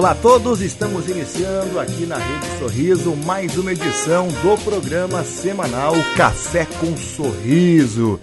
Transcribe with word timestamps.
Olá 0.00 0.12
a 0.12 0.14
todos, 0.14 0.62
estamos 0.62 1.08
iniciando 1.08 1.78
aqui 1.78 2.06
na 2.06 2.16
Rede 2.16 2.58
Sorriso 2.58 3.14
mais 3.16 3.58
uma 3.58 3.70
edição 3.70 4.28
do 4.28 4.56
programa 4.64 5.22
semanal 5.24 5.92
Café 6.16 6.64
com 6.64 6.96
Sorriso. 6.96 8.18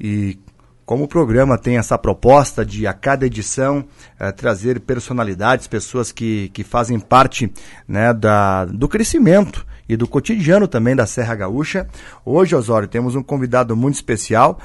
E 0.00 0.38
como 0.86 1.04
o 1.04 1.08
programa 1.08 1.58
tem 1.58 1.76
essa 1.76 1.98
proposta 1.98 2.64
de 2.64 2.86
a 2.86 2.94
cada 2.94 3.26
edição 3.26 3.84
eh, 4.18 4.32
trazer 4.32 4.80
personalidades, 4.80 5.66
pessoas 5.66 6.12
que, 6.12 6.50
que 6.50 6.64
fazem 6.64 7.00
parte 7.00 7.52
né, 7.86 8.14
da, 8.14 8.64
do 8.64 8.88
crescimento 8.88 9.66
e 9.88 9.96
do 9.96 10.06
cotidiano 10.06 10.68
também 10.68 10.94
da 10.94 11.04
Serra 11.04 11.34
Gaúcha, 11.34 11.88
hoje, 12.24 12.54
Osório, 12.54 12.86
temos 12.86 13.14
um 13.14 13.22
convidado 13.22 13.76
muito 13.76 13.96
especial 13.96 14.58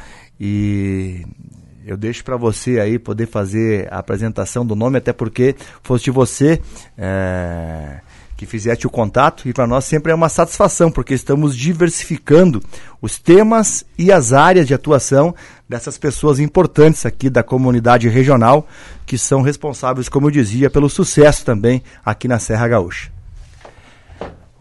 e 0.45 1.25
eu 1.85 1.95
deixo 1.95 2.21
para 2.21 2.35
você 2.35 2.77
aí 2.77 2.99
poder 2.99 3.27
fazer 3.27 3.87
a 3.89 3.99
apresentação 3.99 4.65
do 4.65 4.75
nome, 4.75 4.97
até 4.97 5.13
porque 5.13 5.55
foste 5.81 6.11
você 6.11 6.59
é, 6.97 8.01
que 8.35 8.45
fizeste 8.45 8.85
o 8.85 8.89
contato 8.89 9.47
e 9.47 9.53
para 9.53 9.65
nós 9.65 9.85
sempre 9.85 10.11
é 10.11 10.15
uma 10.15 10.27
satisfação, 10.27 10.91
porque 10.91 11.13
estamos 11.13 11.55
diversificando 11.55 12.61
os 13.01 13.17
temas 13.17 13.85
e 13.97 14.11
as 14.11 14.33
áreas 14.33 14.67
de 14.67 14.73
atuação 14.73 15.33
dessas 15.67 15.97
pessoas 15.97 16.41
importantes 16.41 17.05
aqui 17.05 17.29
da 17.29 17.41
comunidade 17.41 18.09
regional, 18.09 18.67
que 19.05 19.17
são 19.17 19.41
responsáveis, 19.41 20.09
como 20.09 20.27
eu 20.27 20.31
dizia, 20.31 20.69
pelo 20.69 20.89
sucesso 20.89 21.45
também 21.45 21.81
aqui 22.03 22.27
na 22.27 22.37
Serra 22.37 22.67
Gaúcha. 22.67 23.13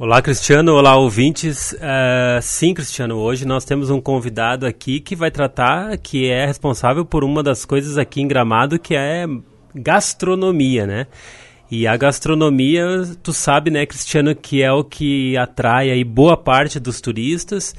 Olá, 0.03 0.21
Cristiano. 0.21 0.73
Olá, 0.73 0.97
ouvintes. 0.97 1.75
Uh, 1.75 2.43
sim, 2.43 2.75
Cristiano, 2.75 3.19
hoje 3.19 3.47
nós 3.47 3.65
temos 3.65 3.89
um 3.89 4.01
convidado 4.01 4.67
aqui 4.67 4.99
que 4.99 5.15
vai 5.15 5.31
tratar, 5.31 5.97
que 5.97 6.29
é 6.29 6.45
responsável 6.45 7.05
por 7.05 7.23
uma 7.23 7.41
das 7.41 7.65
coisas 7.65 7.97
aqui 7.97 8.21
em 8.21 8.27
Gramado, 8.27 8.81
que 8.81 8.97
é 8.97 9.27
gastronomia, 9.73 10.89
né? 10.89 11.07
E 11.71 11.87
a 11.87 11.97
gastronomia, 11.97 12.85
tu 13.23 13.33
sabe, 13.33 13.71
né, 13.71 13.87
Cristiano, 13.87 14.35
que 14.35 14.61
é 14.61 14.73
o 14.73 14.83
que 14.83 15.37
atrai 15.37 15.93
aí 15.93 16.03
boa 16.03 16.37
parte 16.37 16.81
dos 16.81 17.01
turistas. 17.01 17.73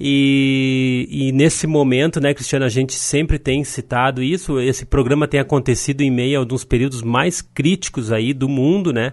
E, 0.00 1.06
e, 1.08 1.30
nesse 1.30 1.68
momento, 1.68 2.20
né, 2.20 2.34
Cristiano, 2.34 2.64
a 2.64 2.68
gente 2.68 2.94
sempre 2.94 3.38
tem 3.38 3.62
citado 3.62 4.24
isso. 4.24 4.58
Esse 4.58 4.84
programa 4.84 5.28
tem 5.28 5.38
acontecido 5.38 6.00
em 6.00 6.10
meio 6.10 6.40
a 6.40 6.42
um 6.42 6.46
dos 6.46 6.64
períodos 6.64 7.00
mais 7.00 7.40
críticos 7.40 8.10
aí 8.10 8.34
do 8.34 8.48
mundo, 8.48 8.92
né? 8.92 9.12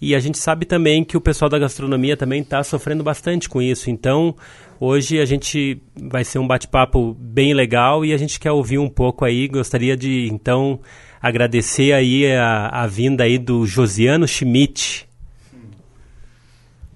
E 0.00 0.14
a 0.14 0.18
gente 0.18 0.38
sabe 0.38 0.66
também 0.66 1.02
que 1.02 1.16
o 1.16 1.20
pessoal 1.20 1.48
da 1.48 1.58
gastronomia 1.58 2.16
também 2.16 2.42
está 2.42 2.62
sofrendo 2.62 3.02
bastante 3.02 3.48
com 3.48 3.62
isso. 3.62 3.88
Então, 3.88 4.36
hoje 4.78 5.18
a 5.18 5.24
gente 5.24 5.80
vai 5.94 6.22
ser 6.22 6.38
um 6.38 6.46
bate-papo 6.46 7.14
bem 7.18 7.54
legal 7.54 8.04
e 8.04 8.12
a 8.12 8.16
gente 8.18 8.38
quer 8.38 8.52
ouvir 8.52 8.78
um 8.78 8.90
pouco 8.90 9.24
aí. 9.24 9.48
Gostaria 9.48 9.96
de, 9.96 10.28
então, 10.30 10.78
agradecer 11.20 11.92
aí 11.92 12.26
a, 12.26 12.68
a 12.68 12.86
vinda 12.86 13.24
aí 13.24 13.38
do 13.38 13.66
Josiano 13.66 14.28
Schmidt. 14.28 15.08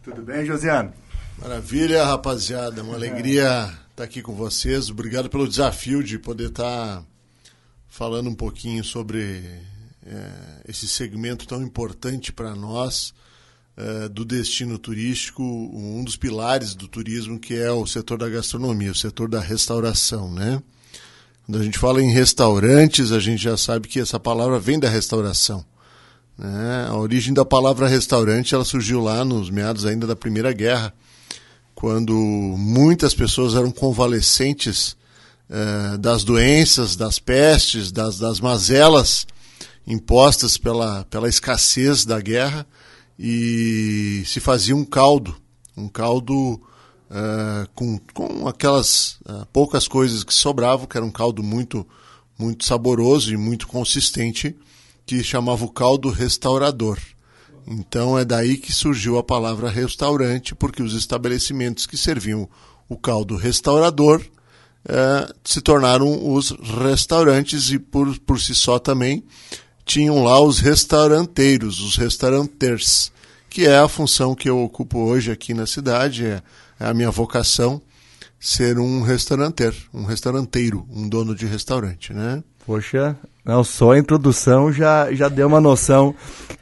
Tudo 0.02 0.22
bem, 0.22 0.44
Josiano? 0.44 0.92
Maravilha, 1.40 2.04
rapaziada. 2.04 2.82
Uma 2.82 2.96
alegria 2.96 3.70
estar 3.90 4.04
aqui 4.04 4.20
com 4.20 4.34
vocês. 4.34 4.90
Obrigado 4.90 5.30
pelo 5.30 5.48
desafio 5.48 6.02
de 6.04 6.18
poder 6.18 6.48
estar 6.48 7.02
falando 7.88 8.28
um 8.28 8.34
pouquinho 8.34 8.84
sobre 8.84 9.42
é, 10.06 10.30
esse 10.68 10.88
segmento 10.88 11.46
tão 11.46 11.62
importante 11.62 12.32
para 12.32 12.54
nós 12.54 13.12
é, 13.76 14.08
do 14.08 14.24
destino 14.24 14.78
turístico, 14.78 15.42
um 15.42 16.02
dos 16.02 16.16
pilares 16.16 16.74
do 16.74 16.88
turismo 16.88 17.38
que 17.38 17.54
é 17.54 17.70
o 17.70 17.86
setor 17.86 18.18
da 18.18 18.28
gastronomia, 18.28 18.92
o 18.92 18.94
setor 18.94 19.28
da 19.28 19.40
restauração, 19.40 20.32
né? 20.32 20.62
Quando 21.46 21.60
a 21.60 21.64
gente 21.64 21.78
fala 21.78 22.02
em 22.02 22.12
restaurantes, 22.12 23.10
a 23.10 23.18
gente 23.18 23.42
já 23.42 23.56
sabe 23.56 23.88
que 23.88 23.98
essa 23.98 24.20
palavra 24.20 24.58
vem 24.60 24.78
da 24.78 24.88
restauração. 24.88 25.64
Né? 26.38 26.86
A 26.88 26.96
origem 26.96 27.34
da 27.34 27.44
palavra 27.44 27.88
restaurante 27.88 28.54
ela 28.54 28.64
surgiu 28.64 29.02
lá 29.02 29.24
nos 29.24 29.50
meados 29.50 29.84
ainda 29.84 30.06
da 30.06 30.14
Primeira 30.14 30.52
Guerra, 30.52 30.94
quando 31.74 32.14
muitas 32.14 33.14
pessoas 33.14 33.54
eram 33.54 33.70
convalescentes 33.72 34.96
eh, 35.48 35.98
das 35.98 36.22
doenças, 36.22 36.94
das 36.94 37.18
pestes, 37.18 37.90
das, 37.90 38.18
das 38.18 38.38
mazelas 38.38 39.26
impostas 39.86 40.56
pela, 40.56 41.04
pela 41.04 41.28
escassez 41.28 42.04
da 42.04 42.20
guerra 42.20 42.66
e 43.18 44.22
se 44.26 44.40
fazia 44.40 44.74
um 44.74 44.84
caldo, 44.84 45.36
um 45.76 45.88
caldo 45.88 46.54
uh, 47.10 47.68
com, 47.74 47.98
com 48.14 48.48
aquelas 48.48 49.18
uh, 49.26 49.46
poucas 49.52 49.86
coisas 49.86 50.24
que 50.24 50.32
sobravam, 50.32 50.86
que 50.86 50.96
era 50.96 51.04
um 51.04 51.10
caldo 51.10 51.42
muito, 51.42 51.86
muito 52.38 52.64
saboroso 52.64 53.32
e 53.32 53.36
muito 53.36 53.66
consistente, 53.66 54.56
que 55.04 55.22
chamava 55.22 55.64
o 55.64 55.70
caldo 55.70 56.08
restaurador. 56.08 56.98
Então 57.66 58.18
é 58.18 58.24
daí 58.24 58.56
que 58.56 58.72
surgiu 58.72 59.18
a 59.18 59.22
palavra 59.22 59.68
restaurante, 59.68 60.54
porque 60.54 60.82
os 60.82 60.94
estabelecimentos 60.94 61.86
que 61.86 61.96
serviam 61.96 62.48
o 62.88 62.96
caldo 62.96 63.36
restaurador 63.36 64.20
uh, 64.20 65.34
se 65.44 65.60
tornaram 65.60 66.32
os 66.32 66.50
restaurantes 66.50 67.70
e 67.70 67.78
por, 67.78 68.18
por 68.20 68.40
si 68.40 68.54
só 68.54 68.78
também 68.78 69.24
tinham 69.90 70.22
lá 70.22 70.40
os 70.40 70.60
restauranteiros, 70.60 71.80
os 71.80 71.96
restauranters, 71.96 73.10
que 73.48 73.66
é 73.66 73.76
a 73.76 73.88
função 73.88 74.36
que 74.36 74.48
eu 74.48 74.62
ocupo 74.62 75.00
hoje 75.00 75.32
aqui 75.32 75.52
na 75.52 75.66
cidade, 75.66 76.24
é, 76.24 76.40
é 76.78 76.86
a 76.86 76.94
minha 76.94 77.10
vocação 77.10 77.82
ser 78.38 78.78
um 78.78 79.02
restauranteiro, 79.02 79.74
um 79.92 80.04
restauranteiro, 80.04 80.86
um 80.88 81.08
dono 81.08 81.34
de 81.34 81.44
restaurante, 81.44 82.12
né? 82.12 82.40
Poxa, 82.64 83.16
não, 83.44 83.64
só 83.64 83.92
a 83.92 83.98
introdução 83.98 84.72
já, 84.72 85.12
já 85.12 85.28
deu 85.28 85.48
uma 85.48 85.60
noção 85.60 86.14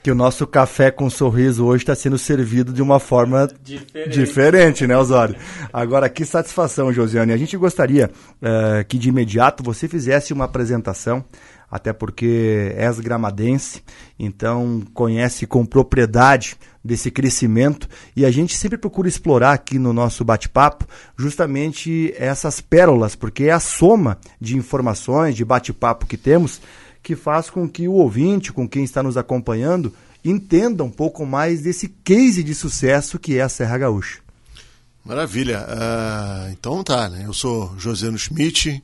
que 0.03 0.11
o 0.11 0.15
nosso 0.15 0.47
café 0.47 0.91
com 0.91 1.11
sorriso 1.11 1.67
hoje 1.67 1.83
está 1.83 1.95
sendo 1.95 2.17
servido 2.17 2.73
de 2.73 2.81
uma 2.81 2.99
forma 2.99 3.47
diferente, 3.63 4.09
diferente 4.09 4.87
né, 4.87 4.97
Osório? 4.97 5.37
Agora, 5.71 6.09
que 6.09 6.25
satisfação, 6.25 6.91
Josiane. 6.95 7.33
A 7.33 7.37
gente 7.37 7.59
gostaria 7.59 8.11
uh, 8.11 8.85
que 8.89 8.97
de 8.97 9.11
imediato 9.11 9.63
você 9.63 9.87
fizesse 9.87 10.33
uma 10.33 10.47
apresentação 10.47 11.23
até 11.71 11.93
porque 11.93 12.73
és 12.77 12.99
gramadense, 12.99 13.83
então 14.19 14.83
conhece 14.95 15.47
com 15.47 15.67
propriedade 15.67 16.57
desse 16.83 17.11
crescimento 17.11 17.89
e 18.17 18.25
a 18.25 18.31
gente 18.31 18.57
sempre 18.57 18.79
procura 18.79 19.09
explorar 19.09 19.53
aqui 19.53 19.79
no 19.79 19.93
nosso 19.93 20.25
bate-papo 20.25 20.87
justamente 21.17 22.15
essas 22.17 22.61
pérolas, 22.61 23.15
porque 23.15 23.45
é 23.45 23.51
a 23.51 23.61
soma 23.61 24.19
de 24.41 24.57
informações, 24.57 25.37
de 25.37 25.45
bate-papo 25.45 26.07
que 26.07 26.17
temos 26.17 26.61
que 27.03 27.15
faz 27.15 27.49
com 27.49 27.69
que 27.69 27.87
o 27.87 27.93
ouvinte, 27.93 28.53
com 28.53 28.69
quem 28.69 28.85
está 28.85 29.03
nos 29.03 29.17
acompanhando, 29.17 29.93
entenda 30.25 30.83
um 30.83 30.91
pouco 30.91 31.25
mais 31.25 31.63
desse 31.63 31.89
case 31.89 32.43
de 32.43 32.55
sucesso 32.55 33.19
que 33.19 33.39
é 33.39 33.43
a 33.43 33.49
Serra 33.49 33.79
Gaúcha. 33.79 34.21
Maravilha. 35.05 35.61
Uh, 35.61 36.53
então 36.53 36.83
tá, 36.83 37.09
né? 37.09 37.25
Eu 37.25 37.33
sou 37.33 37.75
Josiano 37.79 38.19
Schmidt, 38.19 38.83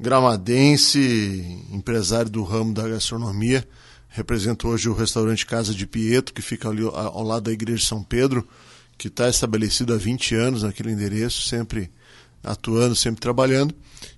gramadense, 0.00 1.62
empresário 1.70 2.30
do 2.30 2.42
ramo 2.42 2.72
da 2.72 2.88
gastronomia. 2.88 3.66
Represento 4.08 4.66
hoje 4.66 4.88
o 4.88 4.94
restaurante 4.94 5.44
Casa 5.44 5.74
de 5.74 5.86
Pietro, 5.86 6.32
que 6.32 6.40
fica 6.40 6.70
ali 6.70 6.82
ao 6.82 7.22
lado 7.22 7.44
da 7.44 7.52
Igreja 7.52 7.80
de 7.80 7.86
São 7.86 8.02
Pedro, 8.02 8.48
que 8.96 9.08
está 9.08 9.28
estabelecido 9.28 9.92
há 9.92 9.98
20 9.98 10.34
anos 10.34 10.62
naquele 10.62 10.90
endereço, 10.90 11.46
sempre 11.46 11.90
atuando, 12.42 12.96
sempre 12.96 13.20
trabalhando. 13.20 13.74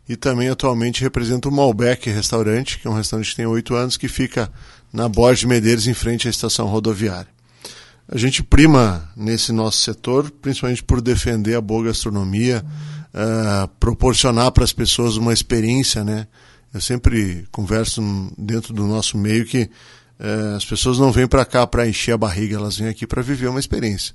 E 0.09 0.15
também 0.15 0.49
atualmente 0.49 1.03
represento 1.03 1.49
o 1.49 1.53
Malbec 1.53 2.09
Restaurante, 2.09 2.79
que 2.79 2.87
é 2.87 2.91
um 2.91 2.95
restaurante 2.95 3.31
que 3.31 3.37
tem 3.37 3.47
oito 3.47 3.75
anos, 3.75 3.97
que 3.97 4.09
fica 4.09 4.53
na 4.93 5.09
Borges 5.09 5.41
de 5.41 5.49
Medeiros, 5.49 5.89
em 5.89 5.95
frente 5.95 6.29
à 6.29 6.31
estação 6.31 6.69
rodoviária. 6.69 7.29
A 8.09 8.17
gente 8.17 8.43
prima 8.43 9.11
nesse 9.17 9.53
nosso 9.53 9.79
setor, 9.79 10.31
principalmente 10.31 10.83
por 10.83 11.01
defender 11.01 11.57
a 11.57 11.61
boa 11.61 11.87
gastronomia, 11.87 12.65
uh, 13.15 13.69
proporcionar 13.79 14.51
para 14.53 14.65
as 14.65 14.73
pessoas 14.73 15.17
uma 15.17 15.33
experiência, 15.33 16.05
né? 16.05 16.27
Eu 16.73 16.81
sempre 16.81 17.47
converso 17.53 18.03
dentro 18.37 18.73
do 18.73 18.87
nosso 18.87 19.19
meio 19.19 19.45
que 19.45 19.63
uh, 20.19 20.57
as 20.57 20.65
pessoas 20.65 20.99
não 20.99 21.13
vêm 21.13 21.27
para 21.27 21.45
cá 21.45 21.67
para 21.67 21.87
encher 21.89 22.13
a 22.13 22.19
barriga, 22.19 22.57
elas 22.57 22.77
vêm 22.77 22.89
aqui 22.89 23.07
para 23.07 23.23
viver 23.23 23.49
uma 23.49 23.61
experiência. 23.61 24.15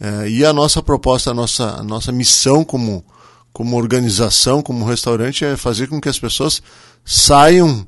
Uh, 0.00 0.28
e 0.28 0.44
a 0.44 0.52
nossa 0.52 0.82
proposta, 0.82 1.30
a 1.30 1.34
nossa, 1.34 1.80
a 1.80 1.82
nossa 1.82 2.12
missão 2.12 2.64
como, 2.64 3.04
como 3.52 3.76
organização, 3.76 4.62
como 4.62 4.84
restaurante, 4.84 5.44
é 5.44 5.56
fazer 5.56 5.88
com 5.88 6.00
que 6.00 6.08
as 6.08 6.18
pessoas 6.18 6.62
saiam 7.04 7.86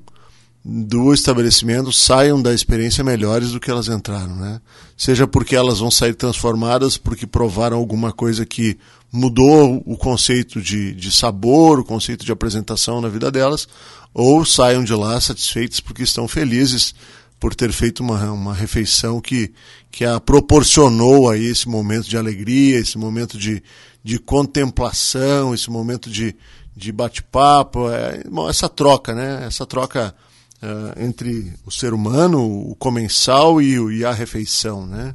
do 0.71 1.15
estabelecimento 1.15 1.91
saiam 1.91 2.43
da 2.43 2.53
experiência 2.53 3.03
melhores 3.03 3.53
do 3.53 3.61
que 3.61 3.71
elas 3.71 3.88
entraram, 3.88 4.37
né? 4.37 4.61
Seja 4.97 5.27
porque 5.27 5.56
elas 5.56 5.79
vão 5.79 5.91
sair 5.91 6.15
transformadas, 6.15 6.99
porque 6.99 7.27
provaram 7.27 7.79
alguma 7.79 8.12
coisa 8.12 8.44
que 8.44 8.79
mudou 9.13 9.83
o 9.87 9.97
conceito 9.97 10.61
de, 10.61 10.95
de 10.95 11.11
sabor, 11.11 11.81
o 11.81 11.85
conceito 11.85 12.25
de 12.25 12.33
apresentação 12.33 13.01
na 13.01 13.09
vida 13.09 13.31
delas, 13.31 13.67
ou 14.13 14.45
saiam 14.45 14.85
de 14.85 14.95
lá 14.95 15.21
satisfeitas 15.21 15.81
porque 15.81 16.03
estão 16.03 16.29
felizes 16.29 16.95
por 17.41 17.55
ter 17.55 17.73
feito 17.73 18.01
uma, 18.01 18.33
uma 18.33 18.55
refeição 18.55 19.21
que, 19.21 19.53
que 19.91 20.05
a 20.05 20.19
proporcionou 20.19 21.31
aí 21.31 21.47
esse 21.47 21.69
momento 21.69 22.09
de 22.09 22.17
alegria, 22.17 22.79
esse 22.79 22.99
momento 22.99 23.39
de, 23.39 23.63
de 24.03 24.19
contemplação, 24.19 25.55
esse 25.55 25.71
momento 25.71 26.11
de, 26.11 26.35
de 26.77 26.91
bate-papo, 26.91 27.89
é, 27.91 28.23
essa 28.49 28.69
troca, 28.69 29.15
né? 29.15 29.45
Essa 29.47 29.65
troca 29.65 30.15
uh, 30.63 31.03
entre 31.03 31.53
o 31.65 31.71
ser 31.71 31.93
humano, 31.93 32.41
o 32.43 32.75
comensal 32.75 33.63
e, 33.63 33.77
e, 33.99 34.05
a 34.05 34.13
refeição, 34.13 34.87
né? 34.87 35.15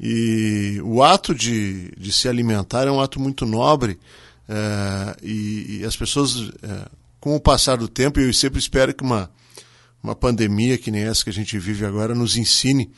E 0.00 0.80
o 0.84 1.02
ato 1.02 1.34
de, 1.34 1.90
de 1.96 2.12
se 2.12 2.28
alimentar 2.28 2.86
é 2.86 2.90
um 2.90 3.00
ato 3.00 3.18
muito 3.18 3.44
nobre 3.44 3.98
uh, 4.48 5.16
e, 5.22 5.80
e, 5.80 5.84
as 5.84 5.96
pessoas, 5.96 6.36
uh, 6.36 6.52
com 7.18 7.34
o 7.34 7.40
passar 7.40 7.76
do 7.76 7.88
tempo, 7.88 8.20
eu 8.20 8.32
sempre 8.32 8.60
espero 8.60 8.94
que 8.94 9.02
uma, 9.02 9.30
uma 10.02 10.14
pandemia 10.14 10.78
que 10.78 10.90
nem 10.90 11.02
essa 11.02 11.24
que 11.24 11.30
a 11.30 11.32
gente 11.32 11.58
vive 11.58 11.84
agora 11.84 12.14
nos 12.14 12.36
ensine 12.36 12.90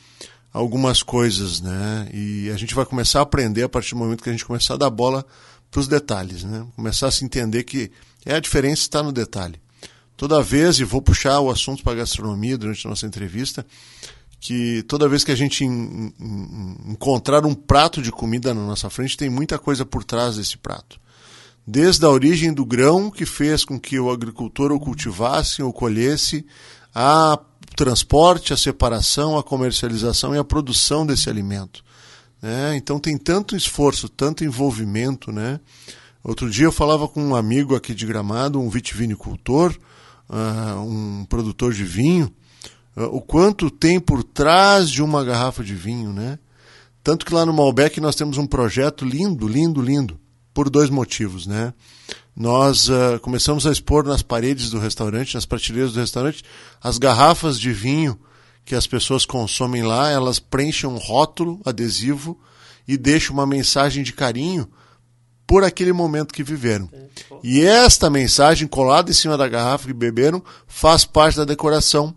algumas 0.53 1.01
coisas, 1.01 1.61
né? 1.61 2.09
E 2.13 2.49
a 2.49 2.57
gente 2.57 2.75
vai 2.75 2.85
começar 2.85 3.19
a 3.19 3.23
aprender 3.23 3.63
a 3.63 3.69
partir 3.69 3.91
do 3.91 3.97
momento 3.97 4.21
que 4.21 4.29
a 4.29 4.33
gente 4.33 4.45
começar 4.45 4.75
a 4.75 4.77
dar 4.77 4.89
bola 4.89 5.25
para 5.71 5.79
os 5.79 5.87
detalhes, 5.87 6.43
né? 6.43 6.67
Começar 6.75 7.07
a 7.07 7.11
se 7.11 7.23
entender 7.23 7.63
que 7.63 7.91
é 8.25 8.35
a 8.35 8.39
diferença 8.39 8.81
está 8.81 9.01
no 9.01 9.11
detalhe. 9.11 9.59
Toda 10.17 10.43
vez, 10.43 10.79
e 10.79 10.83
vou 10.83 11.01
puxar 11.01 11.39
o 11.39 11.49
assunto 11.49 11.81
para 11.83 11.93
a 11.93 11.95
gastronomia 11.95 12.57
durante 12.57 12.85
a 12.85 12.89
nossa 12.89 13.07
entrevista, 13.07 13.65
que 14.41 14.81
toda 14.87 15.07
vez 15.07 15.23
que 15.23 15.31
a 15.31 15.35
gente 15.35 15.63
encontrar 15.63 17.45
um 17.45 17.53
prato 17.53 18.01
de 18.01 18.11
comida 18.11 18.55
na 18.55 18.65
nossa 18.65 18.89
frente, 18.89 19.15
tem 19.15 19.29
muita 19.29 19.59
coisa 19.59 19.85
por 19.85 20.03
trás 20.03 20.37
desse 20.37 20.57
prato. 20.57 20.99
Desde 21.65 22.03
a 22.03 22.09
origem 22.09 22.51
do 22.51 22.65
grão 22.65 23.11
que 23.11 23.23
fez 23.23 23.63
com 23.63 23.79
que 23.79 23.99
o 23.99 24.09
agricultor 24.09 24.71
o 24.71 24.79
cultivasse 24.79 25.61
ou 25.61 25.71
colhesse, 25.71 26.43
a 26.93 27.39
transporte, 27.75 28.51
a 28.51 28.57
separação, 28.57 29.37
a 29.37 29.43
comercialização 29.43 30.33
e 30.33 30.39
a 30.39 30.43
produção 30.43 31.05
desse 31.05 31.29
alimento. 31.29 31.83
Né? 32.41 32.75
Então 32.75 32.99
tem 32.99 33.19
tanto 33.19 33.55
esforço, 33.55 34.09
tanto 34.09 34.43
envolvimento. 34.43 35.31
Né? 35.31 35.59
Outro 36.23 36.49
dia 36.49 36.65
eu 36.65 36.71
falava 36.71 37.07
com 37.07 37.23
um 37.23 37.35
amigo 37.35 37.75
aqui 37.75 37.93
de 37.93 38.07
Gramado, 38.07 38.59
um 38.59 38.71
vitivinicultor, 38.71 39.77
uh, 40.27 40.81
um 40.81 41.25
produtor 41.25 41.73
de 41.73 41.83
vinho, 41.83 42.33
o 42.95 43.21
quanto 43.21 43.69
tem 43.69 43.99
por 43.99 44.23
trás 44.23 44.89
de 44.89 45.01
uma 45.01 45.23
garrafa 45.23 45.63
de 45.63 45.75
vinho. 45.75 46.11
Né? 46.11 46.37
Tanto 47.03 47.25
que 47.25 47.33
lá 47.33 47.45
no 47.45 47.53
Malbec 47.53 47.99
nós 47.99 48.15
temos 48.15 48.37
um 48.37 48.45
projeto 48.45 49.05
lindo, 49.05 49.47
lindo, 49.47 49.81
lindo, 49.81 50.19
por 50.53 50.69
dois 50.69 50.89
motivos. 50.89 51.47
Né? 51.47 51.73
Nós 52.35 52.89
uh, 52.89 53.19
começamos 53.21 53.65
a 53.65 53.71
expor 53.71 54.03
nas 54.03 54.21
paredes 54.21 54.69
do 54.69 54.79
restaurante, 54.79 55.35
nas 55.35 55.45
prateleiras 55.45 55.93
do 55.93 55.99
restaurante, 55.99 56.43
as 56.81 56.97
garrafas 56.97 57.59
de 57.59 57.71
vinho 57.71 58.19
que 58.63 58.75
as 58.75 58.85
pessoas 58.85 59.25
consomem 59.25 59.83
lá, 59.83 60.09
elas 60.09 60.39
preenchem 60.39 60.89
um 60.89 60.97
rótulo 60.97 61.59
adesivo 61.65 62.39
e 62.87 62.97
deixam 62.97 63.33
uma 63.33 63.47
mensagem 63.47 64.03
de 64.03 64.13
carinho 64.13 64.67
por 65.47 65.63
aquele 65.63 65.91
momento 65.91 66.33
que 66.33 66.43
viveram. 66.43 66.89
E 67.43 67.61
esta 67.61 68.09
mensagem 68.09 68.67
colada 68.67 69.11
em 69.11 69.13
cima 69.13 69.37
da 69.37 69.47
garrafa 69.47 69.87
que 69.87 69.93
beberam 69.93 70.41
faz 70.67 71.03
parte 71.03 71.37
da 71.37 71.45
decoração, 71.45 72.15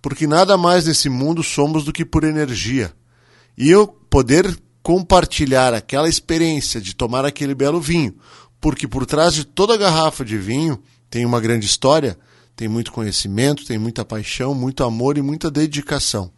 porque 0.00 0.26
nada 0.26 0.56
mais 0.56 0.86
nesse 0.86 1.08
mundo 1.08 1.42
somos 1.42 1.84
do 1.84 1.92
que 1.92 2.04
por 2.04 2.24
energia. 2.24 2.92
E 3.56 3.70
eu 3.70 3.86
poder 3.86 4.58
compartilhar 4.82 5.74
aquela 5.74 6.08
experiência 6.08 6.80
de 6.80 6.94
tomar 6.94 7.24
aquele 7.24 7.54
belo 7.54 7.80
vinho, 7.80 8.14
porque 8.60 8.86
por 8.86 9.04
trás 9.04 9.34
de 9.34 9.44
toda 9.44 9.76
garrafa 9.76 10.24
de 10.24 10.38
vinho 10.38 10.80
tem 11.10 11.26
uma 11.26 11.40
grande 11.40 11.66
história, 11.66 12.18
tem 12.56 12.68
muito 12.68 12.92
conhecimento, 12.92 13.64
tem 13.64 13.78
muita 13.78 14.04
paixão, 14.04 14.54
muito 14.54 14.82
amor 14.84 15.18
e 15.18 15.22
muita 15.22 15.50
dedicação. 15.50 16.30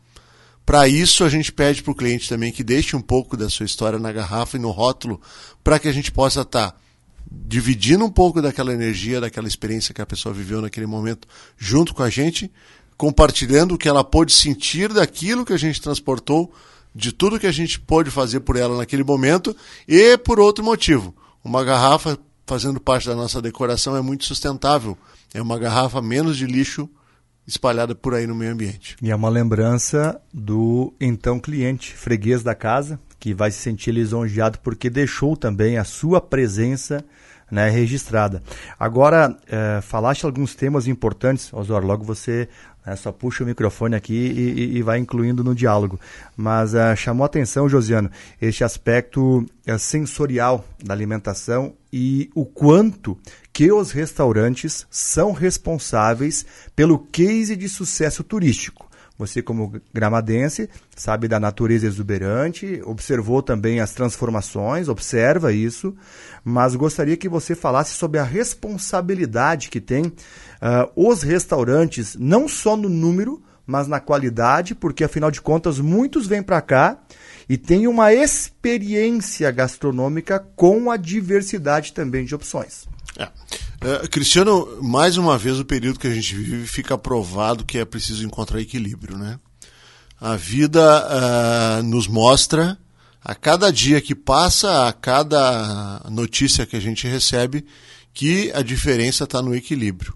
Para 0.67 0.87
isso, 0.87 1.25
a 1.25 1.29
gente 1.29 1.51
pede 1.51 1.83
para 1.83 1.91
o 1.91 1.95
cliente 1.95 2.29
também 2.29 2.53
que 2.53 2.62
deixe 2.62 2.95
um 2.95 3.01
pouco 3.01 3.37
da 3.37 3.49
sua 3.49 3.67
história 3.67 3.99
na 3.99 4.12
garrafa 4.12 4.57
e 4.57 4.61
no 4.61 4.71
rótulo, 4.71 5.21
para 5.65 5.79
que 5.79 5.89
a 5.89 5.93
gente 5.93 6.12
possa 6.12 6.43
estar 6.43 6.73
tá 6.73 6.77
dividindo 7.31 8.05
um 8.05 8.11
pouco 8.11 8.43
daquela 8.43 8.73
energia, 8.73 9.21
daquela 9.21 9.49
experiência 9.49 9.95
que 9.95 10.03
a 10.03 10.07
pessoa 10.07 10.35
viveu 10.35 10.61
naquele 10.61 10.87
momento, 10.87 11.27
junto 11.57 11.95
com 11.95 12.03
a 12.03 12.11
gente, 12.11 12.51
compartilhando 13.00 13.76
o 13.76 13.79
que 13.79 13.88
ela 13.88 14.05
pôde 14.05 14.31
sentir 14.31 14.93
daquilo 14.93 15.47
que 15.47 15.55
a 15.55 15.58
gente 15.58 15.81
transportou, 15.81 16.52
de 16.94 17.12
tudo 17.12 17.41
que 17.41 17.47
a 17.47 17.52
gente 17.52 17.81
pôde 17.81 18.11
fazer 18.11 18.41
por 18.41 18.56
ela 18.56 18.76
naquele 18.76 19.02
momento, 19.02 19.56
e 19.88 20.19
por 20.19 20.38
outro 20.38 20.62
motivo. 20.62 21.14
Uma 21.43 21.64
garrafa 21.64 22.19
fazendo 22.44 22.79
parte 22.79 23.08
da 23.08 23.17
nossa 23.17 23.41
decoração 23.41 23.97
é 23.97 24.02
muito 24.02 24.26
sustentável 24.26 24.99
é 25.32 25.41
uma 25.41 25.58
garrafa 25.58 26.02
menos 26.02 26.37
de 26.37 26.44
lixo 26.44 26.91
espalhada 27.47 27.94
por 27.94 28.14
aí 28.14 28.26
no 28.26 28.35
meio 28.35 28.52
ambiente. 28.52 28.97
E 29.00 29.11
é 29.11 29.17
uma 29.17 29.31
lembrança 29.31 30.20
do 30.31 30.93
então 31.00 31.41
cliente, 31.41 31.94
freguês 31.94 32.43
da 32.43 32.55
casa, 32.55 33.00
que 33.19 33.32
vai 33.32 33.50
se 33.50 33.61
sentir 33.61 33.93
lisonjeado 33.93 34.58
porque 34.58 34.91
deixou 34.91 35.38
também 35.38 35.79
a 35.79 35.85
sua 35.85 36.20
presença 36.20 37.02
né, 37.50 37.69
registrada. 37.69 38.43
Agora, 38.79 39.37
é, 39.49 39.81
falaste 39.82 40.25
alguns 40.25 40.55
temas 40.55 40.87
importantes, 40.87 41.52
Osório, 41.52 41.88
logo 41.88 42.05
você 42.05 42.49
né, 42.85 42.97
só 42.97 43.12
puxa 43.12 43.44
o 43.44 43.47
microfone 43.47 43.94
aqui 43.94 44.15
e, 44.15 44.79
e, 44.79 44.82
vai 44.82 44.99
incluindo 44.99 45.44
no 45.44 45.55
diálogo. 45.55 45.99
Mas 46.37 46.75
uh, 46.75 46.97
chamou 46.97 47.25
atenção, 47.25 47.69
Josiano, 47.69 48.11
este 48.41 48.65
aspecto 48.65 49.38
uh, 49.69 49.79
sensorial 49.79 50.65
da 50.82 50.94
alimentação 50.94 51.75
e 51.93 52.31
o 52.35 52.44
quanto 52.44 53.19
que 53.53 53.71
os 53.73 53.93
restaurantes 53.93 54.87
são 54.91 55.32
responsáveis 55.32 56.47
pelo 56.75 56.99
case 56.99 57.56
de 57.56 57.69
sucesso 57.69 58.25
turístico. 58.25 58.89
Você, 59.20 59.43
como 59.43 59.78
gramadense, 59.93 60.67
sabe 60.96 61.28
da 61.28 61.38
natureza 61.38 61.87
exuberante, 61.87 62.81
observou 62.87 63.43
também 63.43 63.78
as 63.78 63.93
transformações, 63.93 64.88
observa 64.88 65.52
isso, 65.52 65.94
mas 66.43 66.75
gostaria 66.75 67.19
que 67.19 67.28
você 67.28 67.55
falasse 67.55 67.93
sobre 67.93 68.19
a 68.19 68.25
responsabilidade 68.25 69.69
que 69.69 69.78
tem 69.78 70.06
uh, 70.06 70.14
os 70.96 71.22
restaurantes, 71.22 72.17
não 72.19 72.49
só 72.49 72.78
no 72.78 72.88
número, 72.88 73.43
mas 73.67 73.87
na 73.87 74.00
qualidade, 74.00 74.75
porque 74.75 75.05
afinal 75.05 75.31
de 75.31 75.43
contas 75.43 75.78
muitos 75.78 76.26
vêm 76.26 76.43
para 76.43 76.62
cá 76.62 76.99
e 77.46 77.58
têm 77.58 77.87
uma 77.87 78.14
experiência 78.14 79.50
gastronômica 79.50 80.40
com 80.56 80.90
a 80.90 80.96
diversidade 80.96 81.93
também 81.93 82.25
de 82.25 82.34
opções. 82.34 82.88
É. 83.19 83.28
É, 83.82 84.06
Cristiano, 84.09 84.79
mais 84.82 85.17
uma 85.17 85.38
vez 85.38 85.59
o 85.59 85.65
período 85.65 85.99
que 85.99 86.06
a 86.06 86.12
gente 86.12 86.35
vive 86.35 86.67
fica 86.67 86.99
provado 86.99 87.65
que 87.65 87.79
é 87.79 87.85
preciso 87.85 88.27
encontrar 88.27 88.61
equilíbrio, 88.61 89.17
né? 89.17 89.38
A 90.21 90.37
vida 90.37 90.81
uh, 90.81 91.82
nos 91.82 92.06
mostra 92.06 92.77
a 93.25 93.35
cada 93.35 93.73
dia 93.73 93.99
que 93.99 94.15
passa, 94.15 94.87
a 94.87 94.93
cada 94.93 96.03
notícia 96.11 96.67
que 96.67 96.77
a 96.77 96.81
gente 96.81 97.06
recebe, 97.06 97.65
que 98.12 98.53
a 98.53 98.61
diferença 98.61 99.25
está 99.25 99.41
no 99.41 99.55
equilíbrio. 99.55 100.15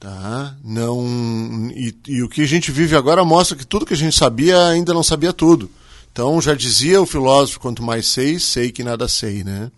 Tá? 0.00 0.56
Não, 0.64 1.70
e, 1.72 1.96
e, 2.08 2.22
o 2.24 2.28
que 2.28 2.42
a 2.42 2.46
gente 2.46 2.72
vive 2.72 2.96
agora 2.96 3.24
mostra 3.24 3.56
que 3.56 3.64
tudo 3.64 3.86
que 3.86 3.94
a 3.94 3.96
gente 3.96 4.16
sabia 4.16 4.66
ainda 4.66 4.92
não 4.92 5.02
sabia 5.04 5.32
tudo. 5.32 5.70
Então 6.10 6.40
já 6.42 6.54
dizia 6.54 7.00
o 7.00 7.06
filósofo, 7.06 7.60
quanto 7.60 7.84
mais 7.84 8.08
sei, 8.08 8.40
sei 8.40 8.72
que 8.72 8.82
nada 8.82 9.06
sei. 9.06 9.44
Né? 9.44 9.70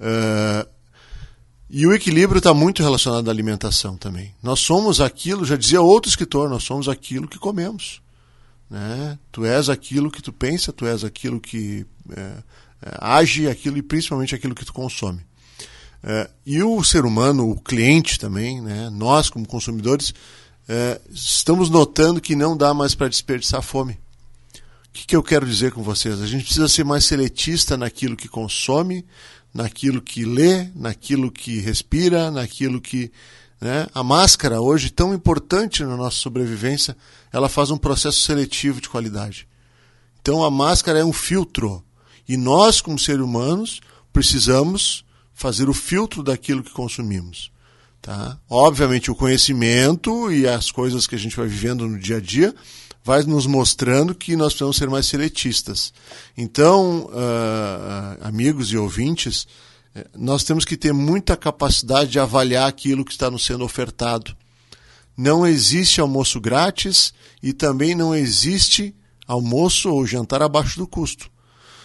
Uh, 0.00 0.79
e 1.72 1.86
o 1.86 1.92
equilíbrio 1.92 2.38
está 2.38 2.52
muito 2.52 2.82
relacionado 2.82 3.28
à 3.28 3.30
alimentação 3.30 3.96
também. 3.96 4.34
Nós 4.42 4.58
somos 4.58 5.00
aquilo, 5.00 5.44
já 5.44 5.56
dizia 5.56 5.80
outro 5.80 6.08
escritor, 6.08 6.50
nós 6.50 6.64
somos 6.64 6.88
aquilo 6.88 7.28
que 7.28 7.38
comemos. 7.38 8.02
Né? 8.68 9.16
Tu 9.30 9.44
és 9.44 9.68
aquilo 9.68 10.10
que 10.10 10.20
tu 10.20 10.32
pensa, 10.32 10.72
tu 10.72 10.84
és 10.84 11.04
aquilo 11.04 11.40
que 11.40 11.86
é, 12.10 12.20
é, 12.20 12.96
age, 13.00 13.48
aquilo 13.48 13.78
e 13.78 13.82
principalmente 13.82 14.34
aquilo 14.34 14.54
que 14.54 14.64
tu 14.64 14.72
consome. 14.72 15.20
É, 16.02 16.28
e 16.44 16.60
o 16.60 16.82
ser 16.82 17.04
humano, 17.04 17.48
o 17.48 17.60
cliente 17.60 18.18
também, 18.18 18.60
né? 18.60 18.90
nós 18.90 19.30
como 19.30 19.46
consumidores, 19.46 20.12
é, 20.68 21.00
estamos 21.10 21.70
notando 21.70 22.20
que 22.20 22.34
não 22.34 22.56
dá 22.56 22.74
mais 22.74 22.96
para 22.96 23.08
desperdiçar 23.08 23.62
fome. 23.62 23.92
O 24.88 24.92
que, 24.92 25.06
que 25.06 25.14
eu 25.14 25.22
quero 25.22 25.46
dizer 25.46 25.70
com 25.70 25.84
vocês? 25.84 26.20
A 26.20 26.26
gente 26.26 26.44
precisa 26.44 26.66
ser 26.66 26.84
mais 26.84 27.04
seletista 27.04 27.76
naquilo 27.76 28.16
que 28.16 28.28
consome, 28.28 29.04
naquilo 29.52 30.00
que 30.00 30.24
lê, 30.24 30.68
naquilo 30.74 31.30
que 31.30 31.58
respira, 31.60 32.30
naquilo 32.30 32.80
que. 32.80 33.10
Né? 33.60 33.86
A 33.94 34.02
máscara, 34.02 34.60
hoje, 34.60 34.90
tão 34.90 35.12
importante 35.12 35.84
na 35.84 35.96
nossa 35.96 36.16
sobrevivência, 36.16 36.96
ela 37.32 37.48
faz 37.48 37.70
um 37.70 37.76
processo 37.76 38.22
seletivo 38.22 38.80
de 38.80 38.88
qualidade. 38.88 39.46
Então 40.20 40.44
a 40.44 40.50
máscara 40.50 40.98
é 40.98 41.04
um 41.04 41.12
filtro. 41.12 41.82
E 42.28 42.36
nós, 42.36 42.80
como 42.80 42.98
seres 42.98 43.22
humanos, 43.22 43.80
precisamos 44.12 45.04
fazer 45.34 45.68
o 45.68 45.74
filtro 45.74 46.22
daquilo 46.22 46.62
que 46.62 46.70
consumimos. 46.70 47.50
Tá? 48.00 48.38
Obviamente, 48.48 49.10
o 49.10 49.14
conhecimento 49.14 50.32
e 50.32 50.46
as 50.46 50.70
coisas 50.70 51.06
que 51.06 51.14
a 51.14 51.18
gente 51.18 51.36
vai 51.36 51.46
vivendo 51.46 51.86
no 51.86 51.98
dia 51.98 52.16
a 52.16 52.20
dia 52.20 52.54
vai 53.02 53.22
nos 53.22 53.46
mostrando 53.46 54.14
que 54.14 54.36
nós 54.36 54.52
precisamos 54.52 54.76
ser 54.76 54.88
mais 54.90 55.06
seletistas. 55.06 55.92
Então, 56.36 57.06
uh, 57.06 58.18
amigos 58.22 58.72
e 58.72 58.76
ouvintes, 58.76 59.46
eh, 59.94 60.06
nós 60.16 60.44
temos 60.44 60.64
que 60.64 60.76
ter 60.76 60.92
muita 60.92 61.36
capacidade 61.36 62.10
de 62.10 62.20
avaliar 62.20 62.68
aquilo 62.68 63.04
que 63.04 63.12
está 63.12 63.30
nos 63.30 63.44
sendo 63.44 63.64
ofertado. 63.64 64.36
Não 65.16 65.46
existe 65.46 66.00
almoço 66.00 66.40
grátis 66.40 67.12
e 67.42 67.52
também 67.52 67.94
não 67.94 68.14
existe 68.14 68.94
almoço 69.26 69.90
ou 69.90 70.06
jantar 70.06 70.42
abaixo 70.42 70.78
do 70.78 70.86
custo. 70.86 71.30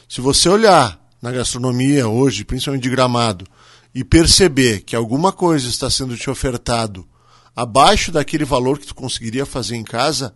Se 0.07 0.22
você 0.22 0.50
olhar 0.50 1.00
na 1.22 1.31
gastronomia 1.31 2.07
hoje, 2.07 2.43
principalmente 2.43 2.84
de 2.84 2.89
gramado, 2.89 3.48
e 3.93 4.03
perceber 4.03 4.81
que 4.81 4.95
alguma 4.95 5.31
coisa 5.31 5.69
está 5.69 5.89
sendo 5.89 6.17
te 6.17 6.29
ofertado 6.29 7.07
abaixo 7.55 8.12
daquele 8.12 8.43
valor 8.43 8.77
que 8.77 8.88
tu 8.88 8.93
conseguiria 8.93 9.45
fazer 9.45 9.77
em 9.77 9.84
casa, 9.84 10.36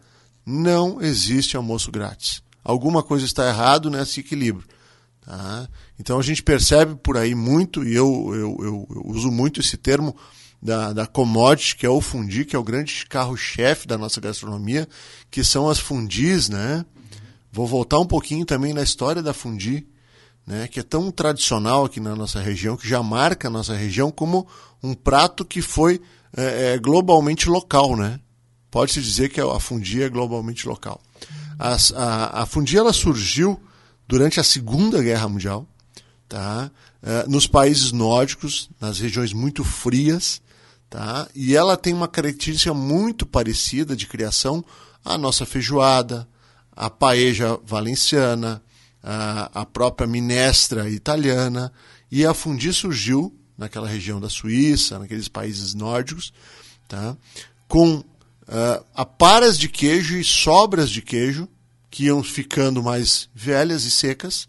não 0.49 0.99
existe 0.99 1.55
almoço 1.55 1.91
grátis. 1.91 2.41
Alguma 2.63 3.03
coisa 3.03 3.23
está 3.23 3.47
errado 3.47 3.89
nesse 3.89 4.19
equilíbrio. 4.19 4.67
Tá? 5.21 5.67
Então 5.99 6.17
a 6.17 6.23
gente 6.23 6.41
percebe 6.41 6.95
por 6.95 7.17
aí 7.17 7.35
muito, 7.35 7.83
e 7.83 7.93
eu, 7.93 8.31
eu, 8.33 8.57
eu, 8.59 8.87
eu 8.89 9.03
uso 9.05 9.29
muito 9.29 9.59
esse 9.59 9.77
termo 9.77 10.15
da, 10.61 10.91
da 10.91 11.05
commodity, 11.05 11.75
que 11.75 11.85
é 11.85 11.89
o 11.89 12.01
fundi, 12.01 12.45
que 12.45 12.55
é 12.55 12.59
o 12.59 12.63
grande 12.63 13.05
carro-chefe 13.07 13.87
da 13.87 13.97
nossa 13.97 14.19
gastronomia, 14.19 14.87
que 15.29 15.43
são 15.43 15.69
as 15.69 15.79
fundis, 15.79 16.49
né? 16.49 16.83
Vou 17.51 17.67
voltar 17.67 17.99
um 17.99 18.05
pouquinho 18.05 18.45
também 18.45 18.73
na 18.73 18.81
história 18.81 19.21
da 19.21 19.33
fundi, 19.33 19.87
né? 20.45 20.67
que 20.67 20.79
é 20.79 20.83
tão 20.83 21.11
tradicional 21.11 21.85
aqui 21.85 21.99
na 21.99 22.15
nossa 22.15 22.39
região, 22.39 22.75
que 22.75 22.87
já 22.87 23.01
marca 23.03 23.47
a 23.47 23.51
nossa 23.51 23.75
região 23.75 24.11
como 24.11 24.47
um 24.81 24.93
prato 24.93 25.45
que 25.45 25.61
foi 25.61 26.01
é, 26.35 26.73
é, 26.73 26.77
globalmente 26.77 27.49
local, 27.49 27.95
né? 27.95 28.19
Pode-se 28.71 29.01
dizer 29.01 29.29
que 29.29 29.41
a 29.41 29.59
fundi 29.59 30.01
é 30.03 30.09
globalmente 30.09 30.67
local. 30.67 31.01
A, 31.57 31.75
a, 31.95 32.43
a 32.43 32.45
fundi 32.45 32.77
ela 32.77 32.93
surgiu 32.93 33.59
durante 34.07 34.39
a 34.39 34.43
Segunda 34.43 35.01
Guerra 35.01 35.27
Mundial, 35.27 35.67
tá? 36.27 36.71
É, 37.01 37.27
nos 37.27 37.47
países 37.47 37.91
nórdicos, 37.91 38.69
nas 38.79 38.99
regiões 38.99 39.33
muito 39.33 39.63
frias, 39.63 40.41
tá? 40.89 41.27
E 41.33 41.55
ela 41.55 41.75
tem 41.77 41.93
uma 41.93 42.07
característica 42.07 42.73
muito 42.73 43.25
parecida 43.25 43.95
de 43.95 44.07
criação 44.07 44.63
à 45.03 45.17
nossa 45.17 45.45
feijoada, 45.45 46.27
a 46.71 46.89
paeja 46.89 47.59
valenciana, 47.65 48.61
a, 49.03 49.61
a 49.61 49.65
própria 49.65 50.07
minestra 50.07 50.89
italiana, 50.89 51.71
e 52.11 52.25
a 52.25 52.33
fundi 52.33 52.73
surgiu 52.73 53.35
naquela 53.57 53.87
região 53.87 54.19
da 54.19 54.29
Suíça, 54.29 54.99
naqueles 54.99 55.27
países 55.27 55.73
nórdicos, 55.73 56.31
tá? 56.87 57.15
com 57.67 58.03
uh, 58.49 58.83
aparas 58.93 59.57
de 59.57 59.69
queijo 59.69 60.17
e 60.17 60.23
sobras 60.23 60.89
de 60.89 61.01
queijo 61.01 61.47
que 61.89 62.05
iam 62.05 62.21
ficando 62.23 62.83
mais 62.83 63.29
velhas 63.33 63.83
e 63.83 63.91
secas, 63.91 64.47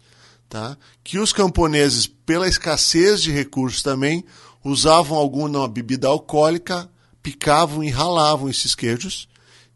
tá? 0.49 0.77
que 1.03 1.17
os 1.17 1.31
camponeses, 1.31 2.05
pela 2.05 2.47
escassez 2.47 3.21
de 3.21 3.31
recursos 3.31 3.81
também, 3.81 4.23
usavam 4.63 5.17
alguma 5.17 5.67
bebida 5.67 6.07
alcoólica, 6.07 6.89
picavam 7.23 7.83
e 7.83 7.89
ralavam 7.89 8.49
esses 8.49 8.75
queijos, 8.75 9.27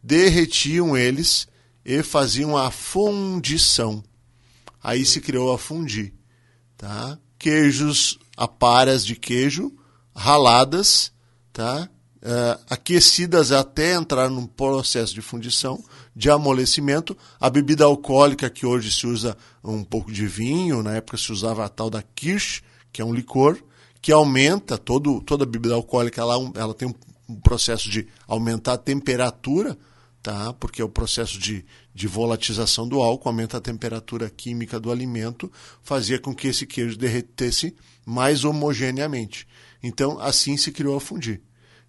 derretiam 0.01 0.95
eles 0.95 1.47
e 1.83 2.03
faziam 2.03 2.55
a 2.55 2.69
fundição. 2.69 4.03
Aí 4.83 5.05
se 5.05 5.21
criou 5.21 5.51
a 5.51 5.57
fundi. 5.57 6.13
Tá? 6.77 7.17
Queijos, 7.39 8.19
aparas 8.37 9.03
de 9.05 9.15
queijo, 9.15 9.73
raladas, 10.15 11.11
tá? 11.51 11.89
Uh, 12.25 12.59
aquecidas 12.71 13.51
até 13.51 13.93
entrar 13.93 14.31
num 14.31 14.47
processo 14.47 15.13
de 15.13 15.21
fundição, 15.21 15.83
de 16.15 16.27
amolecimento. 16.27 17.15
A 17.39 17.51
bebida 17.51 17.85
alcoólica, 17.85 18.49
que 18.49 18.65
hoje 18.65 18.91
se 18.91 19.05
usa 19.05 19.37
um 19.63 19.83
pouco 19.83 20.11
de 20.11 20.25
vinho, 20.25 20.81
na 20.81 20.95
época 20.95 21.17
se 21.17 21.31
usava 21.31 21.63
a 21.63 21.69
tal 21.69 21.87
da 21.87 22.01
kirsch, 22.01 22.63
que 22.91 22.99
é 22.99 23.05
um 23.05 23.13
licor, 23.13 23.59
que 24.01 24.11
aumenta, 24.11 24.75
todo, 24.75 25.21
toda 25.21 25.45
bebida 25.45 25.75
alcoólica 25.75 26.21
ela, 26.21 26.33
ela 26.55 26.73
tem 26.73 26.87
um 27.29 27.39
processo 27.41 27.89
de 27.89 28.07
aumentar 28.27 28.73
a 28.73 28.77
temperatura, 28.77 29.77
tá? 30.21 30.53
porque 30.53 30.81
é 30.81 30.85
o 30.85 30.89
processo 30.89 31.37
de, 31.37 31.63
de 31.93 32.07
volatização 32.07 32.87
do 32.87 33.01
álcool, 33.01 33.29
aumenta 33.29 33.57
a 33.57 33.61
temperatura 33.61 34.29
química 34.29 34.79
do 34.79 34.91
alimento, 34.91 35.51
fazia 35.83 36.19
com 36.19 36.33
que 36.33 36.47
esse 36.47 36.65
queijo 36.65 36.97
derretesse 36.97 37.75
mais 38.03 38.43
homogeneamente. 38.43 39.47
Então, 39.83 40.19
assim 40.19 40.57
se 40.57 40.71
criou 40.71 40.97
a 40.97 41.01
fundi. 41.01 41.41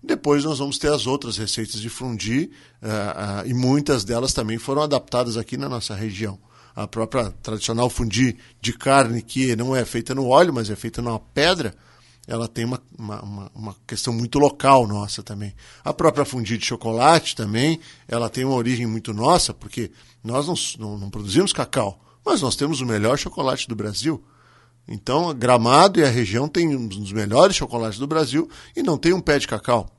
Depois 0.03 0.45
nós 0.45 0.59
vamos 0.59 0.79
ter 0.79 0.93
as 0.93 1.07
outras 1.07 1.37
receitas 1.37 1.81
de 1.81 1.89
fundi, 1.89 2.51
uh, 2.83 3.45
uh, 3.45 3.49
e 3.49 3.55
muitas 3.55 4.05
delas 4.05 4.33
também 4.33 4.59
foram 4.59 4.83
adaptadas 4.83 5.37
aqui 5.37 5.57
na 5.57 5.69
nossa 5.69 5.95
região. 5.95 6.39
A 6.75 6.87
própria 6.87 7.31
tradicional 7.43 7.89
fundi 7.89 8.37
de 8.61 8.73
carne, 8.73 9.23
que 9.23 9.57
não 9.57 9.75
é 9.75 9.85
feita 9.85 10.15
no 10.15 10.29
óleo, 10.29 10.53
mas 10.53 10.69
é 10.69 10.77
feita 10.77 11.01
numa 11.01 11.19
pedra, 11.19 11.75
ela 12.27 12.49
tem 12.49 12.65
uma, 12.65 12.83
uma, 12.99 13.51
uma, 13.55 13.77
questão 13.87 14.13
muito 14.13 14.39
local 14.39 14.87
nossa 14.87 15.23
também. 15.23 15.55
A 15.85 15.95
própria 15.95 16.25
fundi 16.25 16.59
de 16.59 16.67
chocolate 16.67 17.37
também, 17.37 17.81
ela 18.09 18.29
tem 18.29 18.45
uma 18.45 18.57
origem 18.57 18.87
muito 18.87 19.15
nossa, 19.15 19.55
porque 19.55 19.93
nós 20.25 20.47
não, 20.47 20.55
não, 20.79 20.99
não 20.99 21.11
produzimos 21.11 21.53
cacau, 21.53 22.01
mas 22.25 22.43
nós 22.43 22.57
temos 22.57 22.81
o 22.81 22.87
melhor 22.87 23.17
chocolate 23.17 23.69
do 23.69 23.77
Brasil. 23.77 24.23
Então, 24.89 25.35
Gramado 25.35 25.99
e 25.99 26.05
a 26.05 26.09
região 26.09 26.49
têm 26.49 26.77
um 26.77 26.87
dos 26.87 27.13
melhores 27.13 27.57
chocolates 27.57 27.99
do 27.99 28.07
Brasil 28.07 28.49
e 28.75 28.83
não 28.83 28.97
tem 28.97 29.13
um 29.13 29.21
pé 29.21 29.39
de 29.39 29.49
cacau. 29.49 29.91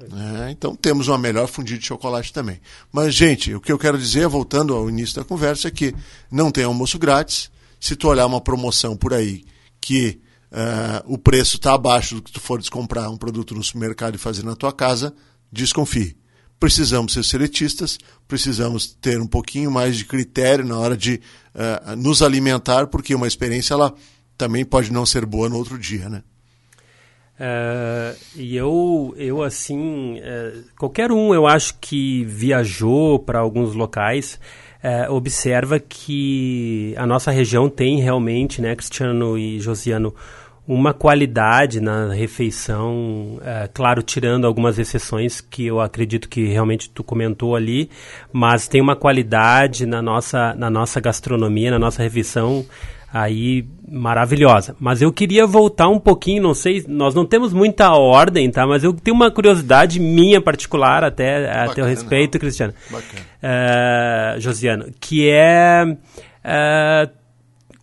É, 0.00 0.50
então 0.50 0.74
temos 0.74 1.06
uma 1.06 1.16
melhor 1.16 1.46
fundida 1.46 1.78
de 1.78 1.86
chocolate 1.86 2.32
também. 2.32 2.60
Mas, 2.92 3.14
gente, 3.14 3.54
o 3.54 3.60
que 3.60 3.70
eu 3.70 3.78
quero 3.78 3.96
dizer, 3.96 4.26
voltando 4.26 4.74
ao 4.74 4.88
início 4.88 5.14
da 5.14 5.24
conversa, 5.24 5.68
é 5.68 5.70
que 5.70 5.94
não 6.30 6.50
tem 6.50 6.64
almoço 6.64 6.98
grátis. 6.98 7.50
Se 7.78 7.94
tu 7.94 8.08
olhar 8.08 8.26
uma 8.26 8.40
promoção 8.40 8.96
por 8.96 9.14
aí 9.14 9.44
que 9.80 10.20
uh, 10.50 11.12
o 11.12 11.18
preço 11.18 11.56
está 11.56 11.74
abaixo 11.74 12.16
do 12.16 12.22
que 12.22 12.32
tu 12.32 12.40
fores 12.40 12.68
comprar 12.68 13.08
um 13.10 13.16
produto 13.16 13.54
no 13.54 13.62
supermercado 13.62 14.14
e 14.14 14.18
fazer 14.18 14.42
na 14.42 14.56
tua 14.56 14.72
casa, 14.72 15.14
desconfie. 15.52 16.16
Precisamos 16.58 17.12
ser 17.12 17.24
seletistas, 17.24 17.98
precisamos 18.26 18.96
ter 19.00 19.20
um 19.20 19.26
pouquinho 19.26 19.70
mais 19.70 19.96
de 19.96 20.06
critério 20.06 20.64
na 20.64 20.78
hora 20.78 20.96
de 20.96 21.20
uh, 21.54 21.94
nos 21.96 22.22
alimentar, 22.22 22.86
porque 22.86 23.14
uma 23.14 23.28
experiência 23.28 23.74
ela 23.74 23.94
também 24.36 24.64
pode 24.64 24.92
não 24.92 25.06
ser 25.06 25.24
boa 25.26 25.48
no 25.48 25.56
outro 25.56 25.78
dia, 25.78 26.08
né? 26.08 26.22
Uh, 27.34 28.16
e 28.36 28.56
eu, 28.56 29.12
eu 29.16 29.42
assim, 29.42 30.20
uh, 30.20 30.64
qualquer 30.78 31.10
um, 31.10 31.34
eu 31.34 31.48
acho 31.48 31.74
que 31.80 32.24
viajou 32.24 33.18
para 33.18 33.40
alguns 33.40 33.74
locais, 33.74 34.38
uh, 34.84 35.12
observa 35.12 35.80
que 35.80 36.94
a 36.96 37.04
nossa 37.04 37.32
região 37.32 37.68
tem 37.68 38.00
realmente, 38.00 38.62
né, 38.62 38.76
Cristiano 38.76 39.36
e 39.36 39.58
Josiano, 39.58 40.14
uma 40.66 40.94
qualidade 40.94 41.78
na 41.78 42.12
refeição, 42.14 43.38
é, 43.44 43.68
claro, 43.68 44.02
tirando 44.02 44.46
algumas 44.46 44.78
exceções 44.78 45.38
que 45.38 45.66
eu 45.66 45.78
acredito 45.78 46.26
que 46.26 46.46
realmente 46.46 46.88
tu 46.88 47.04
comentou 47.04 47.54
ali, 47.54 47.90
mas 48.32 48.66
tem 48.66 48.80
uma 48.80 48.96
qualidade 48.96 49.84
na 49.84 50.00
nossa, 50.00 50.54
na 50.54 50.70
nossa 50.70 51.00
gastronomia, 51.00 51.70
na 51.70 51.78
nossa 51.78 52.02
refeição 52.02 52.64
aí 53.14 53.64
maravilhosa. 53.88 54.74
Mas 54.80 55.00
eu 55.00 55.12
queria 55.12 55.46
voltar 55.46 55.86
um 55.88 56.00
pouquinho, 56.00 56.42
não 56.42 56.52
sei, 56.52 56.84
nós 56.88 57.14
não 57.14 57.24
temos 57.24 57.52
muita 57.52 57.92
ordem, 57.92 58.50
tá? 58.50 58.66
Mas 58.66 58.82
eu 58.82 58.92
tenho 58.92 59.14
uma 59.14 59.30
curiosidade 59.30 60.00
minha 60.00 60.40
particular 60.40 61.04
até 61.04 61.46
Bacana, 61.46 61.70
a 61.70 61.74
teu 61.74 61.84
respeito, 61.84 62.40
Cristiano. 62.40 62.74
Bacana. 62.90 63.22
Uh, 64.36 64.40
Josiano, 64.40 64.86
que 64.98 65.30
é 65.30 65.84
uh, 65.86 67.10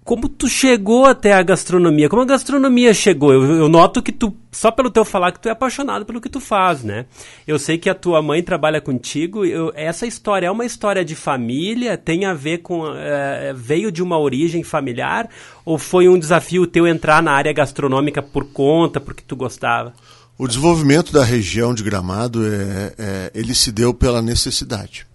como 0.03 0.27
tu 0.27 0.47
chegou 0.47 1.05
até 1.05 1.33
a 1.33 1.43
gastronomia? 1.43 2.09
Como 2.09 2.23
a 2.23 2.25
gastronomia 2.25 2.93
chegou? 2.93 3.31
Eu, 3.31 3.43
eu, 3.43 3.69
noto 3.69 4.01
que 4.01 4.11
tu, 4.11 4.35
só 4.51 4.71
pelo 4.71 4.89
teu 4.89 5.05
falar, 5.05 5.31
que 5.31 5.39
tu 5.39 5.47
é 5.47 5.51
apaixonado 5.51 6.05
pelo 6.05 6.19
que 6.19 6.29
tu 6.29 6.39
faz, 6.39 6.83
né? 6.83 7.05
Eu 7.45 7.59
sei 7.59 7.77
que 7.77 7.89
a 7.89 7.93
tua 7.93 8.19
mãe 8.21 8.41
trabalha 8.41 8.81
contigo. 8.81 9.45
Eu, 9.45 9.71
essa 9.75 10.07
história 10.07 10.47
é 10.47 10.51
uma 10.51 10.65
história 10.65 11.05
de 11.05 11.15
família? 11.15 11.97
Tem 11.97 12.25
a 12.25 12.33
ver 12.33 12.59
com. 12.59 12.87
É, 12.95 13.53
veio 13.55 13.91
de 13.91 14.01
uma 14.01 14.17
origem 14.17 14.63
familiar? 14.63 15.29
Ou 15.63 15.77
foi 15.77 16.09
um 16.09 16.17
desafio 16.17 16.65
teu 16.65 16.87
entrar 16.87 17.21
na 17.21 17.31
área 17.31 17.53
gastronômica 17.53 18.23
por 18.23 18.45
conta, 18.45 18.99
porque 18.99 19.23
tu 19.25 19.35
gostava? 19.35 19.93
O 20.35 20.47
desenvolvimento 20.47 21.13
da 21.13 21.23
região 21.23 21.75
de 21.75 21.83
Gramado, 21.83 22.43
é, 22.47 22.93
é 22.97 23.31
ele 23.35 23.53
se 23.53 23.71
deu 23.71 23.93
pela 23.93 24.23
necessidade. 24.23 25.10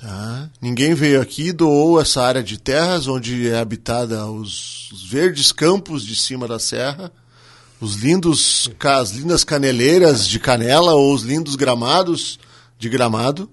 Tá? 0.00 0.48
Ninguém 0.62 0.94
veio 0.94 1.20
aqui 1.20 1.52
doou 1.52 2.00
essa 2.00 2.22
área 2.22 2.42
de 2.42 2.58
terras 2.58 3.06
onde 3.06 3.48
é 3.48 3.58
habitada 3.58 4.24
os, 4.26 4.90
os 4.92 5.04
verdes 5.04 5.52
campos 5.52 6.06
de 6.06 6.16
cima 6.16 6.48
da 6.48 6.58
serra, 6.58 7.12
os 7.78 7.96
lindos, 7.96 8.70
as 8.82 9.10
lindas 9.10 9.44
caneleiras 9.44 10.26
de 10.26 10.40
canela 10.40 10.94
ou 10.94 11.12
os 11.12 11.22
lindos 11.22 11.54
gramados 11.54 12.38
de 12.78 12.88
gramado, 12.88 13.50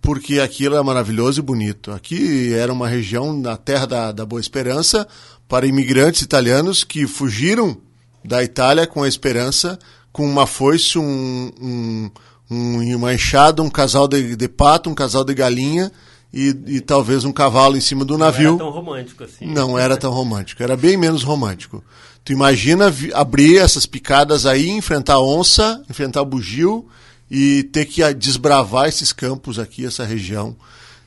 porque 0.00 0.38
aquilo 0.38 0.76
é 0.76 0.82
maravilhoso 0.82 1.40
e 1.40 1.42
bonito. 1.42 1.90
Aqui 1.90 2.54
era 2.54 2.72
uma 2.72 2.86
região 2.86 3.36
na 3.36 3.56
terra 3.56 3.86
da, 3.86 4.12
da 4.12 4.24
Boa 4.24 4.40
Esperança 4.40 5.08
para 5.48 5.66
imigrantes 5.66 6.22
italianos 6.22 6.84
que 6.84 7.04
fugiram 7.04 7.76
da 8.24 8.44
Itália 8.44 8.86
com 8.86 9.02
a 9.02 9.08
esperança, 9.08 9.76
com 10.12 10.24
uma 10.24 10.46
foice, 10.46 10.98
um, 11.00 11.50
um 11.60 12.10
um, 12.50 12.96
uma 12.96 13.14
enxada, 13.14 13.62
um 13.62 13.70
casal 13.70 14.06
de, 14.06 14.36
de 14.36 14.48
pato, 14.48 14.90
um 14.90 14.94
casal 14.94 15.24
de 15.24 15.34
galinha 15.34 15.90
e, 16.32 16.54
e, 16.66 16.80
talvez 16.80 17.24
um 17.24 17.32
cavalo 17.32 17.76
em 17.76 17.80
cima 17.80 18.04
do 18.04 18.18
navio. 18.18 18.56
Não 18.56 18.58
era 18.58 18.58
tão 18.58 18.70
romântico 18.70 19.24
assim. 19.24 19.46
Não 19.46 19.78
era 19.78 19.96
tão 19.96 20.12
romântico, 20.12 20.62
era 20.62 20.76
bem 20.76 20.96
menos 20.96 21.22
romântico. 21.22 21.82
Tu 22.24 22.32
imagina 22.32 22.92
abrir 23.12 23.58
essas 23.58 23.86
picadas 23.86 24.46
aí, 24.46 24.70
enfrentar 24.70 25.20
onça, 25.20 25.82
enfrentar 25.88 26.24
bugio 26.24 26.86
e 27.30 27.62
ter 27.64 27.84
que 27.84 28.14
desbravar 28.14 28.88
esses 28.88 29.12
campos 29.12 29.58
aqui, 29.58 29.84
essa 29.84 30.04
região. 30.04 30.56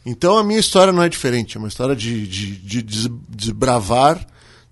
Então 0.06 0.38
a 0.38 0.44
minha 0.44 0.60
história 0.60 0.94
não 0.94 1.04
é 1.04 1.10
diferente, 1.10 1.58
é 1.58 1.60
uma 1.60 1.68
história 1.68 1.96
de, 1.96 2.28
de, 2.28 2.82
de 2.82 3.10
desbravar 3.30 4.26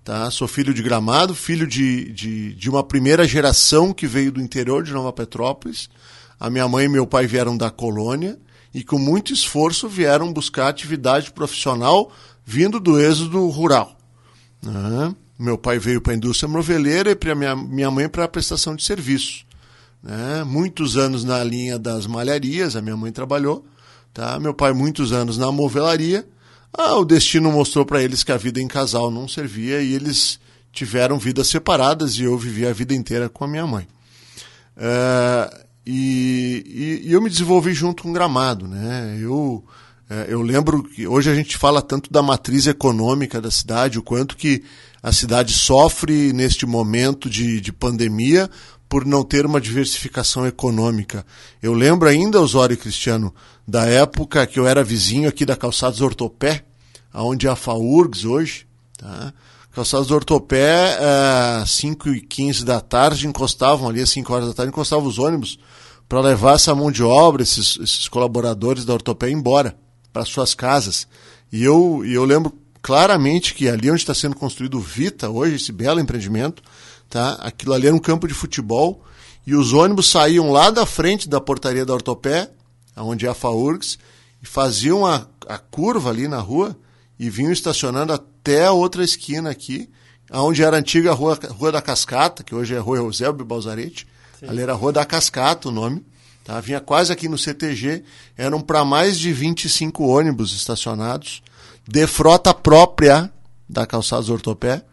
Tá? 0.06 0.30
Sou 0.30 0.46
filho 0.46 0.72
de 0.72 0.84
Gramado, 0.84 1.34
filho 1.34 1.66
de, 1.66 2.12
de, 2.12 2.54
de 2.54 2.70
uma 2.70 2.84
primeira 2.84 3.26
geração 3.26 3.92
que 3.92 4.06
veio 4.06 4.30
do 4.30 4.40
interior 4.40 4.84
de 4.84 4.92
Nova 4.92 5.12
Petrópolis. 5.12 5.90
A 6.38 6.50
minha 6.50 6.68
mãe 6.68 6.84
e 6.84 6.88
meu 6.88 7.06
pai 7.06 7.26
vieram 7.26 7.56
da 7.56 7.70
colônia 7.70 8.38
e 8.74 8.84
com 8.84 8.98
muito 8.98 9.32
esforço 9.32 9.88
vieram 9.88 10.32
buscar 10.32 10.68
atividade 10.68 11.32
profissional 11.32 12.12
vindo 12.44 12.78
do 12.78 13.00
êxodo 13.00 13.46
rural. 13.48 13.96
Né? 14.62 15.14
Meu 15.38 15.56
pai 15.56 15.78
veio 15.78 16.00
para 16.00 16.12
a 16.12 16.16
indústria 16.16 16.48
moveleira 16.48 17.10
e 17.10 17.34
minha, 17.34 17.56
minha 17.56 17.90
mãe 17.90 18.08
para 18.08 18.24
a 18.24 18.28
prestação 18.28 18.76
de 18.76 18.84
serviço. 18.84 19.44
Né? 20.02 20.44
Muitos 20.44 20.96
anos 20.96 21.24
na 21.24 21.42
linha 21.42 21.78
das 21.78 22.06
malharias, 22.06 22.76
a 22.76 22.82
minha 22.82 22.96
mãe 22.96 23.12
trabalhou. 23.12 23.64
Tá? 24.12 24.38
Meu 24.38 24.54
pai 24.54 24.72
muitos 24.72 25.12
anos 25.12 25.36
na 25.36 25.50
movelaria 25.50 26.26
ah, 26.78 26.96
o 26.96 27.06
destino 27.06 27.50
mostrou 27.50 27.86
para 27.86 28.02
eles 28.02 28.22
que 28.22 28.30
a 28.30 28.36
vida 28.36 28.60
em 28.60 28.68
casal 28.68 29.10
não 29.10 29.26
servia 29.26 29.80
e 29.80 29.94
eles 29.94 30.38
tiveram 30.70 31.18
vidas 31.18 31.48
separadas 31.48 32.18
e 32.18 32.24
eu 32.24 32.36
vivi 32.36 32.66
a 32.66 32.72
vida 32.72 32.92
inteira 32.92 33.30
com 33.30 33.44
a 33.44 33.48
minha 33.48 33.66
mãe. 33.66 33.88
É, 34.76 35.65
e, 35.86 36.64
e, 37.04 37.08
e, 37.08 37.12
eu 37.12 37.22
me 37.22 37.30
desenvolvi 37.30 37.72
junto 37.72 38.02
com 38.02 38.10
o 38.10 38.12
Gramado. 38.12 38.66
Né? 38.66 39.18
Eu, 39.20 39.64
é, 40.10 40.26
eu 40.28 40.42
lembro 40.42 40.82
que 40.82 41.06
hoje 41.06 41.30
a 41.30 41.34
gente 41.34 41.56
fala 41.56 41.80
tanto 41.80 42.12
da 42.12 42.22
matriz 42.22 42.66
econômica 42.66 43.40
da 43.40 43.50
cidade, 43.50 43.98
o 43.98 44.02
quanto 44.02 44.36
que 44.36 44.64
a 45.02 45.12
cidade 45.12 45.52
sofre 45.52 46.32
neste 46.32 46.66
momento 46.66 47.30
de, 47.30 47.60
de 47.60 47.72
pandemia 47.72 48.50
por 48.88 49.04
não 49.04 49.22
ter 49.22 49.46
uma 49.46 49.60
diversificação 49.60 50.46
econômica. 50.46 51.24
Eu 51.62 51.72
lembro 51.72 52.08
ainda, 52.08 52.40
Osório 52.40 52.76
Cristiano, 52.76 53.32
da 53.66 53.84
época 53.86 54.46
que 54.46 54.58
eu 54.58 54.66
era 54.66 54.82
vizinho 54.82 55.28
aqui 55.28 55.44
da 55.44 55.56
Calçados 55.56 56.00
Ortopé, 56.00 56.64
aonde 57.12 57.46
é 57.46 57.50
a 57.50 57.56
FAURGS 57.56 58.24
hoje, 58.24 58.66
tá? 58.96 59.32
Calçados 59.72 60.10
Ortopé, 60.10 60.98
às 61.60 61.70
5 61.72 62.08
e 62.08 62.20
15 62.22 62.64
da 62.64 62.80
tarde, 62.80 63.26
encostavam 63.26 63.88
ali, 63.88 64.00
às 64.00 64.08
5 64.08 64.32
horas 64.32 64.48
da 64.48 64.54
tarde, 64.54 64.70
encostavam 64.70 65.06
os 65.06 65.18
ônibus 65.18 65.58
para 66.08 66.20
levar 66.20 66.54
essa 66.54 66.74
mão 66.74 66.90
de 66.90 67.02
obra, 67.02 67.42
esses, 67.42 67.78
esses 67.80 68.08
colaboradores 68.08 68.84
da 68.84 68.94
Ortopé 68.94 69.30
embora, 69.30 69.76
para 70.12 70.24
suas 70.24 70.54
casas. 70.54 71.06
E 71.52 71.62
eu, 71.62 72.02
e 72.04 72.14
eu 72.14 72.24
lembro 72.24 72.52
claramente 72.80 73.54
que 73.54 73.68
ali 73.68 73.90
onde 73.90 74.00
está 74.00 74.14
sendo 74.14 74.36
construído 74.36 74.78
o 74.78 74.80
Vita, 74.80 75.28
hoje, 75.28 75.56
esse 75.56 75.72
belo 75.72 76.00
empreendimento, 76.00 76.62
tá? 77.08 77.32
aquilo 77.40 77.72
ali 77.72 77.86
era 77.86 77.96
um 77.96 78.00
campo 78.00 78.28
de 78.28 78.34
futebol, 78.34 79.04
e 79.46 79.54
os 79.54 79.72
ônibus 79.72 80.08
saíam 80.08 80.50
lá 80.50 80.70
da 80.70 80.86
frente 80.86 81.28
da 81.28 81.40
portaria 81.40 81.84
da 81.84 81.94
Ortopé, 81.94 82.50
onde 82.96 83.26
é 83.26 83.28
a 83.28 83.34
FAURGS, 83.34 83.98
e 84.42 84.46
faziam 84.46 85.04
a, 85.06 85.26
a 85.46 85.58
curva 85.58 86.10
ali 86.10 86.28
na 86.28 86.38
rua 86.38 86.76
e 87.18 87.30
vinham 87.30 87.52
estacionando 87.52 88.12
até 88.12 88.66
a 88.66 88.72
outra 88.72 89.02
esquina 89.02 89.50
aqui, 89.50 89.88
onde 90.32 90.62
era 90.62 90.76
a 90.76 90.80
antiga 90.80 91.12
rua, 91.12 91.38
rua 91.50 91.72
da 91.72 91.82
Cascata, 91.82 92.42
que 92.42 92.54
hoje 92.54 92.74
é 92.74 92.78
Rua 92.78 92.98
Eusébio 92.98 93.44
Balzarete. 93.44 94.06
Ali 94.46 94.62
era 94.62 94.74
Rua 94.74 94.92
da 94.92 95.04
Cascata 95.04 95.68
o 95.68 95.72
nome. 95.72 96.04
Tá? 96.46 96.60
Vinha 96.60 96.80
quase 96.80 97.12
aqui 97.12 97.28
no 97.28 97.36
CTG, 97.36 98.04
eram 98.36 98.60
para 98.60 98.84
mais 98.84 99.18
de 99.18 99.32
25 99.32 100.06
ônibus 100.06 100.54
estacionados, 100.54 101.42
de 101.88 102.06
frota 102.06 102.54
própria 102.54 103.32
da 103.68 103.84
Calçados 103.84 104.30
Ortopé, 104.30 104.84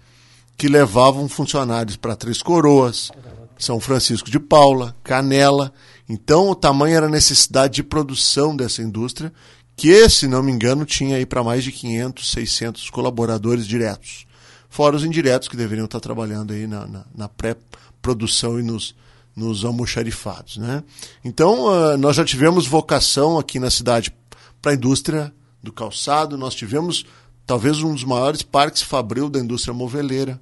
que 0.57 0.67
levavam 0.67 1.29
funcionários 1.29 1.95
para 1.95 2.15
Três 2.15 2.41
Coroas, 2.41 3.11
São 3.57 3.79
Francisco 3.79 4.31
de 4.31 4.39
Paula, 4.39 4.95
Canela. 5.03 5.71
Então, 6.09 6.49
o 6.49 6.55
tamanho 6.55 6.95
era 6.95 7.05
a 7.05 7.09
necessidade 7.09 7.75
de 7.75 7.83
produção 7.83 8.55
dessa 8.55 8.81
indústria, 8.81 9.31
que, 9.75 10.09
se 10.09 10.27
não 10.27 10.41
me 10.41 10.51
engano, 10.51 10.85
tinha 10.85 11.17
aí 11.17 11.25
para 11.25 11.43
mais 11.43 11.63
de 11.63 11.71
500, 11.71 12.31
600 12.31 12.89
colaboradores 12.89 13.67
diretos. 13.67 14.25
Fora 14.69 14.95
os 14.95 15.03
indiretos 15.03 15.47
que 15.47 15.55
deveriam 15.55 15.85
estar 15.85 15.99
trabalhando 15.99 16.51
aí 16.51 16.65
na, 16.65 16.87
na, 16.87 17.05
na 17.13 17.29
pré-produção 17.29 18.59
e 18.59 18.63
nos, 18.63 18.95
nos 19.35 19.65
almoxarifados. 19.65 20.57
Né? 20.57 20.83
Então, 21.23 21.65
uh, 21.65 21.97
nós 21.97 22.15
já 22.15 22.23
tivemos 22.23 22.67
vocação 22.67 23.37
aqui 23.37 23.59
na 23.59 23.69
cidade 23.69 24.13
para 24.61 24.71
a 24.71 24.75
indústria 24.75 25.33
do 25.61 25.71
calçado, 25.71 26.37
nós 26.37 26.53
tivemos 26.55 27.05
talvez 27.45 27.79
um 27.81 27.93
dos 27.93 28.03
maiores 28.03 28.41
parques 28.41 28.81
fabril 28.81 29.29
da 29.29 29.39
indústria 29.39 29.73
moveleira. 29.73 30.39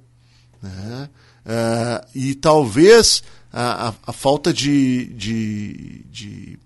Né? 0.62 1.08
Uh, 1.44 2.06
e 2.14 2.34
talvez 2.34 3.22
a, 3.52 3.88
a, 3.88 3.94
a 4.06 4.12
falta 4.12 4.52
de, 4.52 5.06
de, 5.14 6.04
de, 6.10 6.58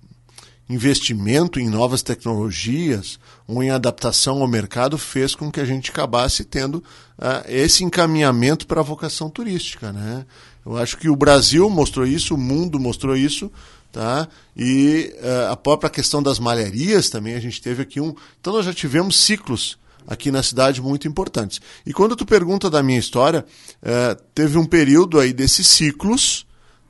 investimento 0.68 1.58
em 1.58 1.68
novas 1.70 2.02
tecnologias 2.02 3.18
ou 3.46 3.62
em 3.62 3.70
adaptação 3.70 4.42
ao 4.42 4.48
mercado 4.48 4.98
fez 4.98 5.34
com 5.34 5.50
que 5.50 5.60
a 5.60 5.64
gente 5.64 5.90
acabasse 5.90 6.44
tendo 6.44 6.76
uh, 6.76 7.48
esse 7.48 7.84
encaminhamento 7.84 8.66
para 8.66 8.80
a 8.80 8.84
vocação 8.84 9.30
turística. 9.30 9.92
Né? 9.92 10.26
Eu 10.66 10.76
acho 10.76 10.98
que 10.98 11.08
o 11.08 11.14
Brasil 11.14 11.70
mostrou 11.70 12.04
isso, 12.04 12.34
o 12.34 12.38
mundo 12.38 12.80
mostrou 12.80 13.16
isso, 13.16 13.50
tá? 13.92 14.26
e 14.56 15.14
uh, 15.22 15.52
a 15.52 15.56
própria 15.56 15.88
questão 15.88 16.20
das 16.20 16.40
malharias 16.40 17.08
também, 17.08 17.34
a 17.34 17.40
gente 17.40 17.62
teve 17.62 17.82
aqui 17.82 18.00
um. 18.00 18.12
Então 18.40 18.52
nós 18.52 18.66
já 18.66 18.74
tivemos 18.74 19.16
ciclos 19.16 19.78
aqui 20.06 20.32
na 20.32 20.42
cidade 20.42 20.82
muito 20.82 21.06
importantes. 21.06 21.60
E 21.86 21.92
quando 21.92 22.16
tu 22.16 22.26
pergunta 22.26 22.68
da 22.68 22.82
minha 22.82 22.98
história, 22.98 23.46
uh, 23.80 24.22
teve 24.34 24.58
um 24.58 24.66
período 24.66 25.20
aí 25.20 25.32
desses 25.32 25.68
ciclos 25.68 26.44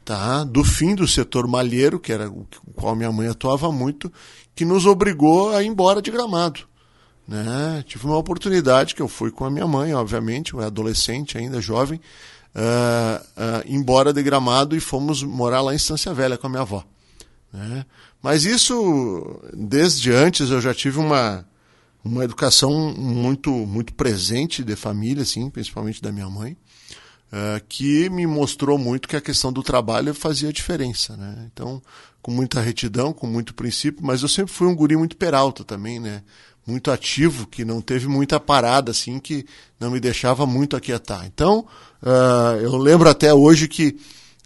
tá? 0.06 0.44
do 0.44 0.64
fim 0.64 0.94
do 0.94 1.06
setor 1.06 1.46
malheiro, 1.46 2.00
que 2.00 2.12
era 2.12 2.30
o 2.30 2.46
qual 2.74 2.96
minha 2.96 3.12
mãe 3.12 3.28
atuava 3.28 3.70
muito, 3.70 4.10
que 4.54 4.64
nos 4.64 4.86
obrigou 4.86 5.54
a 5.54 5.62
ir 5.62 5.66
embora 5.66 6.00
de 6.00 6.10
Gramado. 6.10 6.60
Né? 7.28 7.84
Tive 7.86 8.06
uma 8.06 8.16
oportunidade 8.16 8.94
que 8.94 9.02
eu 9.02 9.08
fui 9.08 9.30
com 9.30 9.44
a 9.44 9.50
minha 9.50 9.66
mãe, 9.66 9.92
obviamente, 9.92 10.54
eu 10.54 10.60
era 10.60 10.68
adolescente 10.68 11.36
ainda, 11.36 11.60
jovem, 11.60 12.00
uh, 12.56 13.22
uh, 13.22 13.62
embora 13.66 14.12
de 14.12 14.22
Gramado 14.22 14.74
e 14.74 14.80
fomos 14.80 15.22
morar 15.22 15.60
lá 15.60 15.72
em 15.72 15.76
Estância 15.76 16.12
Velha 16.14 16.38
com 16.38 16.46
a 16.46 16.50
minha 16.50 16.62
avó. 16.62 16.84
Né? 17.52 17.84
Mas 18.22 18.44
isso, 18.44 19.40
desde 19.54 20.10
antes, 20.10 20.50
eu 20.50 20.60
já 20.60 20.74
tive 20.74 20.98
uma, 20.98 21.46
uma 22.02 22.24
educação 22.24 22.94
muito, 22.96 23.50
muito 23.50 23.94
presente 23.94 24.64
de 24.64 24.74
família, 24.74 25.22
assim, 25.22 25.48
principalmente 25.50 26.02
da 26.02 26.10
minha 26.10 26.28
mãe. 26.28 26.56
Uh, 27.26 27.60
que 27.68 28.08
me 28.08 28.24
mostrou 28.24 28.78
muito 28.78 29.08
que 29.08 29.16
a 29.16 29.20
questão 29.20 29.52
do 29.52 29.60
trabalho 29.60 30.14
fazia 30.14 30.52
diferença, 30.52 31.16
né? 31.16 31.48
Então, 31.52 31.82
com 32.22 32.30
muita 32.30 32.60
retidão, 32.60 33.12
com 33.12 33.26
muito 33.26 33.52
princípio, 33.52 34.04
mas 34.06 34.22
eu 34.22 34.28
sempre 34.28 34.52
fui 34.52 34.68
um 34.68 34.76
guri 34.76 34.96
muito 34.96 35.16
peralta 35.16 35.64
também, 35.64 35.98
né? 35.98 36.22
Muito 36.66 36.90
ativo, 36.90 37.46
que 37.46 37.64
não 37.64 37.80
teve 37.80 38.08
muita 38.08 38.40
parada, 38.40 38.90
assim, 38.90 39.18
que 39.18 39.46
não 39.78 39.90
me 39.90 40.00
deixava 40.00 40.44
muito 40.44 40.76
aquietar. 40.76 41.24
Então, 41.26 41.66
uh, 42.02 42.60
eu 42.60 42.76
lembro 42.76 43.08
até 43.08 43.32
hoje 43.32 43.68
que, 43.68 43.96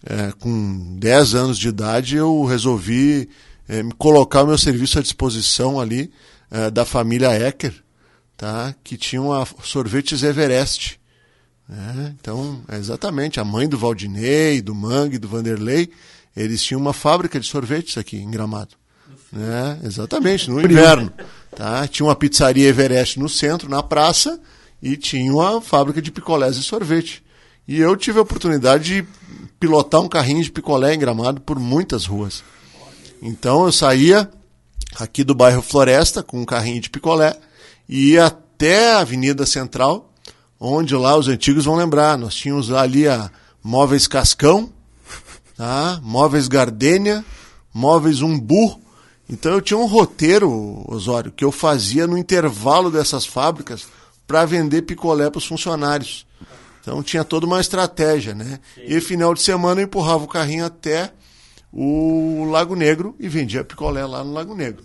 uh, 0.05 0.37
com 0.39 0.97
10 0.99 1.35
anos 1.35 1.59
de 1.59 1.69
idade, 1.69 2.17
eu 2.17 2.45
resolvi 2.45 3.29
me 3.69 3.93
colocar 3.93 4.43
o 4.43 4.49
meu 4.49 4.59
serviço 4.59 4.99
à 4.99 5.03
disposição 5.03 5.79
ali 5.79 6.11
da 6.73 6.85
família 6.85 7.39
Ecker, 7.39 7.73
tá? 8.37 8.75
Que 8.83 8.97
tinha 8.97 9.23
uma 9.23 9.47
sorvetes 9.63 10.25
Everest 10.25 11.01
é, 11.71 12.13
então, 12.19 12.61
é 12.69 12.77
exatamente, 12.77 13.39
a 13.39 13.45
mãe 13.45 13.69
do 13.69 13.79
Valdinei, 13.79 14.61
do 14.61 14.75
Mangue, 14.75 15.19
do 15.19 15.29
Vanderlei, 15.29 15.89
eles 16.37 16.63
tinham 16.63 16.81
uma 16.81 16.93
fábrica 16.93 17.39
de 17.39 17.47
sorvetes 17.47 17.97
aqui 17.97 18.17
em 18.17 18.31
Gramado. 18.31 18.75
Né? 19.33 19.79
Exatamente, 19.85 20.51
no 20.51 20.61
inverno. 20.61 21.13
Tá? 21.55 21.87
Tinha 21.89 22.07
uma 22.07 22.17
pizzaria 22.17 22.69
Everest 22.69 23.19
no 23.19 23.29
centro, 23.29 23.69
na 23.69 23.83
praça, 23.83 24.41
e 24.83 24.97
tinha 24.97 25.33
uma 25.33 25.61
fábrica 25.61 26.01
de 26.01 26.11
picolés 26.11 26.57
e 26.57 26.63
sorvete. 26.63 27.23
E 27.67 27.79
eu 27.79 27.97
tive 27.97 28.19
a 28.19 28.23
oportunidade 28.23 28.85
de 28.85 29.09
pilotar 29.59 30.01
um 30.01 30.09
carrinho 30.09 30.43
de 30.43 30.51
picolé 30.51 30.95
em 30.95 30.99
Gramado 30.99 31.41
por 31.41 31.59
muitas 31.59 32.07
ruas. 32.07 32.43
Então 33.23 33.65
eu 33.67 33.73
saía 33.73 34.31
aqui 34.99 35.23
do 35.23 35.35
bairro 35.35 35.63
Floresta 35.63 36.23
com 36.23 36.41
um 36.41 36.45
carrinho 36.45 36.81
de 36.81 36.91
picolé 36.91 37.37
e 37.89 38.13
ia 38.13 38.27
até 38.27 38.95
a 38.95 39.01
Avenida 39.01 39.45
Central, 39.47 40.13
onde 40.59 40.95
lá 40.95 41.17
os 41.17 41.29
antigos 41.29 41.65
vão 41.65 41.77
lembrar, 41.77 42.19
nós 42.19 42.35
tínhamos 42.35 42.73
ali 42.73 43.07
a 43.07 43.31
Móveis 43.63 44.07
Cascão, 44.07 44.71
tá? 45.57 46.01
Móveis 46.03 46.49
Gardênia, 46.49 47.25
Móveis 47.73 48.21
Umbu. 48.23 48.81
Então 49.31 49.53
eu 49.53 49.61
tinha 49.61 49.79
um 49.79 49.87
roteiro, 49.87 50.85
Osório, 50.93 51.31
que 51.31 51.45
eu 51.45 51.53
fazia 51.53 52.05
no 52.05 52.19
intervalo 52.19 52.91
dessas 52.91 53.25
fábricas 53.25 53.87
para 54.27 54.45
vender 54.45 54.83
picolé 54.83 55.31
para 55.31 55.39
os 55.39 55.47
funcionários. 55.47 56.27
Então 56.81 57.01
tinha 57.01 57.23
toda 57.23 57.47
uma 57.47 57.61
estratégia, 57.61 58.35
né? 58.35 58.59
Sim. 58.75 58.83
E 58.87 59.01
final 59.01 59.33
de 59.33 59.41
semana 59.41 59.81
eu 59.81 59.85
empurrava 59.85 60.25
o 60.25 60.29
carrinho 60.29 60.65
até 60.65 61.13
o 61.73 62.45
Lago 62.51 62.75
Negro 62.75 63.15
e 63.21 63.29
vendia 63.29 63.63
picolé 63.63 64.05
lá 64.05 64.25
no 64.25 64.33
Lago 64.33 64.55
Negro. 64.55 64.85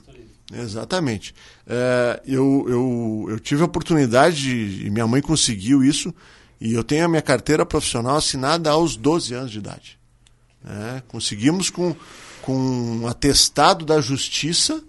Exatamente. 0.53 1.33
É, 1.65 2.21
eu, 2.27 2.65
eu, 2.67 3.25
eu 3.31 3.39
tive 3.39 3.63
a 3.63 3.65
oportunidade, 3.65 4.41
de, 4.41 4.85
e 4.85 4.89
minha 4.91 5.07
mãe 5.07 5.21
conseguiu 5.21 5.83
isso, 5.83 6.13
e 6.61 6.73
eu 6.73 6.83
tenho 6.83 7.05
a 7.05 7.07
minha 7.07 7.21
carteira 7.21 7.65
profissional 7.65 8.17
assinada 8.17 8.69
aos 8.69 8.95
12 8.95 9.33
anos 9.33 9.51
de 9.51 9.57
idade. 9.57 9.97
É, 10.63 11.01
conseguimos 11.07 11.69
com, 11.69 11.95
com 12.45 12.55
um 12.55 13.07
atestado 13.07 13.83
da 13.83 13.99
justiça, 13.99 14.83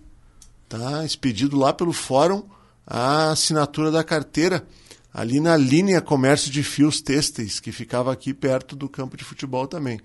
tá, 0.69 1.05
expedido 1.07 1.57
lá 1.57 1.73
pelo 1.73 1.93
fórum, 1.93 2.45
a 2.87 3.31
assinatura 3.31 3.91
da 3.91 4.05
carteira 4.05 4.67
ali 5.13 5.41
na 5.41 5.57
linha 5.57 6.03
comércio 6.03 6.51
de 6.51 6.63
fios 6.63 7.01
têxteis, 7.01 7.59
que 7.59 7.73
ficava 7.73 8.13
aqui 8.13 8.35
perto 8.35 8.77
do 8.77 8.91
campo 8.91 9.17
de 9.17 9.25
futebol 9.25 9.67
também. 9.67 9.99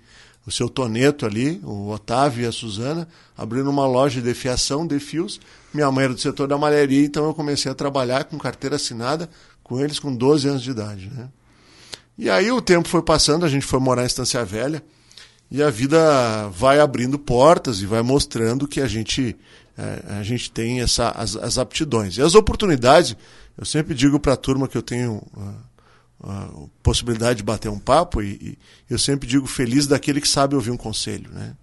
O 0.46 0.50
seu 0.50 0.66
Toneto 0.66 1.26
ali, 1.26 1.60
o 1.62 1.90
Otávio 1.90 2.44
e 2.44 2.46
a 2.46 2.52
Suzana, 2.52 3.06
abriram 3.36 3.70
uma 3.70 3.86
loja 3.86 4.22
de 4.22 4.32
fiação 4.32 4.86
de 4.86 4.98
fios. 4.98 5.38
Minha 5.74 5.92
mãe 5.92 6.06
era 6.06 6.14
do 6.14 6.20
setor 6.20 6.48
da 6.48 6.56
malharia, 6.56 7.04
então 7.04 7.26
eu 7.26 7.34
comecei 7.34 7.70
a 7.70 7.74
trabalhar 7.74 8.24
com 8.24 8.38
carteira 8.38 8.76
assinada 8.76 9.28
com 9.62 9.78
eles 9.78 9.98
com 9.98 10.12
12 10.14 10.48
anos 10.48 10.62
de 10.62 10.70
idade. 10.70 11.10
Né? 11.10 11.28
E 12.16 12.30
aí 12.30 12.50
o 12.50 12.62
tempo 12.62 12.88
foi 12.88 13.02
passando, 13.02 13.44
a 13.44 13.48
gente 13.48 13.66
foi 13.66 13.78
morar 13.78 14.04
em 14.04 14.06
Estância 14.06 14.42
Velha, 14.42 14.82
e 15.52 15.62
a 15.62 15.68
vida 15.68 16.48
vai 16.48 16.80
abrindo 16.80 17.18
portas 17.18 17.82
e 17.82 17.86
vai 17.86 18.00
mostrando 18.00 18.66
que 18.66 18.80
a 18.80 18.88
gente, 18.88 19.36
é, 19.76 20.02
a 20.18 20.22
gente 20.22 20.50
tem 20.50 20.80
essa, 20.80 21.10
as, 21.10 21.36
as 21.36 21.58
aptidões. 21.58 22.16
E 22.16 22.22
as 22.22 22.34
oportunidades, 22.34 23.14
eu 23.58 23.66
sempre 23.66 23.94
digo 23.94 24.18
para 24.18 24.32
a 24.32 24.36
turma 24.36 24.66
que 24.66 24.78
eu 24.78 24.82
tenho 24.82 25.22
a, 25.36 25.54
a, 26.24 26.48
possibilidade 26.82 27.36
de 27.36 27.42
bater 27.42 27.68
um 27.68 27.78
papo, 27.78 28.22
e, 28.22 28.30
e, 28.30 28.58
eu 28.88 28.98
sempre 28.98 29.28
digo 29.28 29.46
feliz 29.46 29.86
daquele 29.86 30.22
que 30.22 30.28
sabe 30.28 30.54
ouvir 30.54 30.70
um 30.70 30.76
conselho. 30.78 31.30
Né? 31.30 31.54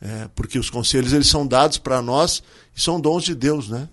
É, 0.00 0.28
porque 0.34 0.58
os 0.58 0.68
conselhos 0.68 1.12
eles 1.12 1.28
são 1.28 1.46
dados 1.46 1.78
para 1.78 2.02
nós 2.02 2.42
e 2.74 2.82
são 2.82 3.00
dons 3.00 3.22
de 3.22 3.34
Deus. 3.36 3.68
Né? 3.68 3.88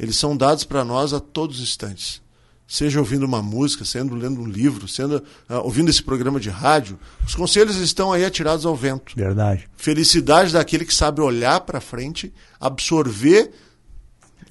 Eles 0.00 0.16
são 0.16 0.36
dados 0.36 0.64
para 0.64 0.84
nós 0.84 1.12
a 1.12 1.20
todos 1.20 1.58
os 1.58 1.62
instantes 1.62 2.25
seja 2.66 2.98
ouvindo 2.98 3.24
uma 3.24 3.42
música, 3.42 3.84
sendo 3.84 4.14
lendo 4.14 4.40
um 4.40 4.46
livro, 4.46 4.88
sendo 4.88 5.18
uh, 5.48 5.54
ouvindo 5.62 5.88
esse 5.88 6.02
programa 6.02 6.40
de 6.40 6.50
rádio, 6.50 6.98
os 7.26 7.34
conselhos 7.34 7.76
estão 7.76 8.12
aí 8.12 8.24
atirados 8.24 8.66
ao 8.66 8.74
vento. 8.74 9.12
Verdade. 9.14 9.68
Felicidade 9.76 10.52
daquele 10.52 10.84
que 10.84 10.94
sabe 10.94 11.20
olhar 11.20 11.60
para 11.60 11.80
frente, 11.80 12.32
absorver 12.60 13.52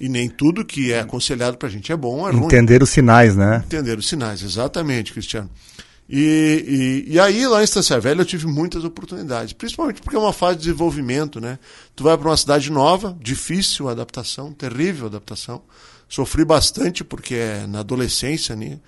e 0.00 0.08
nem 0.08 0.28
tudo 0.28 0.64
que 0.64 0.92
é 0.92 1.00
aconselhado 1.00 1.56
para 1.56 1.68
a 1.68 1.70
gente 1.70 1.90
é 1.92 1.96
bom, 1.96 2.28
é 2.28 2.32
ruim. 2.32 2.44
Entender 2.44 2.82
os 2.82 2.90
sinais, 2.90 3.34
né? 3.36 3.62
Entender 3.64 3.98
os 3.98 4.08
sinais, 4.08 4.42
exatamente, 4.42 5.12
Cristiano. 5.12 5.50
E, 6.08 7.04
e, 7.08 7.14
e, 7.14 7.20
aí, 7.20 7.46
lá 7.48 7.60
em 7.60 7.64
Estância 7.64 7.98
Velha, 7.98 8.20
eu 8.20 8.24
tive 8.24 8.46
muitas 8.46 8.84
oportunidades, 8.84 9.52
principalmente 9.52 10.00
porque 10.00 10.14
é 10.14 10.18
uma 10.18 10.32
fase 10.32 10.58
de 10.58 10.64
desenvolvimento, 10.64 11.40
né? 11.40 11.58
Tu 11.96 12.04
vai 12.04 12.16
para 12.16 12.28
uma 12.28 12.36
cidade 12.36 12.70
nova, 12.70 13.16
difícil 13.20 13.88
a 13.88 13.92
adaptação, 13.92 14.52
terrível 14.52 15.06
a 15.06 15.08
adaptação. 15.08 15.62
Sofri 16.08 16.44
bastante 16.44 17.02
porque 17.02 17.34
é 17.34 17.66
na 17.66 17.80
adolescência, 17.80 18.54
né? 18.54 18.78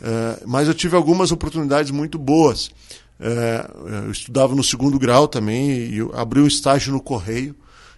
Uh, 0.00 0.46
mas 0.46 0.68
eu 0.68 0.74
tive 0.74 0.94
algumas 0.94 1.32
oportunidades 1.32 1.90
muito 1.90 2.16
boas. 2.16 2.68
Uh, 3.18 3.88
eu 4.04 4.10
estudava 4.12 4.54
no 4.54 4.62
segundo 4.62 4.96
grau 5.00 5.26
também 5.26 5.70
e 5.70 5.98
abri 6.14 6.40
um 6.40 6.46
estágio 6.46 6.92
no 6.92 7.00
Correio. 7.00 7.56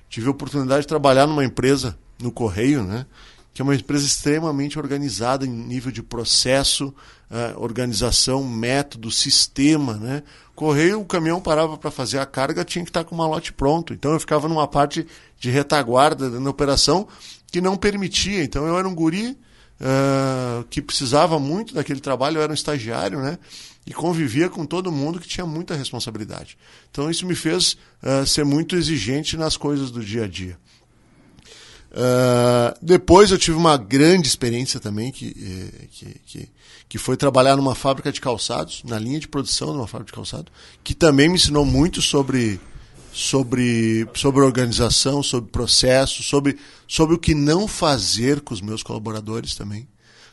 Tive 0.09 0.29
a 0.29 0.31
oportunidade 0.31 0.83
de 0.83 0.89
trabalhar 0.89 1.27
numa 1.27 1.45
empresa 1.45 1.99
no 2.19 2.33
Correio, 2.33 2.83
né? 2.83 3.05
Que 3.53 3.61
é 3.61 3.65
uma 3.65 3.75
empresa 3.75 4.07
extremamente 4.07 4.79
organizada 4.79 5.45
em 5.45 5.51
nível 5.51 5.91
de 5.91 6.03
processo, 6.03 6.95
uh, 7.31 7.61
organização, 7.61 8.45
método, 8.45 9.11
sistema. 9.11 9.95
Né? 9.95 10.23
Correio, 10.55 11.01
o 11.01 11.05
caminhão 11.05 11.41
parava 11.41 11.77
para 11.77 11.91
fazer 11.91 12.19
a 12.19 12.27
carga, 12.27 12.65
tinha 12.65 12.85
que 12.85 12.91
estar 12.91 13.05
com 13.05 13.15
o 13.15 13.19
malote 13.19 13.53
pronto. 13.53 13.93
Então 13.93 14.13
eu 14.13 14.21
ficava 14.21 14.49
numa 14.49 14.69
parte 14.69 15.07
de 15.39 15.51
retaguarda 15.51 16.29
na 16.29 16.51
operação 16.51 17.09
que 17.51 17.61
não 17.61 17.77
permitia. 17.77 18.45
Então 18.45 18.67
eu 18.67 18.79
era 18.79 18.89
um 18.89 18.95
guri 18.95 19.37
uh, 19.81 20.65
que 20.69 20.81
precisava 20.81 21.39
muito 21.39 21.75
daquele 21.75 22.01
trabalho, 22.01 22.39
eu 22.39 22.43
era 22.43 22.53
um 22.53 22.55
estagiário, 22.55 23.21
né? 23.21 23.39
E 23.87 23.93
convivia 23.93 24.49
com 24.49 24.65
todo 24.67 24.93
mundo 24.93 25.19
que 25.19 25.27
tinha 25.27 25.47
muita 25.47 25.75
responsabilidade. 25.75 26.57
Então 26.91 27.11
isso 27.11 27.27
me 27.27 27.35
fez 27.35 27.77
uh, 28.03 28.25
ser 28.27 28.45
muito 28.45 28.77
exigente 28.77 29.37
nas 29.37 29.57
coisas 29.57 29.91
do 29.91 30.05
dia 30.05 30.25
a 30.25 30.29
dia. 30.29 30.57
Uh, 31.91 32.77
depois 32.81 33.33
eu 33.33 33.39
tive 33.39 33.57
uma 33.57 33.77
grande 33.77 34.29
experiência 34.29 34.79
também, 34.79 35.11
que, 35.11 35.35
eh, 35.37 35.87
que, 35.91 36.21
que, 36.25 36.49
que, 36.89 36.99
foi 36.99 37.17
trabalhar 37.17 37.57
numa 37.57 37.75
fábrica 37.75 38.13
de 38.13 38.21
calçados, 38.21 38.85
na 38.85 38.97
linha 38.97 39.19
de 39.19 39.27
produção 39.27 39.73
de 39.73 39.79
uma 39.79 39.89
fábrica 39.89 40.13
de 40.13 40.15
calçado, 40.15 40.53
que 40.85 40.95
também 40.95 41.29
me 41.29 41.35
ensinou 41.35 41.65
muito 41.65 42.01
sobre 42.01 42.61
sobre, 43.13 44.07
sobre 44.15 44.41
organização, 44.41 45.21
sobre 45.21 45.51
processo, 45.51 46.23
sobre, 46.23 46.57
sobre 46.87 47.17
o 47.17 47.19
que 47.19 47.35
não 47.35 47.67
fazer 47.67 48.41
com 48.41 48.55
os 48.55 48.61
meus 48.61 48.83
colaboradores 48.85 49.57
também. 49.57 49.89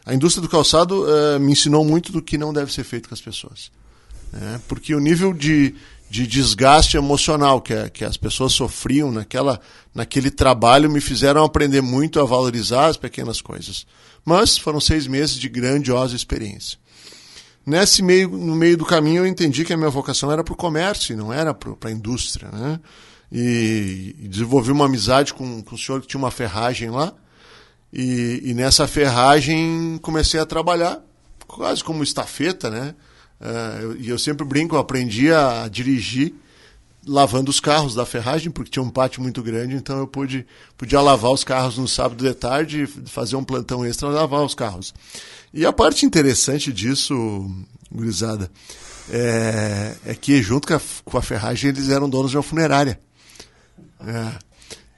A 0.06 0.14
indústria 0.14 0.42
do 0.42 0.50
calçado 0.50 1.06
uh, 1.06 1.40
me 1.40 1.52
ensinou 1.54 1.84
muito 1.84 2.12
do 2.12 2.22
que 2.22 2.38
não 2.38 2.54
deve 2.54 2.72
ser 2.72 2.84
feito 2.84 3.10
com 3.10 3.16
as 3.16 3.22
pessoas. 3.22 3.72
Né? 4.32 4.62
Porque 4.68 4.94
o 4.94 5.00
nível 5.00 5.34
de, 5.34 5.76
de 6.10 6.26
desgaste 6.26 6.96
emocional 6.96 7.62
que, 7.62 7.90
que 7.90 8.06
as 8.06 8.16
pessoas 8.16 8.54
sofriam 8.54 9.12
naquela, 9.12 9.60
naquele 9.94 10.32
trabalho 10.32 10.90
me 10.90 11.02
fizeram 11.02 11.44
aprender 11.44 11.82
muito 11.82 12.20
a 12.20 12.26
valorizar 12.26 12.88
as 12.88 12.98
pequenas 12.98 13.42
coisas. 13.42 13.86
Mas 14.24 14.58
foram 14.58 14.80
seis 14.80 15.08
meses 15.08 15.36
de 15.36 15.50
grandiosa 15.50 16.16
experiência. 16.16 16.78
Nesse 17.66 18.02
meio, 18.02 18.30
no 18.30 18.56
meio 18.56 18.78
do 18.78 18.86
caminho 18.86 19.24
eu 19.24 19.28
entendi 19.28 19.66
que 19.66 19.74
a 19.74 19.78
minha 19.78 19.90
vocação 19.90 20.32
era 20.32 20.44
para 20.44 20.54
o 20.54 20.58
comércio 20.58 21.12
e 21.12 21.18
não 21.18 21.34
era 21.34 21.54
para 21.54 21.90
a 21.90 21.92
indústria, 21.92 22.50
né? 22.50 22.80
E, 23.30 24.16
e, 24.20 24.28
desenvolvi 24.30 24.72
uma 24.72 24.86
amizade 24.86 25.34
com, 25.34 25.62
com 25.62 25.76
o 25.76 25.78
senhor 25.78 26.00
que 26.00 26.08
tinha 26.08 26.18
uma 26.18 26.32
ferragem 26.32 26.90
lá. 26.90 27.14
E, 27.92 28.42
e 28.42 28.54
nessa 28.54 28.88
ferragem 28.88 30.00
comecei 30.02 30.40
a 30.40 30.46
trabalhar 30.46 31.02
quase 31.46 31.84
como 31.84 32.04
estafeta, 32.04 32.70
né? 32.70 32.96
Uh, 33.40 33.96
e 34.00 34.10
eu 34.10 34.18
sempre 34.18 34.46
brinco, 34.46 34.76
eu 34.76 34.80
aprendi 34.80 35.32
a 35.32 35.68
dirigir 35.68 36.34
lavando 37.08 37.50
os 37.50 37.60
carros 37.60 37.96
da 37.96 38.06
ferragem, 38.06 38.52
porque 38.52 38.70
tinha 38.70 38.84
um 38.84 38.90
pátio 38.90 39.22
muito 39.22 39.42
grande, 39.42 39.76
então 39.76 39.98
eu 39.98 40.08
pude, 40.08 40.46
podia 40.78 41.00
lavar 41.00 41.32
os 41.32 41.44
carros 41.44 41.78
no 41.78 41.88
sábado 41.88 42.24
de 42.24 42.34
tarde, 42.34 42.86
fazer 43.06 43.38
um 43.38 43.44
plantão 43.44 43.86
extra, 43.86 44.10
lavar 44.10 44.44
os 44.44 44.54
carros. 44.54 44.94
E 45.54 45.66
a 45.66 45.72
parte 45.72 46.06
interessante 46.06 46.74
disso, 46.74 47.50
gurizada, 47.90 48.52
é, 49.10 49.96
é 50.06 50.16
que 50.16 50.42
junto 50.42 50.68
com 50.68 50.74
a, 50.74 50.82
com 51.06 51.18
a 51.18 51.22
ferragem 51.22 51.70
eles 51.70 51.90
eram 51.90 52.10
donos 52.10 52.32
de 52.32 52.38
uma 52.38 52.44
funerária. 52.44 53.00
É. 54.06 54.47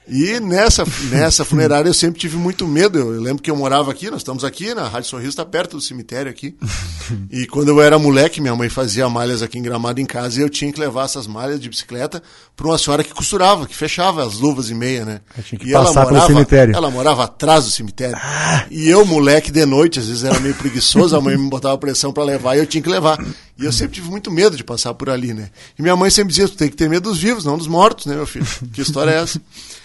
E 0.10 0.40
nessa, 0.40 0.84
nessa 1.10 1.46
funerária 1.46 1.90
eu 1.90 1.94
sempre 1.94 2.20
tive 2.20 2.36
muito 2.36 2.68
medo. 2.68 2.98
Eu, 2.98 3.14
eu, 3.14 3.22
lembro 3.22 3.44
que 3.44 3.52
eu 3.52 3.56
morava 3.56 3.92
aqui, 3.92 4.10
nós 4.10 4.22
estamos 4.22 4.44
aqui, 4.44 4.74
na 4.74 4.88
Rádio 4.88 5.10
Sorriso 5.10 5.30
está 5.30 5.46
perto 5.46 5.78
do 5.78 5.82
cemitério 5.82 6.30
aqui. 6.30 6.56
E 7.32 7.48
quando 7.48 7.70
eu 7.70 7.82
era 7.82 7.98
moleque, 7.98 8.40
minha 8.40 8.56
mãe 8.56 8.70
fazia 8.70 9.10
malhas 9.10 9.42
aqui 9.42 9.58
em 9.58 9.64
Gramado 9.64 10.00
em 10.00 10.06
casa 10.06 10.40
e 10.40 10.44
eu 10.44 10.50
tinha 10.50 10.72
que 10.72 10.80
levar 10.80 11.06
essas 11.06 11.26
malhas 11.26 11.60
de 11.60 11.68
bicicleta 11.68 12.22
para 12.56 12.68
uma 12.68 12.78
senhora 12.78 13.04
que 13.04 13.12
costurava, 13.12 13.66
que 13.66 13.76
fechava 13.76 14.24
as 14.24 14.36
luvas 14.36 14.70
e 14.70 14.76
meia, 14.76 15.06
né? 15.06 15.22
tinha 15.44 15.58
que 15.58 15.70
e 15.70 15.74
passar 15.74 16.02
ela 16.02 16.12
morava, 16.12 16.28
cemitério. 16.28 16.76
Ela 16.76 16.92
morava 16.92 17.24
atrás 17.24 17.66
do 17.66 17.72
cemitério. 17.72 18.16
Ah. 18.16 18.66
E 18.70 18.88
eu, 18.88 19.06
moleque, 19.06 19.52
de 19.52 19.66
noite, 19.66 20.00
às 20.00 20.08
vezes 20.08 20.24
era 20.24 20.40
meio 20.40 20.54
preguiçoso, 20.54 21.16
a 21.16 21.22
mãe 21.22 21.36
me 21.36 21.50
botava 21.50 21.76
pressão 21.80 22.14
para 22.14 22.24
levar 22.24 22.56
e 22.56 22.60
eu 22.60 22.68
tinha 22.68 22.82
que 22.82 22.90
levar. 22.90 23.20
E 23.58 23.66
eu 23.66 23.72
sempre 23.72 23.96
tive 23.96 24.10
muito 24.10 24.30
medo 24.30 24.56
de 24.56 24.64
passar 24.64 24.94
por 24.94 25.10
ali, 25.10 25.34
né? 25.34 25.50
E 25.78 25.82
minha 25.82 25.96
mãe 25.96 26.12
sempre 26.12 26.30
dizia, 26.30 26.48
tu 26.48 26.56
tem 26.56 26.70
que 26.70 26.76
ter 26.76 26.88
medo 26.90 27.10
dos 27.10 27.20
vivos, 27.20 27.44
não 27.44 27.58
dos 27.58 27.68
mortos, 27.68 28.06
né, 28.06 28.16
meu 28.16 28.28
filho? 28.28 28.46
Que 28.72 28.82
história 28.82 29.12
é 29.12 29.22
essa? 29.22 29.42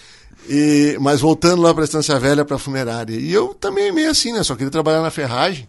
E, 0.47 0.97
mas 1.01 1.21
voltando 1.21 1.61
lá 1.61 1.73
para 1.73 1.83
a 1.83 1.85
Estância 1.85 2.19
Velha, 2.19 2.45
para 2.45 2.55
a 2.55 2.59
funerária. 2.59 3.15
E 3.15 3.31
eu 3.31 3.53
também 3.53 3.91
meio 3.91 4.11
assim, 4.11 4.31
né? 4.31 4.43
Só 4.43 4.55
queria 4.55 4.71
trabalhar 4.71 5.01
na 5.01 5.09
ferragem. 5.09 5.67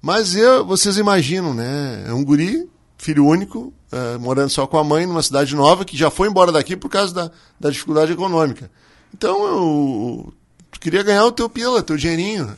Mas 0.00 0.34
eu, 0.34 0.66
vocês 0.66 0.98
imaginam, 0.98 1.54
né? 1.54 2.04
É 2.08 2.12
um 2.12 2.24
guri, 2.24 2.68
filho 2.98 3.26
único, 3.26 3.72
uh, 3.92 4.18
morando 4.20 4.50
só 4.50 4.66
com 4.66 4.78
a 4.78 4.84
mãe 4.84 5.06
numa 5.06 5.22
cidade 5.22 5.54
nova, 5.54 5.84
que 5.84 5.96
já 5.96 6.10
foi 6.10 6.28
embora 6.28 6.52
daqui 6.52 6.76
por 6.76 6.88
causa 6.88 7.14
da, 7.14 7.30
da 7.58 7.70
dificuldade 7.70 8.12
econômica. 8.12 8.70
Então 9.14 9.44
eu, 9.44 10.32
eu 10.72 10.80
queria 10.80 11.02
ganhar 11.02 11.24
o 11.24 11.32
teu 11.32 11.48
pila, 11.48 11.82
teu 11.82 11.96
dinheirinho. 11.96 12.54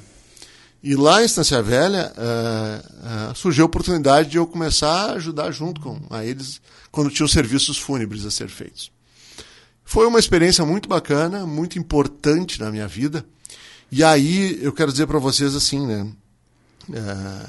E 0.82 0.94
lá 0.94 1.22
em 1.22 1.24
Estância 1.24 1.62
Velha 1.62 2.12
uh, 2.14 3.30
uh, 3.30 3.34
surgiu 3.34 3.64
a 3.64 3.66
oportunidade 3.66 4.28
de 4.28 4.36
eu 4.36 4.46
começar 4.46 5.10
a 5.10 5.12
ajudar 5.14 5.50
junto 5.50 5.80
com 5.80 5.98
a 6.10 6.24
eles 6.24 6.60
quando 6.90 7.10
tinham 7.10 7.26
serviços 7.26 7.78
fúnebres 7.78 8.26
a 8.26 8.30
ser 8.30 8.48
feitos. 8.48 8.92
Foi 9.94 10.08
uma 10.08 10.18
experiência 10.18 10.66
muito 10.66 10.88
bacana, 10.88 11.46
muito 11.46 11.78
importante 11.78 12.58
na 12.58 12.68
minha 12.68 12.88
vida. 12.88 13.24
E 13.92 14.02
aí 14.02 14.58
eu 14.60 14.72
quero 14.72 14.90
dizer 14.90 15.06
para 15.06 15.20
vocês 15.20 15.54
assim, 15.54 15.86
né? 15.86 16.12
É, 16.92 17.46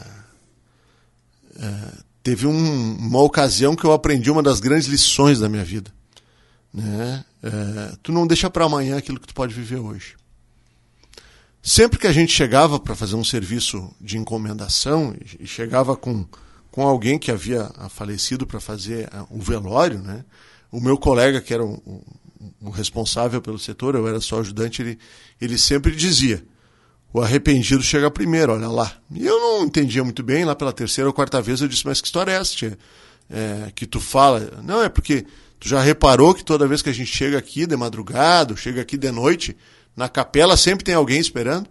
é, 1.60 1.92
teve 2.22 2.46
um, 2.46 2.98
uma 2.98 3.20
ocasião 3.24 3.76
que 3.76 3.84
eu 3.84 3.92
aprendi 3.92 4.30
uma 4.30 4.44
das 4.44 4.60
grandes 4.60 4.88
lições 4.88 5.40
da 5.40 5.50
minha 5.50 5.64
vida. 5.64 5.92
Né? 6.72 7.26
É, 7.42 7.96
tu 8.04 8.12
não 8.12 8.28
deixa 8.28 8.48
para 8.48 8.66
amanhã 8.66 8.96
aquilo 8.96 9.20
que 9.20 9.26
tu 9.26 9.34
pode 9.34 9.52
viver 9.52 9.80
hoje. 9.80 10.16
Sempre 11.64 11.98
que 11.98 12.06
a 12.06 12.14
gente 12.14 12.32
chegava 12.32 12.80
para 12.80 12.94
fazer 12.96 13.16
um 13.16 13.24
serviço 13.24 13.92
de 14.00 14.20
encomendação 14.20 15.16
e 15.40 15.48
chegava 15.48 15.98
com, 15.98 16.24
com 16.70 16.86
alguém 16.86 17.18
que 17.18 17.32
havia 17.32 17.72
falecido 17.90 18.46
para 18.46 18.60
fazer 18.60 19.10
o 19.32 19.42
velório, 19.42 19.98
né? 19.98 20.24
o 20.72 20.80
meu 20.80 20.96
colega, 20.96 21.42
que 21.42 21.52
era 21.52 21.66
um, 21.66 21.80
o 22.62 22.70
responsável 22.70 23.42
pelo 23.42 23.60
setor, 23.60 23.96
eu 23.96 24.08
era 24.08 24.20
só 24.20 24.40
ajudante, 24.40 24.82
ele, 24.82 25.00
ele 25.40 25.58
sempre 25.58 25.96
dizia: 25.96 26.46
o 27.14 27.22
arrependido 27.22 27.82
chega 27.82 28.12
primeiro, 28.12 28.54
olha 28.54 28.68
lá. 28.68 28.92
E 29.10 29.26
eu 29.26 29.40
não 29.40 29.66
entendia 29.66 30.04
muito 30.04 30.22
bem, 30.22 30.44
lá 30.44 30.56
pela 30.56 30.74
terceira 30.74 31.10
ou 31.10 31.14
quarta 31.14 31.42
vez 31.42 31.62
eu 31.62 31.68
disse: 31.68 31.86
mas 31.86 32.02
que 32.02 32.08
história 32.08 32.32
é 32.32 32.36
essa, 32.36 32.56
tia? 32.56 32.78
É, 33.30 33.72
que 33.74 33.86
tu 33.86 34.00
fala? 34.00 34.62
Não, 34.64 34.84
é 34.84 34.90
porque 34.90 35.26
tu 35.60 35.68
já 35.68 35.82
reparou 35.82 36.34
que 36.34 36.44
toda 36.44 36.68
vez 36.68 36.82
que 36.82 36.90
a 36.90 36.94
gente 36.94 37.16
chega 37.16 37.38
aqui 37.38 37.66
de 37.66 37.76
madrugada, 37.76 38.56
chega 38.56 38.82
aqui 38.82 38.98
de 38.98 39.12
noite, 39.12 39.56
na 39.96 40.10
capela 40.10 40.58
sempre 40.58 40.84
tem 40.84 40.94
alguém 40.94 41.20
esperando? 41.20 41.70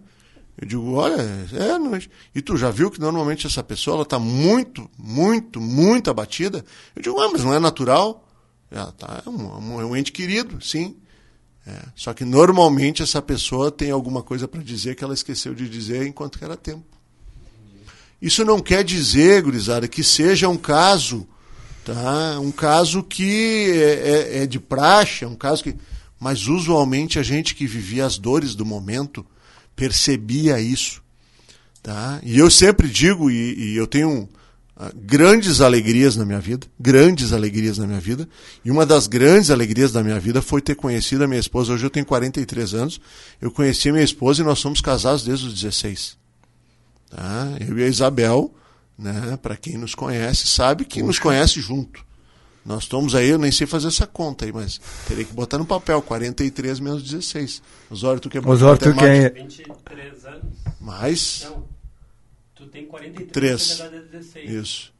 Eu 0.59 0.67
digo, 0.67 0.93
olha, 0.93 1.21
é, 1.53 1.77
não, 1.77 1.99
e 2.33 2.41
tu 2.41 2.55
já 2.55 2.71
viu 2.71 2.89
que 2.89 2.99
normalmente 2.99 3.45
essa 3.45 3.61
pessoa 3.61 3.95
ela 3.95 4.03
está 4.03 4.17
muito, 4.17 4.89
muito, 4.97 5.59
muito 5.59 6.09
abatida? 6.09 6.63
Eu 6.95 7.01
digo, 7.01 7.19
ah, 7.19 7.29
mas 7.31 7.43
não 7.43 7.53
é 7.53 7.59
natural? 7.59 8.24
Ela 8.69 8.91
tá, 8.91 9.23
é 9.25 9.29
um, 9.29 9.81
é 9.81 9.85
um 9.85 9.95
ente 9.95 10.11
querido, 10.11 10.63
sim. 10.63 10.95
É, 11.67 11.81
só 11.95 12.13
que 12.13 12.23
normalmente 12.23 13.01
essa 13.01 13.21
pessoa 13.21 13.71
tem 13.71 13.89
alguma 13.89 14.21
coisa 14.21 14.47
para 14.47 14.61
dizer 14.61 14.95
que 14.95 15.03
ela 15.03 15.13
esqueceu 15.13 15.55
de 15.55 15.67
dizer 15.67 16.05
enquanto 16.05 16.43
era 16.43 16.55
tempo. 16.55 16.85
Isso 18.21 18.45
não 18.45 18.59
quer 18.59 18.83
dizer, 18.83 19.41
gurizada, 19.41 19.87
que 19.87 20.03
seja 20.03 20.47
um 20.47 20.57
caso, 20.57 21.27
tá? 21.83 22.39
um 22.39 22.51
caso 22.51 23.03
que 23.03 23.71
é, 23.71 24.37
é, 24.37 24.43
é 24.43 24.47
de 24.47 24.59
praxe, 24.59 25.23
é 25.23 25.27
um 25.27 25.35
caso 25.35 25.63
que. 25.63 25.75
Mas 26.19 26.47
usualmente 26.47 27.19
a 27.19 27.23
gente 27.23 27.53
que 27.53 27.67
vivia 27.67 28.05
as 28.05 28.17
dores 28.17 28.55
do 28.55 28.65
momento 28.65 29.25
percebia 29.75 30.59
isso. 30.59 31.03
Tá? 31.83 32.19
E 32.23 32.37
eu 32.37 32.49
sempre 32.49 32.89
digo, 32.89 33.29
e, 33.29 33.73
e 33.73 33.77
eu 33.77 33.85
tenho 33.85 34.29
grandes 34.93 35.61
alegrias 35.61 36.15
na 36.15 36.25
minha 36.25 36.39
vida, 36.39 36.67
grandes 36.79 37.31
alegrias 37.31 37.77
na 37.77 37.87
minha 37.87 37.99
vida, 37.99 38.27
e 38.63 38.69
uma 38.69 38.85
das 38.85 39.07
grandes 39.07 39.49
alegrias 39.49 39.91
da 39.91 40.03
minha 40.03 40.19
vida 40.19 40.41
foi 40.41 40.61
ter 40.61 40.75
conhecido 40.75 41.23
a 41.23 41.27
minha 41.27 41.39
esposa. 41.39 41.73
Hoje 41.73 41.85
eu 41.85 41.89
tenho 41.89 42.05
43 42.05 42.73
anos, 42.73 42.99
eu 43.41 43.49
conheci 43.51 43.89
a 43.89 43.93
minha 43.93 44.03
esposa 44.03 44.41
e 44.41 44.45
nós 44.45 44.59
somos 44.59 44.81
casados 44.81 45.23
desde 45.23 45.47
os 45.47 45.53
16. 45.53 46.17
Tá? 47.09 47.53
Eu 47.65 47.79
e 47.79 47.83
a 47.83 47.87
Isabel, 47.87 48.53
né, 48.97 49.39
para 49.41 49.55
quem 49.55 49.77
nos 49.77 49.95
conhece, 49.95 50.47
sabe 50.47 50.83
que 50.83 50.99
Puxa. 50.99 51.07
nos 51.07 51.19
conhece 51.19 51.61
junto. 51.61 52.03
Nós 52.65 52.83
estamos 52.83 53.13
aí, 53.13 53.29
eu 53.29 53.37
nem 53.37 53.51
sei 53.51 53.67
fazer 53.67 53.89
essa 53.89 54.07
conta 54.07 54.43
aí, 54.43 54.51
mas 54.51 54.81
teria 55.07 55.23
que 55.23 55.31
botar 55.31 55.59
no 55.59 55.65
papel, 55.65 56.01
43 56.01 56.79
menos 56.79 57.03
16. 57.03 57.61
Osório, 57.91 58.19
tu 58.19 58.27
quer 58.27 58.41
botar 58.41 58.53
Osório, 58.53 58.79
tu 58.79 58.95
quer... 58.95 59.31
23 59.31 60.25
anos. 60.25 60.43
Mais? 60.81 61.47
Não, 61.47 61.63
tu 62.65 62.71
tem 62.71 62.85
43, 62.85 63.77
3. 63.77 63.79
é 63.79 63.99
16. 64.17 64.51
Isso. 64.51 64.93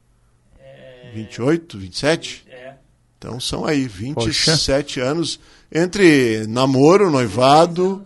É... 0.60 1.12
28, 1.13 1.78
27? 1.78 2.45
É. 2.47 2.75
Então 3.17 3.39
são 3.39 3.65
aí, 3.65 3.88
27 3.88 4.95
Poxa. 4.95 5.04
anos 5.04 5.39
entre 5.71 6.45
namoro, 6.47 7.10
noivado 7.10 8.04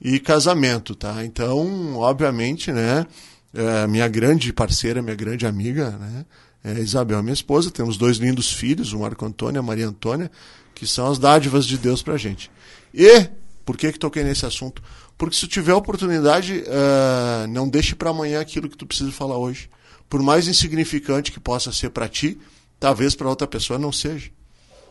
e 0.00 0.20
casamento, 0.20 0.94
tá? 0.94 1.24
Então, 1.24 1.96
obviamente, 1.96 2.70
né, 2.70 3.06
é, 3.54 3.86
minha 3.86 4.06
grande 4.06 4.52
parceira, 4.52 5.02
minha 5.02 5.16
grande 5.16 5.46
amiga, 5.46 5.90
né, 5.90 6.26
é, 6.62 6.80
Isabel, 6.80 7.22
minha 7.22 7.32
esposa, 7.32 7.70
temos 7.70 7.96
dois 7.96 8.18
lindos 8.18 8.52
filhos, 8.52 8.92
o 8.92 8.98
Marco 8.98 9.24
Antônio 9.24 9.58
e 9.58 9.60
a 9.60 9.62
Maria 9.62 9.88
Antônia, 9.88 10.30
que 10.74 10.86
são 10.86 11.10
as 11.10 11.18
dádivas 11.18 11.66
de 11.66 11.78
Deus 11.78 12.02
para 12.02 12.14
a 12.14 12.18
gente. 12.18 12.50
E, 12.92 13.26
por 13.64 13.76
que 13.76 13.90
que 13.90 13.98
toquei 13.98 14.22
nesse 14.22 14.44
assunto? 14.44 14.82
Porque 15.18 15.36
se 15.36 15.48
tiver 15.48 15.74
oportunidade, 15.74 16.62
uh, 16.62 17.48
não 17.48 17.68
deixe 17.68 17.94
para 17.94 18.10
amanhã 18.10 18.40
aquilo 18.40 18.68
que 18.68 18.76
tu 18.76 18.86
precisa 18.86 19.10
falar 19.10 19.36
hoje. 19.36 19.68
Por 20.08 20.22
mais 20.22 20.46
insignificante 20.46 21.32
que 21.32 21.40
possa 21.40 21.72
ser 21.72 21.90
para 21.90 22.08
ti, 22.08 22.38
talvez 22.78 23.16
para 23.16 23.28
outra 23.28 23.46
pessoa 23.46 23.78
não 23.78 23.90
seja. 23.90 24.30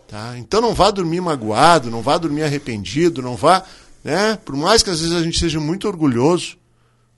Tá? 0.08 0.38
Então 0.38 0.62
não 0.62 0.74
vá 0.74 0.92
dormir 0.92 1.22
magoado, 1.22 1.90
não 1.90 2.02
vá 2.02 2.18
dormir 2.18 2.44
arrependido, 2.44 3.22
não 3.22 3.36
vá, 3.36 3.64
né? 4.04 4.38
Por 4.46 4.56
mais 4.56 4.84
que 4.84 4.90
às 4.90 5.00
vezes 5.00 5.16
a 5.16 5.24
gente 5.24 5.40
seja 5.40 5.60
muito 5.60 5.88
orgulhoso, 5.88 6.58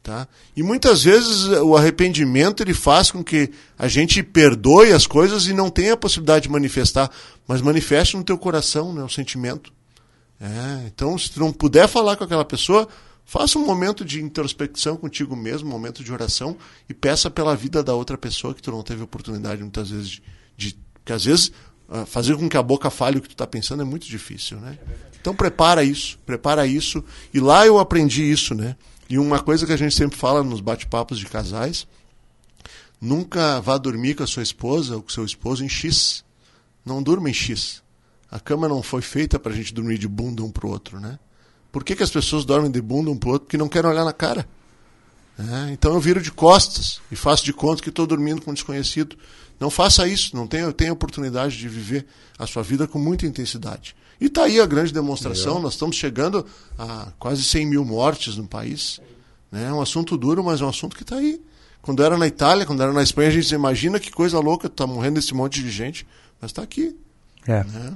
Tá? 0.01 0.27
E 0.55 0.63
muitas 0.63 1.03
vezes 1.03 1.45
o 1.45 1.75
arrependimento 1.75 2.63
ele 2.63 2.73
faz 2.73 3.11
com 3.11 3.21
que 3.21 3.51
a 3.77 3.87
gente 3.87 4.23
perdoe 4.23 4.93
as 4.93 5.05
coisas 5.05 5.47
e 5.47 5.53
não 5.53 5.69
tenha 5.69 5.93
a 5.93 5.97
possibilidade 5.97 6.43
de 6.43 6.49
manifestar, 6.49 7.11
mas 7.45 7.61
manifeste 7.61 8.15
no 8.15 8.23
teu 8.23 8.37
coração 8.37 8.93
né, 8.93 9.03
o 9.03 9.09
sentimento. 9.09 9.73
É, 10.39 10.87
então, 10.87 11.17
se 11.17 11.31
tu 11.31 11.39
não 11.39 11.51
puder 11.51 11.87
falar 11.87 12.15
com 12.15 12.23
aquela 12.23 12.45
pessoa, 12.45 12.87
faça 13.25 13.59
um 13.59 13.65
momento 13.65 14.05
de 14.05 14.21
introspecção 14.21 14.95
contigo 14.95 15.35
mesmo, 15.35 15.67
um 15.67 15.71
momento 15.71 16.03
de 16.03 16.11
oração 16.11 16.57
e 16.87 16.93
peça 16.93 17.29
pela 17.29 17.55
vida 17.55 17.83
da 17.83 17.93
outra 17.93 18.17
pessoa 18.17 18.53
que 18.53 18.61
tu 18.61 18.71
não 18.71 18.81
teve 18.81 19.03
oportunidade 19.03 19.61
muitas 19.61 19.89
vezes 19.89 20.09
de. 20.09 20.21
de 20.57 20.79
porque 20.93 21.13
às 21.13 21.25
vezes 21.25 21.51
ah, 21.89 22.05
fazer 22.05 22.37
com 22.37 22.47
que 22.47 22.55
a 22.55 22.61
boca 22.61 22.89
fale 22.91 23.17
o 23.17 23.21
que 23.21 23.27
tu 23.27 23.31
está 23.31 23.47
pensando 23.47 23.81
é 23.81 23.85
muito 23.85 24.05
difícil, 24.05 24.59
né? 24.59 24.77
Então 25.19 25.33
prepara 25.33 25.83
isso, 25.83 26.19
prepara 26.25 26.67
isso. 26.67 27.03
E 27.33 27.39
lá 27.39 27.65
eu 27.65 27.79
aprendi 27.79 28.29
isso, 28.29 28.53
né? 28.53 28.75
E 29.09 29.17
uma 29.17 29.39
coisa 29.39 29.65
que 29.65 29.73
a 29.73 29.77
gente 29.77 29.95
sempre 29.95 30.15
fala 30.17 30.43
nos 30.43 30.61
bate-papos 30.61 31.17
de 31.17 31.25
casais: 31.25 31.87
nunca 33.01 33.59
vá 33.59 33.77
dormir 33.77 34.13
com 34.13 34.23
a 34.23 34.27
sua 34.27 34.43
esposa 34.43 34.95
ou 34.95 35.01
com 35.01 35.09
o 35.09 35.11
seu 35.11 35.25
esposo 35.25 35.65
em 35.65 35.69
X. 35.69 36.23
Não 36.85 37.01
durma 37.01 37.29
em 37.29 37.33
X. 37.33 37.81
A 38.31 38.39
cama 38.39 38.67
não 38.67 38.83
foi 38.83 39.01
feita 39.01 39.39
para 39.39 39.51
a 39.51 39.55
gente 39.55 39.73
dormir 39.73 39.97
de 39.97 40.07
bunda 40.07 40.43
um 40.43 40.51
para 40.51 40.67
o 40.67 40.69
outro, 40.69 40.99
né? 40.99 41.17
Por 41.71 41.83
que, 41.83 41.95
que 41.95 42.03
as 42.03 42.09
pessoas 42.09 42.45
dormem 42.45 42.71
de 42.71 42.81
bunda 42.81 43.09
um 43.09 43.17
para 43.17 43.29
o 43.29 43.31
outro? 43.33 43.45
Porque 43.45 43.57
não 43.57 43.67
querem 43.67 43.89
olhar 43.89 44.05
na 44.05 44.13
cara. 44.13 44.47
É, 45.39 45.71
então 45.71 45.93
eu 45.93 45.99
viro 45.99 46.21
de 46.21 46.31
costas 46.31 46.99
e 47.11 47.15
faço 47.15 47.45
de 47.45 47.53
conta 47.53 47.81
que 47.81 47.89
estou 47.89 48.05
dormindo 48.05 48.41
com 48.41 48.51
um 48.51 48.53
desconhecido. 48.53 49.15
Não 49.59 49.69
faça 49.69 50.07
isso, 50.07 50.35
não 50.35 50.47
tenha, 50.47 50.71
tenha 50.73 50.91
oportunidade 50.91 51.57
de 51.57 51.67
viver 51.67 52.05
a 52.37 52.45
sua 52.45 52.61
vida 52.61 52.87
com 52.87 52.99
muita 52.99 53.25
intensidade. 53.25 53.95
E 54.19 54.25
está 54.25 54.43
aí 54.43 54.59
a 54.59 54.65
grande 54.65 54.91
demonstração, 54.91 55.61
nós 55.61 55.73
estamos 55.73 55.95
chegando 55.95 56.45
a 56.77 57.11
quase 57.17 57.43
100 57.43 57.65
mil 57.65 57.85
mortes 57.85 58.35
no 58.35 58.47
país. 58.47 58.99
Né? 59.51 59.65
É 59.65 59.73
um 59.73 59.81
assunto 59.81 60.17
duro, 60.17 60.43
mas 60.43 60.61
é 60.61 60.65
um 60.65 60.69
assunto 60.69 60.95
que 60.95 61.03
está 61.03 61.15
aí. 61.15 61.41
Quando 61.81 62.03
era 62.03 62.17
na 62.17 62.27
Itália, 62.27 62.65
quando 62.65 62.83
era 62.83 62.91
na 62.91 63.01
Espanha, 63.01 63.29
a 63.29 63.31
gente 63.31 63.53
imagina 63.53 63.99
que 63.99 64.11
coisa 64.11 64.39
louca, 64.39 64.67
está 64.67 64.85
morrendo 64.85 65.19
esse 65.19 65.33
monte 65.33 65.63
de 65.63 65.71
gente, 65.71 66.05
mas 66.41 66.51
está 66.51 66.61
aqui. 66.61 66.95
É. 67.47 67.63
Né? 67.63 67.93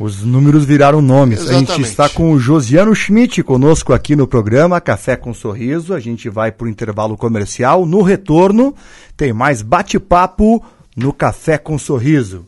Os 0.00 0.22
números 0.22 0.64
viraram 0.64 1.02
nomes. 1.02 1.40
Exatamente. 1.40 1.72
A 1.72 1.76
gente 1.76 1.86
está 1.86 2.08
com 2.08 2.32
o 2.32 2.38
Josiano 2.38 2.94
Schmidt 2.94 3.42
conosco 3.42 3.92
aqui 3.92 4.16
no 4.16 4.26
programa 4.26 4.80
Café 4.80 5.14
com 5.14 5.34
Sorriso. 5.34 5.92
A 5.92 6.00
gente 6.00 6.30
vai 6.30 6.50
para 6.50 6.64
o 6.64 6.68
intervalo 6.68 7.18
comercial. 7.18 7.84
No 7.84 8.00
retorno, 8.00 8.74
tem 9.14 9.30
mais 9.30 9.60
bate-papo 9.60 10.64
no 10.96 11.12
Café 11.12 11.58
com 11.58 11.78
Sorriso. 11.78 12.46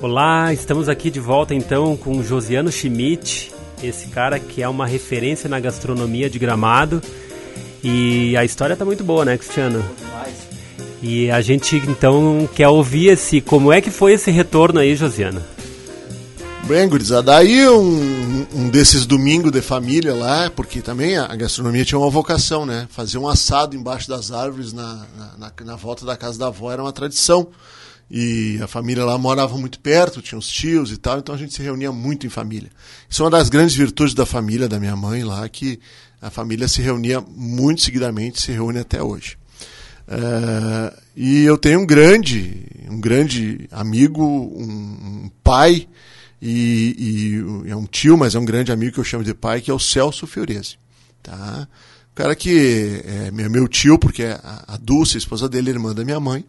Olá, 0.00 0.52
estamos 0.52 0.88
aqui 0.88 1.08
de 1.08 1.20
volta 1.20 1.54
então 1.54 1.96
com 1.96 2.18
o 2.18 2.24
Josiano 2.24 2.72
Schmidt, 2.72 3.52
esse 3.80 4.08
cara 4.08 4.40
que 4.40 4.60
é 4.60 4.68
uma 4.68 4.84
referência 4.84 5.48
na 5.48 5.60
gastronomia 5.60 6.28
de 6.28 6.40
Gramado. 6.40 7.00
E 7.84 8.36
a 8.36 8.44
história 8.44 8.72
está 8.72 8.84
muito 8.84 9.04
boa, 9.04 9.24
né, 9.24 9.38
Cristiano? 9.38 9.84
E 11.02 11.28
a 11.32 11.40
gente 11.40 11.76
então 11.76 12.48
quer 12.54 12.68
ouvir 12.68 13.08
esse, 13.08 13.40
como 13.40 13.72
é 13.72 13.80
que 13.80 13.90
foi 13.90 14.12
esse 14.12 14.30
retorno 14.30 14.78
aí, 14.78 14.94
Josiano? 14.94 15.42
Bem, 16.64 16.88
gurizada, 16.88 17.36
aí 17.36 17.68
um, 17.68 18.46
um 18.54 18.68
desses 18.70 19.04
domingos 19.04 19.50
de 19.50 19.60
família 19.60 20.14
lá, 20.14 20.48
porque 20.48 20.80
também 20.80 21.18
a 21.18 21.34
gastronomia 21.34 21.84
tinha 21.84 21.98
uma 21.98 22.08
vocação, 22.08 22.64
né? 22.64 22.86
Fazer 22.88 23.18
um 23.18 23.26
assado 23.26 23.74
embaixo 23.74 24.08
das 24.08 24.30
árvores 24.30 24.72
na, 24.72 25.04
na, 25.36 25.52
na 25.64 25.76
volta 25.76 26.06
da 26.06 26.16
casa 26.16 26.38
da 26.38 26.46
avó 26.46 26.70
era 26.70 26.80
uma 26.80 26.92
tradição. 26.92 27.48
E 28.08 28.60
a 28.62 28.68
família 28.68 29.04
lá 29.04 29.18
morava 29.18 29.56
muito 29.58 29.80
perto, 29.80 30.22
tinha 30.22 30.38
os 30.38 30.46
tios 30.46 30.92
e 30.92 30.98
tal, 30.98 31.18
então 31.18 31.34
a 31.34 31.38
gente 31.38 31.52
se 31.52 31.62
reunia 31.62 31.90
muito 31.90 32.26
em 32.26 32.30
família. 32.30 32.70
Isso 33.08 33.22
é 33.22 33.24
uma 33.24 33.30
das 33.30 33.48
grandes 33.48 33.74
virtudes 33.74 34.14
da 34.14 34.24
família, 34.24 34.68
da 34.68 34.78
minha 34.78 34.94
mãe 34.94 35.24
lá, 35.24 35.48
que 35.48 35.80
a 36.20 36.30
família 36.30 36.68
se 36.68 36.80
reunia 36.80 37.20
muito 37.20 37.82
seguidamente, 37.82 38.40
se 38.40 38.52
reúne 38.52 38.78
até 38.78 39.02
hoje. 39.02 39.36
Uh, 40.08 40.96
e 41.16 41.44
eu 41.44 41.56
tenho 41.56 41.80
um 41.80 41.86
grande, 41.86 42.66
um 42.88 43.00
grande 43.00 43.68
amigo, 43.70 44.22
um, 44.22 45.24
um 45.24 45.30
pai, 45.42 45.88
e, 46.40 46.96
e, 47.66 47.70
é 47.70 47.76
um 47.76 47.86
tio, 47.86 48.16
mas 48.16 48.34
é 48.34 48.38
um 48.38 48.44
grande 48.44 48.72
amigo 48.72 48.94
que 48.94 49.00
eu 49.00 49.04
chamo 49.04 49.22
de 49.22 49.32
pai, 49.32 49.60
que 49.60 49.70
é 49.70 49.74
o 49.74 49.78
Celso 49.78 50.26
Fiorese. 50.26 50.76
Tá? 51.22 51.68
O 52.10 52.14
cara 52.14 52.34
que 52.34 53.02
é 53.04 53.30
meu 53.30 53.68
tio, 53.68 53.98
porque 53.98 54.24
a, 54.24 54.64
a 54.66 54.76
Dulce, 54.76 55.16
a 55.16 55.18
esposa 55.18 55.48
dele, 55.48 55.70
é 55.70 55.74
irmã 55.74 55.94
da 55.94 56.04
minha 56.04 56.20
mãe, 56.20 56.44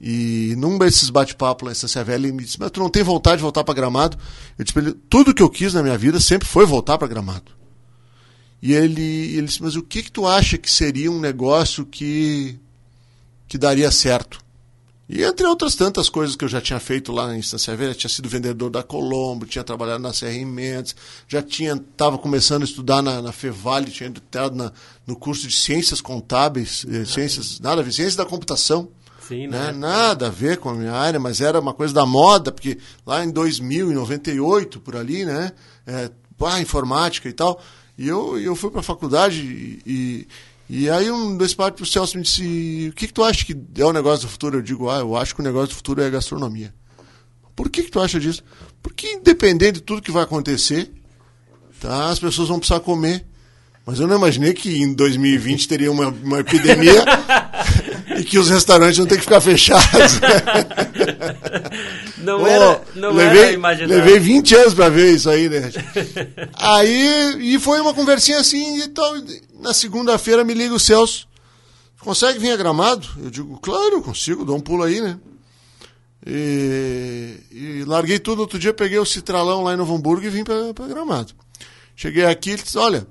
e 0.00 0.54
num 0.56 0.78
desses 0.78 1.10
bate-papo 1.10 1.66
lá 1.66 1.70
em 1.70 1.74
Estância 1.74 2.02
Velha, 2.02 2.26
ele 2.26 2.32
me 2.32 2.42
disse: 2.42 2.58
Mas 2.58 2.70
tu 2.70 2.80
não 2.80 2.88
tem 2.88 3.02
vontade 3.02 3.36
de 3.36 3.42
voltar 3.42 3.62
para 3.62 3.74
Gramado? 3.74 4.16
Eu 4.58 4.64
disse 4.64 4.78
ele: 4.78 4.94
Tudo 5.10 5.34
que 5.34 5.42
eu 5.42 5.50
quis 5.50 5.74
na 5.74 5.82
minha 5.82 5.98
vida 5.98 6.18
sempre 6.18 6.48
foi 6.48 6.64
voltar 6.64 6.96
para 6.96 7.06
Gramado. 7.06 7.52
E 8.62 8.72
ele, 8.72 9.36
ele 9.36 9.46
disse: 9.46 9.62
Mas 9.62 9.76
o 9.76 9.82
que, 9.82 10.02
que 10.02 10.10
tu 10.10 10.26
acha 10.26 10.56
que 10.56 10.70
seria 10.70 11.10
um 11.10 11.20
negócio 11.20 11.84
que, 11.84 12.58
que 13.50 13.58
daria 13.58 13.90
certo? 13.90 14.38
E 15.08 15.24
entre 15.24 15.44
outras 15.44 15.74
tantas 15.74 16.08
coisas 16.08 16.36
que 16.36 16.44
eu 16.44 16.48
já 16.48 16.60
tinha 16.60 16.78
feito 16.78 17.10
lá 17.10 17.34
em 17.34 17.40
Estância 17.40 17.74
Velha, 17.74 17.92
tinha 17.92 18.08
sido 18.08 18.28
vendedor 18.28 18.70
da 18.70 18.80
Colombo, 18.80 19.44
tinha 19.44 19.64
trabalhado 19.64 20.00
na 20.00 20.12
Serra 20.12 20.34
em 20.34 20.44
Mendes, 20.44 20.94
já 21.26 21.42
tinha 21.42 21.72
estava 21.72 22.16
começando 22.16 22.62
a 22.62 22.64
estudar 22.64 23.02
na, 23.02 23.20
na 23.20 23.32
Fevale, 23.32 23.90
tinha 23.90 24.08
entrado 24.08 24.54
na, 24.54 24.70
no 25.04 25.16
curso 25.16 25.48
de 25.48 25.56
Ciências 25.56 26.00
Contábeis, 26.00 26.86
eh, 26.88 27.04
Ciências, 27.04 27.58
nada 27.58 27.80
a 27.80 27.84
ver, 27.84 27.92
Ciências 27.92 28.14
da 28.14 28.24
Computação 28.24 28.88
Sim, 29.26 29.48
né? 29.48 29.66
né? 29.66 29.72
Nada 29.72 30.28
a 30.28 30.30
ver 30.30 30.58
com 30.58 30.68
a 30.68 30.74
minha 30.74 30.92
área, 30.92 31.18
mas 31.18 31.40
era 31.40 31.58
uma 31.58 31.74
coisa 31.74 31.92
da 31.92 32.06
moda, 32.06 32.52
porque 32.52 32.78
lá 33.04 33.24
em 33.24 33.32
2000, 33.32 33.90
em 33.90 33.94
98, 33.94 34.78
por 34.78 34.94
ali, 34.94 35.24
né? 35.24 35.50
É, 35.84 36.08
ah, 36.42 36.60
informática 36.60 37.28
e 37.28 37.32
tal. 37.32 37.60
E 37.98 38.06
eu, 38.06 38.38
eu 38.38 38.56
fui 38.56 38.70
para 38.70 38.80
a 38.80 38.84
faculdade 38.84 39.40
e, 39.40 39.82
e 39.84 40.28
aí 40.90 41.10
um 41.10 41.36
dois 41.36 41.52
partes 41.52 41.76
para 41.76 41.84
o 41.84 41.86
Celso 41.86 42.16
me 42.16 42.22
disse, 42.22 42.88
o 42.90 42.94
que, 42.94 43.08
que 43.08 43.12
tu 43.12 43.24
acha 43.24 43.44
que 43.44 43.56
é 43.76 43.84
o 43.84 43.92
negócio 43.92 44.26
do 44.26 44.30
futuro? 44.30 44.58
Eu 44.58 44.62
digo, 44.62 44.88
ah, 44.88 44.98
eu 44.98 45.16
acho 45.16 45.34
que 45.34 45.40
o 45.40 45.44
negócio 45.44 45.68
do 45.70 45.74
futuro 45.74 46.00
é 46.00 46.06
a 46.06 46.10
gastronomia. 46.10 46.72
Por 47.56 47.68
que, 47.68 47.82
que 47.82 47.90
tu 47.90 48.00
acha 48.00 48.20
disso? 48.20 48.44
Porque 48.82 49.06
independente 49.12 49.74
de 49.74 49.80
tudo 49.80 50.00
que 50.00 50.12
vai 50.12 50.22
acontecer, 50.22 50.90
tá, 51.80 52.08
as 52.08 52.18
pessoas 52.18 52.48
vão 52.48 52.58
precisar 52.58 52.80
comer. 52.80 53.26
Mas 53.84 53.98
eu 53.98 54.06
não 54.06 54.16
imaginei 54.16 54.52
que 54.52 54.80
em 54.80 54.94
2020 54.94 55.66
teria 55.66 55.90
uma, 55.90 56.08
uma 56.08 56.40
epidemia 56.40 57.04
e 58.20 58.24
que 58.24 58.38
os 58.38 58.50
restaurantes 58.50 58.98
vão 58.98 59.06
ter 59.06 59.16
que 59.16 59.22
ficar 59.22 59.40
fechados. 59.40 60.20
Não, 62.18 62.42
oh, 62.42 62.46
era, 62.46 62.82
não 62.94 63.12
levei, 63.14 63.42
era 63.44 63.52
imaginar. 63.52 63.94
Levei 63.94 64.18
20 64.18 64.54
anos 64.54 64.74
para 64.74 64.90
ver 64.90 65.14
isso 65.14 65.30
aí, 65.30 65.48
né? 65.48 65.70
aí, 66.52 67.54
e 67.54 67.58
foi 67.58 67.80
uma 67.80 67.94
conversinha 67.94 68.38
assim, 68.38 68.76
e 68.78 68.82
então, 68.82 69.24
na 69.58 69.72
segunda-feira 69.72 70.44
me 70.44 70.52
liga 70.52 70.74
o 70.74 70.78
Celso. 70.78 71.26
Consegue 72.00 72.38
vir 72.38 72.50
a 72.50 72.56
Gramado? 72.58 73.08
Eu 73.22 73.30
digo, 73.30 73.58
claro, 73.58 74.02
consigo, 74.02 74.44
dou 74.44 74.54
um 74.54 74.60
pulo 74.60 74.82
aí, 74.82 75.00
né? 75.00 75.18
E, 76.26 77.36
e 77.50 77.84
larguei 77.86 78.18
tudo. 78.18 78.40
Outro 78.40 78.58
dia 78.58 78.74
peguei 78.74 78.98
o 78.98 79.06
Citralão 79.06 79.62
lá 79.62 79.72
em 79.72 79.78
Novo 79.78 79.94
Hamburgo 79.94 80.26
e 80.26 80.30
vim 80.30 80.44
para 80.44 80.86
Gramado. 80.88 81.32
Cheguei 81.96 82.26
aqui 82.26 82.50
e 82.50 82.56
disse, 82.56 82.76
olha, 82.76 83.06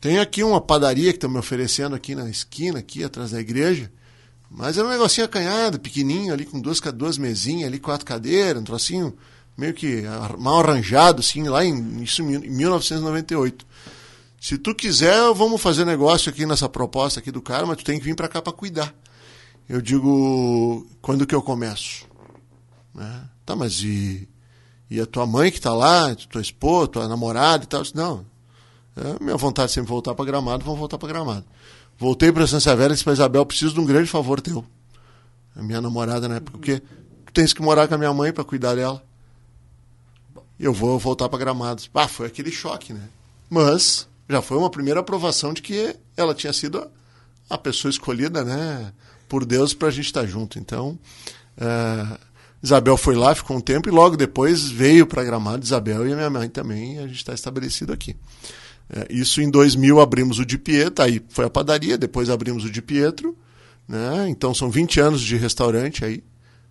tem 0.00 0.18
aqui 0.18 0.42
uma 0.42 0.60
padaria 0.60 1.12
que 1.12 1.16
estão 1.16 1.30
me 1.30 1.38
oferecendo 1.38 1.94
aqui 1.94 2.14
na 2.14 2.28
esquina, 2.28 2.78
aqui 2.78 3.02
atrás 3.02 3.32
da 3.32 3.40
igreja. 3.40 3.90
Mas 4.54 4.76
é 4.76 4.84
um 4.84 4.88
negocinho 4.88 5.24
acanhado, 5.24 5.80
pequenininho, 5.80 6.32
ali 6.32 6.44
com 6.44 6.60
duas, 6.60 6.78
duas 6.94 7.16
mesinhas, 7.16 7.68
ali, 7.68 7.78
quatro 7.78 8.04
cadeiras, 8.04 8.60
um 8.60 8.64
trocinho 8.64 9.16
meio 9.56 9.72
que 9.72 10.02
mal 10.38 10.60
arranjado, 10.60 11.20
assim, 11.20 11.44
lá 11.44 11.64
em, 11.64 12.02
isso, 12.02 12.22
em 12.22 12.50
1998. 12.50 13.66
Se 14.38 14.58
tu 14.58 14.74
quiser, 14.74 15.32
vamos 15.32 15.60
fazer 15.60 15.84
negócio 15.84 16.28
aqui 16.30 16.44
nessa 16.44 16.68
proposta 16.68 17.20
aqui 17.20 17.30
do 17.30 17.40
cara, 17.40 17.64
mas 17.64 17.78
tu 17.78 17.84
tem 17.84 17.98
que 17.98 18.04
vir 18.04 18.14
para 18.14 18.28
cá 18.28 18.42
para 18.42 18.52
cuidar. 18.52 18.94
Eu 19.68 19.80
digo, 19.80 20.86
quando 21.00 21.26
que 21.26 21.34
eu 21.34 21.40
começo? 21.40 22.06
Né? 22.94 23.22
Tá, 23.46 23.56
mas 23.56 23.80
e, 23.80 24.28
e 24.90 25.00
a 25.00 25.06
tua 25.06 25.26
mãe 25.26 25.50
que 25.50 25.58
está 25.58 25.72
lá, 25.72 26.14
tua 26.14 26.42
esposa, 26.42 26.88
tua 26.88 27.08
namorada 27.08 27.64
e 27.64 27.66
tal? 27.66 27.82
Não, 27.94 28.26
é 28.96 29.22
minha 29.22 29.36
vontade 29.36 29.70
é 29.70 29.74
sempre 29.74 29.88
voltar 29.88 30.14
para 30.14 30.24
Gramado, 30.24 30.64
vamos 30.64 30.78
voltar 30.78 30.98
para 30.98 31.08
Gramado. 31.08 31.46
Voltei 32.02 32.32
para 32.32 32.48
Santa 32.48 32.62
Severa 32.62 32.92
e 32.92 32.94
disse 32.94 33.04
para 33.04 33.12
Isabel, 33.12 33.46
preciso 33.46 33.74
de 33.74 33.80
um 33.80 33.84
grande 33.84 34.10
favor 34.10 34.40
teu. 34.40 34.64
A 35.54 35.62
minha 35.62 35.80
namorada 35.80 36.26
na 36.26 36.34
época, 36.34 36.58
porque 36.58 36.80
tu 36.80 37.32
tens 37.32 37.52
que 37.52 37.62
morar 37.62 37.86
com 37.86 37.94
a 37.94 37.98
minha 37.98 38.12
mãe 38.12 38.32
para 38.32 38.42
cuidar 38.42 38.74
dela. 38.74 39.00
Eu 40.58 40.72
vou 40.72 40.98
voltar 40.98 41.28
para 41.28 41.38
Gramados. 41.38 41.88
Ah, 41.94 42.08
foi 42.08 42.26
aquele 42.26 42.50
choque, 42.50 42.92
né? 42.92 43.08
Mas 43.48 44.08
já 44.28 44.42
foi 44.42 44.58
uma 44.58 44.68
primeira 44.68 44.98
aprovação 44.98 45.54
de 45.54 45.62
que 45.62 45.94
ela 46.16 46.34
tinha 46.34 46.52
sido 46.52 46.90
a 47.48 47.56
pessoa 47.56 47.88
escolhida, 47.88 48.42
né, 48.42 48.92
por 49.28 49.44
Deus 49.44 49.72
para 49.72 49.86
a 49.86 49.92
gente 49.92 50.06
estar 50.06 50.22
tá 50.22 50.26
junto. 50.26 50.58
Então, 50.58 50.98
uh, 51.56 52.18
Isabel 52.60 52.96
foi 52.96 53.14
lá, 53.14 53.32
ficou 53.32 53.56
um 53.56 53.60
tempo 53.60 53.88
e 53.88 53.92
logo 53.92 54.16
depois 54.16 54.68
veio 54.68 55.06
para 55.06 55.22
Gramado 55.22 55.62
Isabel 55.62 56.04
e 56.08 56.12
a 56.12 56.16
minha 56.16 56.30
mãe 56.30 56.48
também. 56.48 56.98
A 56.98 57.06
gente 57.06 57.18
está 57.18 57.32
estabelecido 57.32 57.92
aqui. 57.92 58.16
É, 58.94 59.06
isso 59.10 59.40
em 59.40 59.50
2000 59.50 60.00
abrimos 60.00 60.38
o 60.38 60.44
Di 60.44 60.58
Pietro, 60.58 61.02
aí 61.02 61.22
foi 61.30 61.46
a 61.46 61.50
padaria, 61.50 61.96
depois 61.96 62.28
abrimos 62.28 62.64
o 62.64 62.70
Di 62.70 62.82
Pietro, 62.82 63.34
né? 63.88 64.28
então 64.28 64.52
são 64.52 64.70
20 64.70 65.00
anos 65.00 65.22
de 65.22 65.34
restaurante 65.36 66.04
aí. 66.04 66.22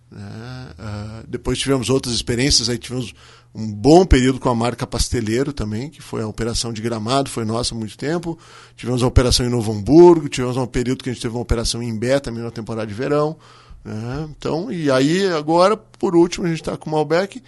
Né? 0.08 0.68
Uh, 0.78 1.26
depois 1.26 1.58
tivemos 1.58 1.90
outras 1.90 2.14
experiências, 2.14 2.68
aí 2.68 2.78
tivemos 2.78 3.12
um 3.54 3.70
bom 3.70 4.04
período 4.04 4.38
com 4.38 4.48
a 4.48 4.54
marca 4.54 4.86
Pasteleiro 4.86 5.52
também, 5.52 5.90
que 5.90 6.00
foi 6.00 6.22
a 6.22 6.28
operação 6.28 6.72
de 6.72 6.80
Gramado, 6.80 7.28
foi 7.28 7.44
nossa 7.44 7.74
há 7.74 7.78
muito 7.78 7.98
tempo. 7.98 8.38
Tivemos 8.76 9.02
a 9.02 9.06
operação 9.06 9.44
em 9.44 9.50
Novo 9.50 9.72
Hamburgo, 9.72 10.28
tivemos 10.28 10.56
um 10.56 10.66
período 10.66 11.02
que 11.02 11.10
a 11.10 11.12
gente 11.12 11.20
teve 11.20 11.34
uma 11.34 11.42
operação 11.42 11.82
em 11.82 11.96
Bé 11.98 12.20
também 12.20 12.42
na 12.42 12.50
temporada 12.50 12.86
de 12.86 12.94
verão. 12.94 13.36
Né? 13.84 14.28
Então, 14.30 14.70
e 14.70 14.90
aí 14.90 15.26
agora, 15.28 15.76
por 15.76 16.14
último, 16.14 16.46
a 16.46 16.48
gente 16.48 16.60
está 16.60 16.76
com 16.76 16.88
o 16.90 16.92
Malbec 16.92 17.42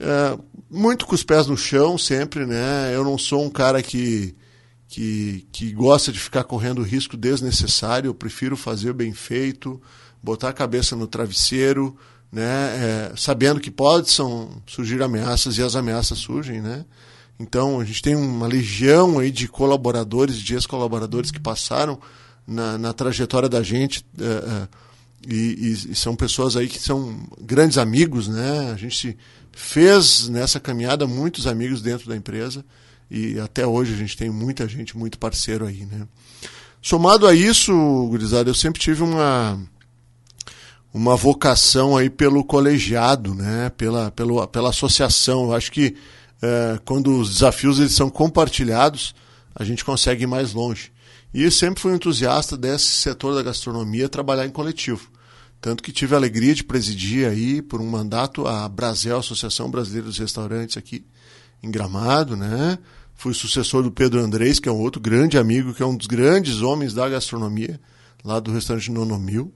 é, 0.00 0.38
muito 0.70 1.06
com 1.06 1.14
os 1.14 1.22
pés 1.22 1.46
no 1.46 1.56
chão 1.56 1.98
sempre, 1.98 2.46
né? 2.46 2.90
Eu 2.94 3.04
não 3.04 3.18
sou 3.18 3.44
um 3.44 3.50
cara 3.50 3.82
que, 3.82 4.34
que, 4.88 5.46
que 5.52 5.72
gosta 5.72 6.10
de 6.10 6.18
ficar 6.18 6.44
correndo 6.44 6.82
risco 6.82 7.18
desnecessário. 7.18 8.08
Eu 8.08 8.14
prefiro 8.14 8.56
fazer 8.56 8.94
bem 8.94 9.12
feito, 9.12 9.80
botar 10.22 10.48
a 10.48 10.54
cabeça 10.54 10.96
no 10.96 11.06
travesseiro, 11.06 11.96
né? 12.32 12.42
É, 12.42 13.12
sabendo 13.14 13.60
que 13.60 13.70
pode 13.70 14.10
são, 14.10 14.62
surgir 14.66 15.02
ameaças 15.02 15.58
e 15.58 15.62
as 15.62 15.76
ameaças 15.76 16.18
surgem, 16.18 16.62
né? 16.62 16.86
Então 17.38 17.80
a 17.80 17.84
gente 17.84 18.02
tem 18.02 18.16
uma 18.16 18.46
legião 18.46 19.18
aí 19.18 19.30
de 19.30 19.48
colaboradores, 19.48 20.36
de 20.36 20.54
ex-colaboradores 20.54 21.30
que 21.30 21.40
passaram 21.40 21.98
na, 22.46 22.78
na, 22.78 22.92
trajetória 22.92 23.48
da 23.48 23.62
gente. 23.62 24.04
É, 24.18 24.24
é 24.24 24.68
e, 25.28 25.76
e, 25.90 25.94
são 25.94 26.16
pessoas 26.16 26.56
aí 26.56 26.66
que 26.66 26.78
são 26.78 27.28
grandes 27.38 27.76
amigos, 27.76 28.26
né? 28.26 28.70
A 28.72 28.76
gente 28.76 29.18
fez 29.60 30.28
nessa 30.28 30.58
caminhada 30.58 31.06
muitos 31.06 31.46
amigos 31.46 31.82
dentro 31.82 32.08
da 32.08 32.16
empresa 32.16 32.64
e 33.10 33.38
até 33.38 33.66
hoje 33.66 33.92
a 33.92 33.96
gente 33.96 34.16
tem 34.16 34.30
muita 34.30 34.66
gente, 34.66 34.96
muito 34.96 35.18
parceiro 35.18 35.66
aí, 35.66 35.84
né? 35.84 36.06
Somado 36.82 37.26
a 37.26 37.34
isso, 37.34 37.72
gurizada, 38.08 38.48
eu 38.48 38.54
sempre 38.54 38.80
tive 38.80 39.02
uma 39.02 39.60
uma 40.92 41.14
vocação 41.14 41.96
aí 41.96 42.10
pelo 42.10 42.42
colegiado, 42.42 43.34
né? 43.34 43.70
Pela, 43.76 44.10
pelo, 44.10 44.44
pela 44.48 44.70
associação. 44.70 45.44
Eu 45.44 45.54
acho 45.54 45.70
que 45.70 45.94
é, 46.42 46.80
quando 46.84 47.20
os 47.20 47.34
desafios 47.34 47.78
eles 47.78 47.92
são 47.92 48.10
compartilhados, 48.10 49.14
a 49.54 49.62
gente 49.62 49.84
consegue 49.84 50.24
ir 50.24 50.26
mais 50.26 50.52
longe. 50.52 50.92
E 51.32 51.48
sempre 51.50 51.80
fui 51.80 51.94
entusiasta 51.94 52.56
desse 52.56 52.86
setor 52.86 53.36
da 53.36 53.42
gastronomia, 53.42 54.08
trabalhar 54.08 54.46
em 54.46 54.50
coletivo. 54.50 55.08
Tanto 55.60 55.82
que 55.82 55.92
tive 55.92 56.14
a 56.14 56.18
alegria 56.18 56.54
de 56.54 56.64
presidir 56.64 57.28
aí 57.28 57.60
por 57.60 57.80
um 57.80 57.86
mandato 57.86 58.46
a 58.46 58.68
Brasel, 58.68 59.18
Associação 59.18 59.70
Brasileira 59.70 60.06
dos 60.06 60.18
Restaurantes 60.18 60.76
aqui 60.76 61.04
em 61.62 61.70
Gramado, 61.70 62.36
né? 62.36 62.78
Fui 63.14 63.34
sucessor 63.34 63.82
do 63.82 63.90
Pedro 63.90 64.20
Andrés, 64.20 64.58
que 64.58 64.68
é 64.68 64.72
um 64.72 64.80
outro 64.80 65.00
grande 65.00 65.36
amigo, 65.36 65.74
que 65.74 65.82
é 65.82 65.86
um 65.86 65.94
dos 65.94 66.06
grandes 66.06 66.62
homens 66.62 66.94
da 66.94 67.06
gastronomia, 67.06 67.78
lá 68.24 68.40
do 68.40 68.50
restaurante 68.50 68.90
Nonomil, 68.90 69.52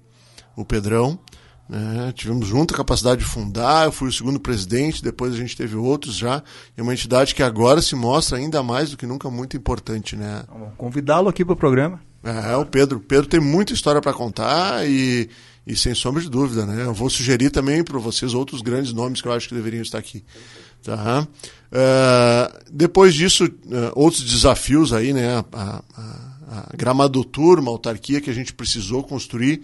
o 0.54 0.66
Pedrão. 0.66 1.18
Né? 1.66 2.12
Tivemos 2.14 2.46
junto 2.46 2.74
a 2.74 2.76
capacidade 2.76 3.20
de 3.20 3.26
fundar, 3.26 3.86
eu 3.86 3.92
fui 3.92 4.08
o 4.08 4.12
segundo 4.12 4.38
presidente, 4.38 5.02
depois 5.02 5.32
a 5.32 5.36
gente 5.38 5.56
teve 5.56 5.76
outros 5.76 6.14
já. 6.14 6.42
É 6.76 6.82
uma 6.82 6.92
entidade 6.92 7.34
que 7.34 7.42
agora 7.42 7.80
se 7.80 7.96
mostra 7.96 8.36
ainda 8.36 8.62
mais 8.62 8.90
do 8.90 8.98
que 8.98 9.06
nunca 9.06 9.30
muito 9.30 9.56
importante. 9.56 10.14
Né? 10.14 10.44
Convidá-lo 10.76 11.30
aqui 11.30 11.42
para 11.42 11.54
o 11.54 11.56
programa. 11.56 12.02
É, 12.22 12.54
o 12.56 12.66
Pedro. 12.66 12.98
O 12.98 13.00
Pedro 13.00 13.26
tem 13.26 13.40
muita 13.40 13.72
história 13.72 14.00
para 14.00 14.12
contar 14.12 14.86
e, 14.86 15.28
e 15.66 15.74
sem 15.74 15.94
sombra 15.94 16.22
de 16.22 16.28
dúvida, 16.28 16.66
né? 16.66 16.84
Eu 16.84 16.92
vou 16.92 17.08
sugerir 17.08 17.50
também 17.50 17.82
para 17.82 17.98
vocês 17.98 18.34
outros 18.34 18.60
grandes 18.60 18.92
nomes 18.92 19.22
que 19.22 19.28
eu 19.28 19.32
acho 19.32 19.48
que 19.48 19.54
deveriam 19.54 19.82
estar 19.82 19.98
aqui. 19.98 20.22
Tá? 20.82 21.26
Uh, 21.72 22.64
depois 22.70 23.14
disso, 23.14 23.46
uh, 23.46 23.92
outros 23.94 24.22
desafios 24.22 24.92
aí, 24.92 25.14
né? 25.14 25.38
A, 25.52 25.82
a, 25.94 26.74
a 26.76 27.58
uma 27.58 27.70
autarquia 27.70 28.20
que 28.20 28.28
a 28.28 28.34
gente 28.34 28.52
precisou 28.52 29.02
construir 29.02 29.62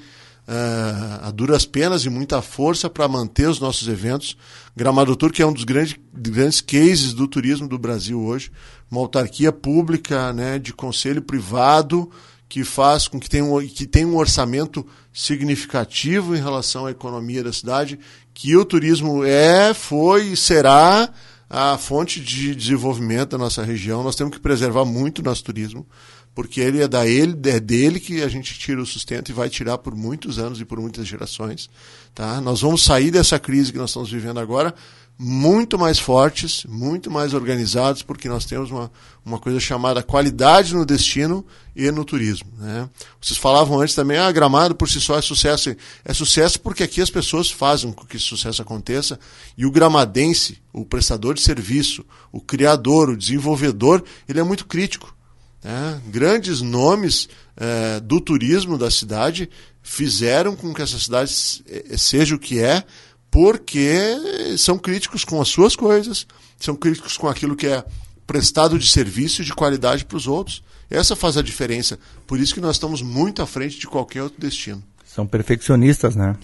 uh, 0.48 1.26
a 1.26 1.30
duras 1.30 1.66
penas 1.66 2.04
e 2.06 2.10
muita 2.10 2.40
força 2.40 2.88
para 2.88 3.06
manter 3.06 3.48
os 3.48 3.60
nossos 3.60 3.86
eventos. 3.86 4.36
Gramadotur, 4.74 5.30
que 5.30 5.42
é 5.42 5.46
um 5.46 5.52
dos 5.52 5.64
grandes, 5.64 5.96
grandes 6.12 6.62
cases 6.62 7.12
do 7.12 7.28
turismo 7.28 7.68
do 7.68 7.78
Brasil 7.78 8.18
hoje, 8.18 8.50
uma 8.90 9.02
autarquia 9.02 9.52
pública, 9.52 10.32
né? 10.32 10.58
De 10.58 10.72
conselho 10.72 11.20
privado, 11.20 12.10
que 12.50 12.64
faz 12.64 13.06
com 13.06 13.20
que 13.20 13.30
tenha, 13.30 13.44
um, 13.44 13.64
que 13.64 13.86
tenha 13.86 14.08
um 14.08 14.16
orçamento 14.16 14.84
significativo 15.12 16.34
em 16.34 16.40
relação 16.40 16.84
à 16.84 16.90
economia 16.90 17.44
da 17.44 17.52
cidade, 17.52 17.96
que 18.34 18.56
o 18.56 18.64
turismo 18.64 19.24
é, 19.24 19.72
foi 19.72 20.32
e 20.32 20.36
será 20.36 21.08
a 21.48 21.78
fonte 21.78 22.20
de 22.20 22.52
desenvolvimento 22.52 23.30
da 23.30 23.38
nossa 23.38 23.62
região. 23.62 24.02
Nós 24.02 24.16
temos 24.16 24.34
que 24.34 24.42
preservar 24.42 24.84
muito 24.84 25.20
o 25.20 25.22
nosso 25.22 25.44
turismo, 25.44 25.86
porque 26.34 26.60
ele 26.60 26.82
é 26.82 26.88
da 26.88 27.06
ele, 27.06 27.38
é 27.44 27.60
dele 27.60 28.00
que 28.00 28.20
a 28.20 28.28
gente 28.28 28.58
tira 28.58 28.82
o 28.82 28.86
sustento 28.86 29.28
e 29.28 29.32
vai 29.32 29.48
tirar 29.48 29.78
por 29.78 29.94
muitos 29.94 30.40
anos 30.40 30.60
e 30.60 30.64
por 30.64 30.80
muitas 30.80 31.06
gerações. 31.06 31.70
Tá? 32.12 32.40
Nós 32.40 32.62
vamos 32.62 32.82
sair 32.82 33.12
dessa 33.12 33.38
crise 33.38 33.70
que 33.70 33.78
nós 33.78 33.90
estamos 33.90 34.10
vivendo 34.10 34.40
agora 34.40 34.74
muito 35.22 35.78
mais 35.78 35.98
fortes, 35.98 36.64
muito 36.66 37.10
mais 37.10 37.34
organizados, 37.34 38.02
porque 38.02 38.26
nós 38.26 38.46
temos 38.46 38.70
uma, 38.70 38.90
uma 39.22 39.38
coisa 39.38 39.60
chamada 39.60 40.02
qualidade 40.02 40.74
no 40.74 40.86
destino 40.86 41.44
e 41.76 41.90
no 41.90 42.06
turismo. 42.06 42.50
Né? 42.56 42.88
Vocês 43.20 43.38
falavam 43.38 43.78
antes 43.78 43.94
também, 43.94 44.16
ah, 44.16 44.32
Gramado 44.32 44.74
por 44.74 44.88
si 44.88 44.98
só 44.98 45.18
é 45.18 45.20
sucesso. 45.20 45.76
É 46.06 46.14
sucesso 46.14 46.58
porque 46.58 46.82
aqui 46.82 47.02
as 47.02 47.10
pessoas 47.10 47.50
fazem 47.50 47.92
com 47.92 48.06
que 48.06 48.16
esse 48.16 48.24
sucesso 48.24 48.62
aconteça 48.62 49.20
e 49.58 49.66
o 49.66 49.70
gramadense, 49.70 50.56
o 50.72 50.86
prestador 50.86 51.34
de 51.34 51.42
serviço, 51.42 52.02
o 52.32 52.40
criador, 52.40 53.10
o 53.10 53.16
desenvolvedor, 53.16 54.02
ele 54.26 54.40
é 54.40 54.42
muito 54.42 54.64
crítico. 54.64 55.14
Né? 55.62 56.00
Grandes 56.06 56.62
nomes 56.62 57.28
é, 57.58 58.00
do 58.00 58.22
turismo 58.22 58.78
da 58.78 58.90
cidade 58.90 59.50
fizeram 59.82 60.56
com 60.56 60.72
que 60.72 60.82
essa 60.82 60.98
cidade 60.98 61.34
eh, 61.68 61.96
seja 61.96 62.34
o 62.34 62.38
que 62.38 62.58
é, 62.58 62.84
porque 63.30 64.56
são 64.58 64.78
críticos 64.78 65.24
com 65.24 65.40
as 65.40 65.48
suas 65.48 65.76
coisas, 65.76 66.26
são 66.58 66.74
críticos 66.74 67.16
com 67.16 67.28
aquilo 67.28 67.54
que 67.54 67.66
é 67.66 67.84
prestado 68.26 68.78
de 68.78 68.88
serviço 68.88 69.42
e 69.42 69.44
de 69.44 69.54
qualidade 69.54 70.04
para 70.04 70.16
os 70.16 70.26
outros. 70.26 70.62
Essa 70.90 71.14
faz 71.14 71.36
a 71.36 71.42
diferença. 71.42 71.98
Por 72.26 72.38
isso 72.40 72.54
que 72.54 72.60
nós 72.60 72.76
estamos 72.76 73.02
muito 73.02 73.42
à 73.42 73.46
frente 73.46 73.78
de 73.78 73.86
qualquer 73.86 74.22
outro 74.22 74.40
destino. 74.40 74.82
São 75.04 75.26
perfeccionistas, 75.26 76.16
né? 76.16 76.36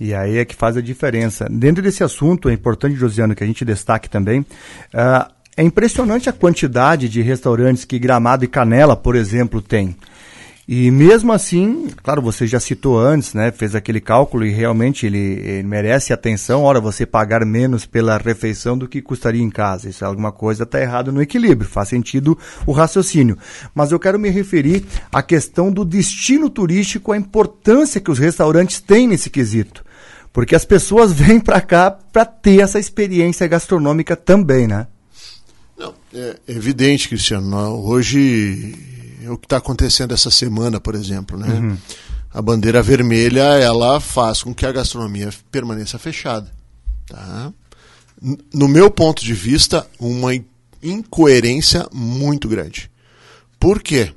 E 0.00 0.14
aí 0.14 0.38
é 0.38 0.44
que 0.44 0.54
faz 0.54 0.76
a 0.76 0.80
diferença. 0.80 1.48
Dentro 1.50 1.82
desse 1.82 2.04
assunto, 2.04 2.48
é 2.48 2.52
importante, 2.52 2.94
Josiano, 2.94 3.34
que 3.34 3.42
a 3.42 3.46
gente 3.46 3.64
destaque 3.64 4.08
também, 4.08 4.40
uh, 4.40 5.32
é 5.56 5.62
impressionante 5.64 6.28
a 6.28 6.32
quantidade 6.32 7.08
de 7.08 7.20
restaurantes 7.20 7.84
que 7.84 7.98
Gramado 7.98 8.44
e 8.44 8.48
Canela, 8.48 8.94
por 8.94 9.16
exemplo, 9.16 9.60
tem. 9.60 9.96
E 10.70 10.90
mesmo 10.90 11.32
assim, 11.32 11.88
claro, 12.02 12.20
você 12.20 12.46
já 12.46 12.60
citou 12.60 13.00
antes, 13.00 13.32
né? 13.32 13.50
Fez 13.50 13.74
aquele 13.74 14.02
cálculo 14.02 14.44
e 14.44 14.50
realmente 14.50 15.06
ele, 15.06 15.40
ele, 15.42 15.62
merece 15.62 16.12
atenção. 16.12 16.62
Ora, 16.62 16.78
você 16.78 17.06
pagar 17.06 17.42
menos 17.46 17.86
pela 17.86 18.18
refeição 18.18 18.76
do 18.76 18.86
que 18.86 19.00
custaria 19.00 19.42
em 19.42 19.48
casa. 19.48 19.88
Isso 19.88 20.04
é 20.04 20.06
alguma 20.06 20.30
coisa 20.30 20.64
está 20.64 20.78
errado 20.78 21.10
no 21.10 21.22
equilíbrio. 21.22 21.66
Faz 21.66 21.88
sentido 21.88 22.36
o 22.66 22.72
raciocínio. 22.72 23.38
Mas 23.74 23.92
eu 23.92 23.98
quero 23.98 24.18
me 24.18 24.28
referir 24.28 24.84
à 25.10 25.22
questão 25.22 25.72
do 25.72 25.86
destino 25.86 26.50
turístico, 26.50 27.12
a 27.12 27.16
importância 27.16 27.98
que 27.98 28.10
os 28.10 28.18
restaurantes 28.18 28.78
têm 28.78 29.08
nesse 29.08 29.30
quesito. 29.30 29.82
Porque 30.34 30.54
as 30.54 30.66
pessoas 30.66 31.12
vêm 31.16 31.40
para 31.40 31.62
cá 31.62 31.90
para 31.90 32.26
ter 32.26 32.60
essa 32.60 32.78
experiência 32.78 33.46
gastronômica 33.46 34.14
também, 34.14 34.66
né? 34.66 34.86
Não, 35.78 35.94
é 36.12 36.36
evidente, 36.46 37.08
Cristiano. 37.08 37.56
Hoje 37.86 38.97
o 39.26 39.36
que 39.36 39.46
está 39.46 39.56
acontecendo 39.56 40.12
essa 40.14 40.30
semana, 40.30 40.80
por 40.80 40.94
exemplo, 40.94 41.38
né? 41.38 41.48
Uhum. 41.48 41.78
A 42.30 42.42
bandeira 42.42 42.82
vermelha 42.82 43.42
ela 43.42 44.00
faz 44.00 44.42
com 44.42 44.54
que 44.54 44.66
a 44.66 44.72
gastronomia 44.72 45.30
permaneça 45.50 45.98
fechada, 45.98 46.52
tá? 47.06 47.52
No 48.52 48.68
meu 48.68 48.90
ponto 48.90 49.24
de 49.24 49.32
vista, 49.32 49.86
uma 49.98 50.32
incoerência 50.82 51.86
muito 51.92 52.48
grande. 52.48 52.90
Por 53.58 53.82
quê? 53.82 54.12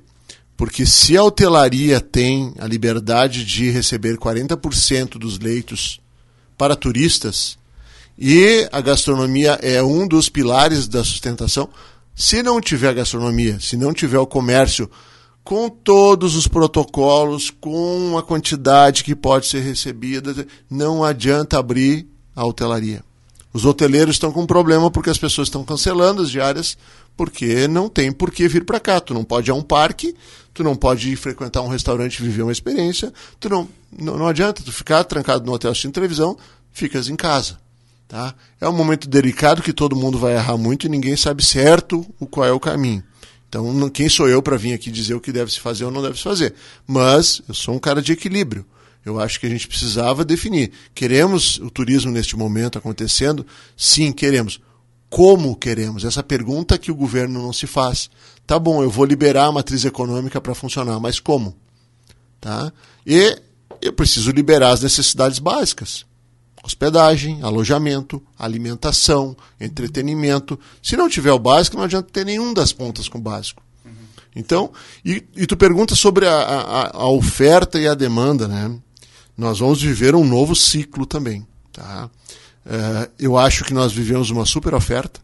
Porque 0.57 0.85
se 0.85 1.17
a 1.17 1.23
hotelaria 1.23 1.99
tem 1.99 2.53
a 2.59 2.67
liberdade 2.67 3.43
de 3.45 3.69
receber 3.69 4.17
40% 4.17 5.17
dos 5.17 5.39
leitos 5.39 5.99
para 6.57 6.75
turistas 6.75 7.57
e 8.17 8.67
a 8.71 8.81
gastronomia 8.81 9.57
é 9.63 9.81
um 9.81 10.07
dos 10.07 10.29
pilares 10.29 10.87
da 10.87 11.03
sustentação, 11.03 11.67
se 12.15 12.43
não 12.43 12.61
tiver 12.61 12.93
gastronomia, 12.93 13.59
se 13.59 13.75
não 13.75 13.93
tiver 13.93 14.19
o 14.19 14.27
comércio 14.27 14.89
com 15.43 15.69
todos 15.69 16.35
os 16.35 16.47
protocolos, 16.47 17.49
com 17.49 18.17
a 18.17 18.23
quantidade 18.23 19.03
que 19.03 19.15
pode 19.15 19.47
ser 19.47 19.61
recebida, 19.61 20.45
não 20.69 21.03
adianta 21.03 21.57
abrir 21.57 22.07
a 22.35 22.45
hotelaria. 22.45 23.03
Os 23.53 23.65
hoteleiros 23.65 24.15
estão 24.15 24.31
com 24.31 24.45
problema 24.45 24.89
porque 24.89 25.09
as 25.09 25.17
pessoas 25.17 25.47
estão 25.47 25.63
cancelando 25.63 26.21
as 26.21 26.29
diárias 26.29 26.77
porque 27.17 27.67
não 27.67 27.89
tem 27.89 28.11
por 28.11 28.31
que 28.31 28.47
vir 28.47 28.65
para 28.65 28.79
cá. 28.79 28.99
Tu 28.99 29.13
não 29.13 29.23
pode 29.23 29.49
ir 29.49 29.51
a 29.51 29.55
um 29.55 29.61
parque, 29.61 30.15
tu 30.53 30.63
não 30.63 30.75
pode 30.75 31.11
ir 31.11 31.15
frequentar 31.15 31.61
um 31.61 31.67
restaurante 31.67 32.17
e 32.17 32.23
viver 32.23 32.43
uma 32.43 32.51
experiência, 32.51 33.11
tu 33.39 33.49
não, 33.49 33.67
não, 33.91 34.17
não 34.17 34.27
adianta 34.27 34.63
tu 34.63 34.71
ficar 34.71 35.03
trancado 35.03 35.45
no 35.45 35.51
hotel 35.51 35.71
assistindo 35.71 35.93
televisão, 35.93 36.37
ficas 36.71 37.09
em 37.09 37.15
casa. 37.15 37.59
Tá? 38.11 38.35
É 38.59 38.67
um 38.67 38.73
momento 38.73 39.07
delicado 39.07 39.61
que 39.61 39.71
todo 39.71 39.95
mundo 39.95 40.17
vai 40.17 40.33
errar 40.33 40.57
muito 40.57 40.85
e 40.85 40.89
ninguém 40.89 41.15
sabe 41.15 41.41
certo 41.45 42.05
o 42.19 42.27
qual 42.27 42.45
é 42.45 42.51
o 42.51 42.59
caminho. 42.59 43.01
Então, 43.47 43.89
quem 43.89 44.09
sou 44.09 44.27
eu 44.27 44.43
para 44.43 44.57
vir 44.57 44.73
aqui 44.73 44.91
dizer 44.91 45.13
o 45.13 45.21
que 45.21 45.31
deve 45.31 45.49
se 45.49 45.61
fazer 45.61 45.85
ou 45.85 45.91
não 45.91 46.01
deve 46.01 46.17
se 46.17 46.23
fazer? 46.23 46.53
Mas 46.85 47.41
eu 47.47 47.55
sou 47.55 47.73
um 47.73 47.79
cara 47.79 48.01
de 48.01 48.11
equilíbrio. 48.11 48.65
Eu 49.05 49.17
acho 49.17 49.39
que 49.39 49.45
a 49.45 49.49
gente 49.49 49.65
precisava 49.65 50.25
definir. 50.25 50.73
Queremos 50.93 51.57
o 51.59 51.69
turismo 51.69 52.11
neste 52.11 52.35
momento 52.35 52.77
acontecendo? 52.77 53.47
Sim, 53.77 54.11
queremos. 54.11 54.59
Como 55.09 55.55
queremos? 55.55 56.03
Essa 56.03 56.21
pergunta 56.21 56.77
que 56.77 56.91
o 56.91 56.95
governo 56.95 57.41
não 57.41 57.53
se 57.53 57.65
faz. 57.65 58.09
Tá 58.45 58.59
bom, 58.59 58.83
eu 58.83 58.89
vou 58.89 59.05
liberar 59.05 59.45
a 59.45 59.51
matriz 59.53 59.85
econômica 59.85 60.41
para 60.41 60.53
funcionar, 60.53 60.99
mas 60.99 61.17
como? 61.17 61.55
Tá? 62.41 62.73
E 63.07 63.39
eu 63.81 63.93
preciso 63.93 64.31
liberar 64.31 64.71
as 64.71 64.81
necessidades 64.81 65.39
básicas 65.39 66.10
hospedagem, 66.63 67.41
alojamento, 67.41 68.21
alimentação, 68.37 69.35
entretenimento. 69.59 70.59
Se 70.81 70.95
não 70.95 71.09
tiver 71.09 71.31
o 71.31 71.39
básico, 71.39 71.77
não 71.77 71.83
adianta 71.83 72.09
ter 72.11 72.25
nenhum 72.25 72.53
das 72.53 72.71
pontas 72.71 73.07
com 73.07 73.17
o 73.17 73.21
básico. 73.21 73.63
Então, 74.35 74.71
e, 75.03 75.23
e, 75.35 75.45
tu 75.45 75.57
pergunta 75.57 75.93
sobre 75.93 76.25
a, 76.25 76.33
a, 76.33 76.97
a, 77.01 77.07
oferta 77.09 77.77
e 77.77 77.85
a 77.85 77.93
demanda, 77.93 78.47
né? 78.47 78.73
Nós 79.37 79.59
vamos 79.59 79.81
viver 79.81 80.15
um 80.15 80.23
novo 80.23 80.55
ciclo 80.55 81.05
também, 81.05 81.45
tá? 81.73 82.09
É, 82.65 83.09
eu 83.19 83.37
acho 83.37 83.65
que 83.65 83.73
nós 83.73 83.91
vivemos 83.91 84.29
uma 84.29 84.45
super 84.45 84.73
oferta 84.73 85.19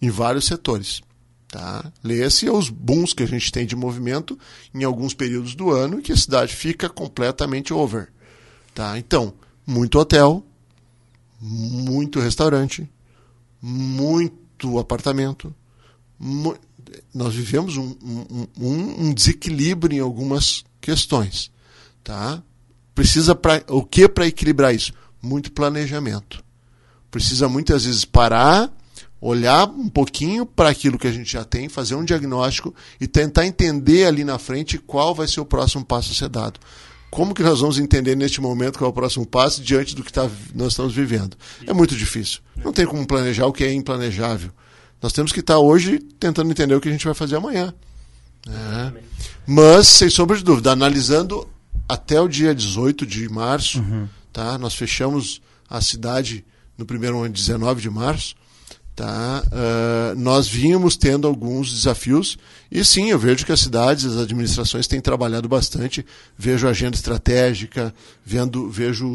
em 0.00 0.10
vários 0.10 0.46
setores. 0.46 1.02
Tá? 1.48 1.92
Leia-se 2.02 2.48
os 2.48 2.70
booms 2.70 3.12
que 3.12 3.22
a 3.22 3.26
gente 3.26 3.52
tem 3.52 3.66
de 3.66 3.76
movimento 3.76 4.38
em 4.74 4.84
alguns 4.84 5.12
períodos 5.12 5.54
do 5.54 5.70
ano 5.70 6.00
que 6.00 6.10
a 6.10 6.16
cidade 6.16 6.56
fica 6.56 6.88
completamente 6.88 7.74
over. 7.74 8.08
Tá? 8.74 8.98
Então, 8.98 9.34
muito 9.66 9.98
hotel, 9.98 10.42
muito 11.42 12.20
restaurante, 12.20 12.88
muito 13.60 14.78
apartamento. 14.78 15.52
Mu 16.18 16.56
nós 17.12 17.34
vivemos 17.34 17.76
um, 17.76 17.94
um, 18.60 19.06
um, 19.06 19.14
desequilíbrio 19.14 19.96
em 19.96 20.00
algumas 20.00 20.64
questões. 20.80 21.50
Tá? 22.04 22.42
Precisa 22.94 23.34
pra, 23.34 23.62
o 23.68 23.82
que 23.82 24.08
para 24.08 24.26
equilibrar 24.26 24.74
isso? 24.74 24.92
Muito 25.20 25.52
planejamento. 25.52 26.44
Precisa 27.10 27.48
muitas 27.48 27.84
vezes 27.84 28.04
parar, 28.04 28.70
olhar 29.20 29.68
um 29.68 29.88
pouquinho 29.88 30.44
para 30.44 30.68
aquilo 30.68 30.98
que 30.98 31.06
a 31.06 31.12
gente 31.12 31.32
já 31.32 31.44
tem, 31.44 31.68
fazer 31.68 31.94
um 31.94 32.04
diagnóstico 32.04 32.74
e 33.00 33.06
tentar 33.06 33.46
entender 33.46 34.04
ali 34.04 34.24
na 34.24 34.38
frente 34.38 34.78
qual 34.78 35.14
vai 35.14 35.26
ser 35.26 35.40
o 35.40 35.46
próximo 35.46 35.84
passo 35.84 36.12
a 36.12 36.14
ser 36.14 36.28
dado. 36.28 36.60
Como 37.12 37.34
que 37.34 37.42
nós 37.42 37.60
vamos 37.60 37.78
entender 37.78 38.16
neste 38.16 38.40
momento 38.40 38.78
qual 38.78 38.88
é 38.88 38.90
o 38.90 38.94
próximo 38.94 39.26
passo 39.26 39.62
diante 39.62 39.94
do 39.94 40.02
que 40.02 40.10
tá, 40.10 40.30
nós 40.54 40.68
estamos 40.68 40.94
vivendo? 40.94 41.36
É 41.66 41.70
muito 41.74 41.94
difícil. 41.94 42.40
Não 42.56 42.72
tem 42.72 42.86
como 42.86 43.06
planejar 43.06 43.44
o 43.44 43.52
que 43.52 43.62
é 43.64 43.70
implanejável. 43.70 44.50
Nós 45.00 45.12
temos 45.12 45.30
que 45.30 45.40
estar 45.40 45.58
hoje 45.58 45.98
tentando 46.18 46.50
entender 46.50 46.74
o 46.74 46.80
que 46.80 46.88
a 46.88 46.90
gente 46.90 47.04
vai 47.04 47.12
fazer 47.12 47.36
amanhã. 47.36 47.74
É. 48.48 48.92
Mas, 49.46 49.88
sem 49.88 50.08
sombra 50.08 50.38
de 50.38 50.42
dúvida, 50.42 50.72
analisando 50.72 51.46
até 51.86 52.18
o 52.18 52.26
dia 52.26 52.54
18 52.54 53.04
de 53.04 53.28
março, 53.28 53.80
uhum. 53.80 54.08
tá? 54.32 54.56
nós 54.56 54.74
fechamos 54.74 55.42
a 55.68 55.82
cidade 55.82 56.42
no 56.78 56.86
primeiro 56.86 57.20
ano, 57.20 57.34
19 57.34 57.82
de 57.82 57.90
março, 57.90 58.34
Tá? 58.94 59.42
Uh, 59.46 60.18
nós 60.18 60.46
vínhamos 60.46 60.96
tendo 60.96 61.26
alguns 61.26 61.72
desafios 61.72 62.36
e 62.74 62.82
sim, 62.86 63.10
eu 63.10 63.18
vejo 63.18 63.44
que 63.44 63.52
as 63.52 63.60
cidades, 63.60 64.06
as 64.06 64.16
administrações 64.16 64.86
têm 64.86 64.98
trabalhado 64.98 65.46
bastante. 65.46 66.04
Vejo 66.38 66.66
a 66.66 66.70
agenda 66.70 66.96
estratégica, 66.96 67.94
vendo, 68.24 68.70
vejo 68.70 69.06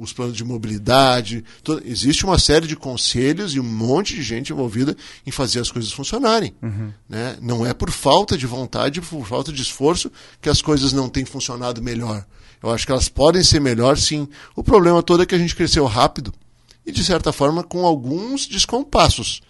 os 0.00 0.14
planos 0.14 0.34
de 0.34 0.42
mobilidade. 0.42 1.44
Todo, 1.62 1.82
existe 1.84 2.24
uma 2.24 2.38
série 2.38 2.66
de 2.66 2.74
conselhos 2.74 3.54
e 3.54 3.60
um 3.60 3.64
monte 3.64 4.14
de 4.14 4.22
gente 4.22 4.50
envolvida 4.50 4.96
em 5.26 5.30
fazer 5.30 5.60
as 5.60 5.70
coisas 5.70 5.92
funcionarem. 5.92 6.54
Uhum. 6.62 6.90
Né? 7.06 7.36
Não 7.42 7.66
é 7.66 7.74
por 7.74 7.90
falta 7.90 8.36
de 8.36 8.46
vontade, 8.46 9.02
por 9.02 9.26
falta 9.26 9.52
de 9.52 9.60
esforço 9.60 10.10
que 10.40 10.48
as 10.48 10.62
coisas 10.62 10.94
não 10.94 11.06
têm 11.06 11.26
funcionado 11.26 11.82
melhor. 11.82 12.24
Eu 12.62 12.70
acho 12.70 12.86
que 12.86 12.92
elas 12.92 13.10
podem 13.10 13.44
ser 13.44 13.60
melhor, 13.60 13.98
sim. 13.98 14.26
O 14.56 14.64
problema 14.64 15.02
todo 15.02 15.22
é 15.22 15.26
que 15.26 15.34
a 15.34 15.38
gente 15.38 15.54
cresceu 15.54 15.84
rápido 15.84 16.32
e, 16.84 16.92
de 16.92 17.04
certa 17.04 17.32
forma, 17.32 17.62
com 17.62 17.86
alguns 17.86 18.46
descompassos. 18.46 19.40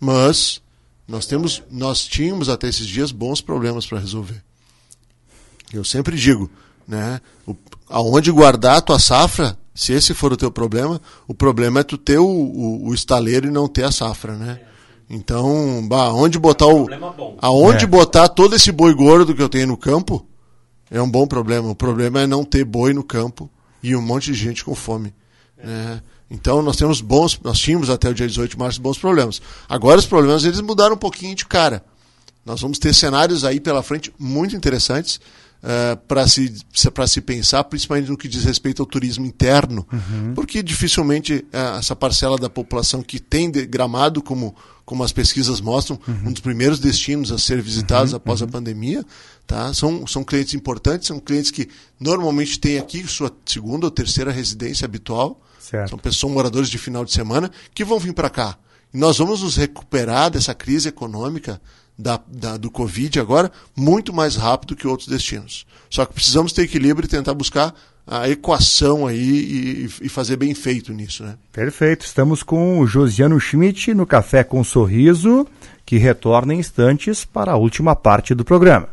Mas 0.00 0.60
nós, 1.06 1.26
temos, 1.26 1.62
nós 1.70 2.04
tínhamos 2.04 2.48
até 2.48 2.68
esses 2.68 2.86
dias 2.86 3.12
bons 3.12 3.40
problemas 3.40 3.86
para 3.86 3.98
resolver. 3.98 4.42
Eu 5.72 5.84
sempre 5.84 6.16
digo, 6.16 6.50
né, 6.86 7.20
o, 7.46 7.56
aonde 7.88 8.30
guardar 8.30 8.76
a 8.76 8.80
tua 8.80 8.98
safra, 8.98 9.56
se 9.74 9.92
esse 9.92 10.12
for 10.12 10.32
o 10.32 10.36
teu 10.36 10.50
problema, 10.50 11.00
o 11.26 11.34
problema 11.34 11.80
é 11.80 11.82
tu 11.82 11.96
ter 11.96 12.18
o, 12.18 12.26
o, 12.26 12.88
o 12.88 12.94
estaleiro 12.94 13.46
e 13.46 13.50
não 13.50 13.68
ter 13.68 13.84
a 13.84 13.92
safra, 13.92 14.36
né? 14.36 14.60
Então, 15.08 15.86
bah, 15.86 16.04
aonde 16.04 16.38
botar 16.38 16.66
o, 16.66 16.88
aonde 17.38 17.84
é. 17.84 17.86
botar 17.86 18.28
todo 18.28 18.56
esse 18.56 18.72
boi 18.72 18.94
gordo 18.94 19.34
que 19.34 19.42
eu 19.42 19.48
tenho 19.48 19.66
no 19.66 19.76
campo 19.76 20.26
é 20.90 21.00
um 21.00 21.10
bom 21.10 21.26
problema. 21.26 21.68
O 21.70 21.74
problema 21.74 22.20
é 22.20 22.26
não 22.26 22.44
ter 22.44 22.64
boi 22.64 22.94
no 22.94 23.02
campo 23.02 23.50
e 23.82 23.94
um 23.94 24.00
monte 24.00 24.32
de 24.32 24.34
gente 24.34 24.64
com 24.64 24.74
fome. 24.74 25.12
É. 25.62 25.66
Né? 25.66 26.02
Então 26.30 26.62
nós 26.62 26.76
temos 26.76 27.02
bons, 27.02 27.38
nós 27.44 27.58
tínhamos 27.58 27.90
até 27.90 28.08
o 28.08 28.14
dia 28.14 28.26
18 28.26 28.52
de 28.52 28.58
março 28.58 28.80
bons 28.80 28.96
problemas. 28.96 29.42
Agora 29.68 29.98
os 29.98 30.06
problemas 30.06 30.44
eles 30.44 30.60
mudaram 30.60 30.94
um 30.94 30.98
pouquinho 30.98 31.34
de 31.34 31.44
cara. 31.44 31.84
Nós 32.44 32.60
vamos 32.60 32.78
ter 32.78 32.94
cenários 32.94 33.44
aí 33.44 33.60
pela 33.60 33.82
frente 33.82 34.12
muito 34.18 34.56
interessantes 34.56 35.20
uh, 35.62 35.96
para 36.08 36.26
se, 36.26 36.54
para 36.92 37.06
se 37.06 37.20
pensar, 37.20 37.62
principalmente 37.64 38.10
no 38.10 38.16
que 38.16 38.28
diz 38.28 38.44
respeito 38.44 38.82
ao 38.82 38.86
turismo 38.86 39.26
interno, 39.26 39.86
uhum. 39.92 40.32
porque 40.34 40.62
dificilmente 40.62 41.44
uh, 41.52 41.78
essa 41.78 41.94
parcela 41.94 42.38
da 42.38 42.48
população 42.48 43.02
que 43.02 43.20
tem 43.20 43.50
gramado 43.50 44.22
como 44.22 44.54
como 44.84 45.04
as 45.04 45.12
pesquisas 45.12 45.60
mostram, 45.60 45.98
uhum. 46.06 46.28
um 46.28 46.32
dos 46.32 46.42
primeiros 46.42 46.78
destinos 46.78 47.30
a 47.30 47.38
ser 47.38 47.62
visitados 47.62 48.12
uhum. 48.12 48.16
após 48.16 48.42
a 48.42 48.44
uhum. 48.44 48.50
pandemia. 48.50 49.04
Tá? 49.46 49.72
São, 49.72 50.06
são 50.06 50.24
clientes 50.24 50.54
importantes, 50.54 51.08
são 51.08 51.20
clientes 51.20 51.50
que 51.50 51.68
normalmente 51.98 52.58
têm 52.58 52.78
aqui 52.78 53.06
sua 53.06 53.32
segunda 53.46 53.86
ou 53.86 53.90
terceira 53.90 54.32
residência 54.32 54.84
habitual. 54.84 55.40
Certo. 55.72 55.88
São 55.88 55.98
pessoas 55.98 56.34
moradores 56.34 56.68
de 56.68 56.76
final 56.76 57.02
de 57.02 57.12
semana 57.12 57.50
que 57.74 57.82
vão 57.82 57.98
vir 57.98 58.12
para 58.12 58.28
cá. 58.28 58.58
E 58.92 58.98
nós 58.98 59.16
vamos 59.16 59.42
nos 59.42 59.56
recuperar 59.56 60.30
dessa 60.30 60.54
crise 60.54 60.90
econômica 60.90 61.58
da, 61.98 62.20
da, 62.28 62.58
do 62.58 62.70
Covid 62.70 63.18
agora 63.18 63.50
muito 63.74 64.12
mais 64.12 64.36
rápido 64.36 64.76
que 64.76 64.86
outros 64.86 65.08
destinos. 65.08 65.66
Só 65.88 66.04
que 66.04 66.12
precisamos 66.12 66.52
ter 66.52 66.62
equilíbrio 66.62 67.06
e 67.06 67.08
tentar 67.08 67.32
buscar 67.32 67.74
a 68.06 68.28
equação 68.28 69.06
aí 69.06 69.18
e, 69.18 69.90
e, 70.02 70.08
fazer 70.10 70.36
bem 70.36 70.52
feito 70.52 70.92
nisso, 70.92 71.24
né? 71.24 71.36
Perfeito. 71.50 72.04
Estamos 72.04 72.42
com 72.42 72.80
o 72.80 72.86
Josiano 72.86 73.40
Schmidt 73.40 73.94
no 73.94 74.04
Café 74.04 74.44
com 74.44 74.62
Sorriso 74.62 75.46
que 75.86 75.96
retorna 75.96 76.52
em 76.52 76.58
instantes 76.58 77.24
para 77.24 77.52
a 77.52 77.56
última 77.56 77.96
parte 77.96 78.34
do 78.34 78.44
programa. 78.44 78.90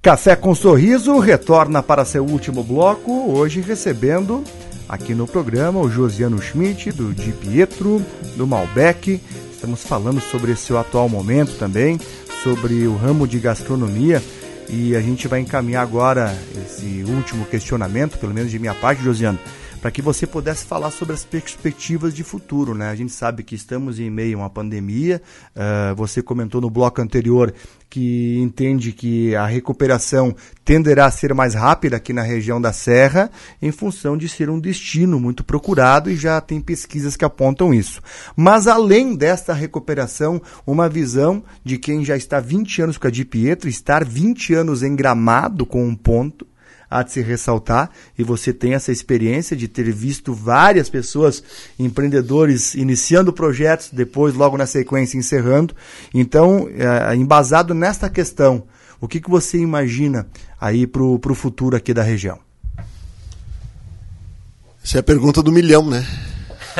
Café 0.00 0.34
com 0.34 0.54
Sorriso 0.54 1.18
retorna 1.18 1.82
para 1.82 2.06
seu 2.06 2.24
último 2.24 2.62
bloco, 2.62 3.30
hoje 3.30 3.60
recebendo 3.60 4.44
aqui 4.88 5.14
no 5.14 5.26
programa 5.26 5.80
o 5.80 5.90
Josiano 5.90 6.40
Schmidt, 6.40 6.92
do 6.92 7.12
Di 7.12 7.32
Pietro, 7.32 8.04
do 8.36 8.46
Malbec. 8.46 9.20
Estamos 9.52 9.82
falando 9.82 10.20
sobre 10.20 10.52
esse 10.52 10.74
atual 10.76 11.08
momento 11.08 11.58
também, 11.58 11.98
sobre 12.42 12.86
o 12.86 12.96
ramo 12.96 13.26
de 13.26 13.38
gastronomia 13.38 14.22
e 14.68 14.94
a 14.96 15.00
gente 15.00 15.28
vai 15.28 15.40
encaminhar 15.40 15.82
agora 15.82 16.36
esse 16.56 17.04
último 17.08 17.44
questionamento, 17.46 18.18
pelo 18.18 18.34
menos 18.34 18.50
de 18.50 18.58
minha 18.58 18.74
parte, 18.74 19.02
Josiano 19.02 19.38
para 19.84 19.90
que 19.90 20.00
você 20.00 20.26
pudesse 20.26 20.64
falar 20.64 20.90
sobre 20.90 21.12
as 21.12 21.26
perspectivas 21.26 22.14
de 22.14 22.24
futuro. 22.24 22.74
Né? 22.74 22.88
A 22.88 22.94
gente 22.94 23.12
sabe 23.12 23.42
que 23.42 23.54
estamos 23.54 24.00
em 24.00 24.08
meio 24.08 24.38
a 24.38 24.40
uma 24.40 24.48
pandemia. 24.48 25.20
Uh, 25.54 25.94
você 25.94 26.22
comentou 26.22 26.58
no 26.58 26.70
bloco 26.70 27.02
anterior 27.02 27.52
que 27.90 28.38
entende 28.38 28.92
que 28.92 29.36
a 29.36 29.44
recuperação 29.44 30.34
tenderá 30.64 31.04
a 31.04 31.10
ser 31.10 31.34
mais 31.34 31.52
rápida 31.52 31.98
aqui 31.98 32.14
na 32.14 32.22
região 32.22 32.58
da 32.58 32.72
Serra, 32.72 33.30
em 33.60 33.70
função 33.70 34.16
de 34.16 34.26
ser 34.26 34.48
um 34.48 34.58
destino 34.58 35.20
muito 35.20 35.44
procurado 35.44 36.10
e 36.10 36.16
já 36.16 36.40
tem 36.40 36.62
pesquisas 36.62 37.14
que 37.14 37.24
apontam 37.26 37.74
isso. 37.74 38.00
Mas 38.34 38.66
além 38.66 39.14
desta 39.14 39.52
recuperação, 39.52 40.40
uma 40.66 40.88
visão 40.88 41.44
de 41.62 41.76
quem 41.76 42.02
já 42.02 42.16
está 42.16 42.40
20 42.40 42.80
anos 42.80 42.96
com 42.96 43.06
a 43.06 43.10
Di 43.10 43.26
Pietro, 43.26 43.68
estar 43.68 44.02
20 44.02 44.54
anos 44.54 44.82
em 44.82 44.96
Gramado 44.96 45.66
com 45.66 45.86
um 45.86 45.94
ponto, 45.94 46.46
há 46.94 47.02
de 47.02 47.10
se 47.10 47.20
ressaltar, 47.20 47.90
e 48.16 48.22
você 48.22 48.52
tem 48.52 48.74
essa 48.74 48.92
experiência 48.92 49.56
de 49.56 49.66
ter 49.66 49.90
visto 49.92 50.32
várias 50.32 50.88
pessoas, 50.88 51.42
empreendedores, 51.78 52.74
iniciando 52.74 53.32
projetos, 53.32 53.90
depois, 53.92 54.34
logo 54.34 54.56
na 54.56 54.66
sequência, 54.66 55.18
encerrando. 55.18 55.74
Então, 56.12 56.68
é, 56.70 57.16
embasado 57.16 57.74
nesta 57.74 58.08
questão, 58.08 58.64
o 59.00 59.08
que, 59.08 59.20
que 59.20 59.28
você 59.28 59.58
imagina 59.58 60.26
aí 60.60 60.86
para 60.86 61.02
o 61.02 61.34
futuro 61.34 61.76
aqui 61.76 61.92
da 61.92 62.02
região? 62.02 62.38
Essa 64.84 64.98
é 64.98 65.00
a 65.00 65.02
pergunta 65.02 65.42
do 65.42 65.50
milhão, 65.50 65.88
né? 65.88 66.06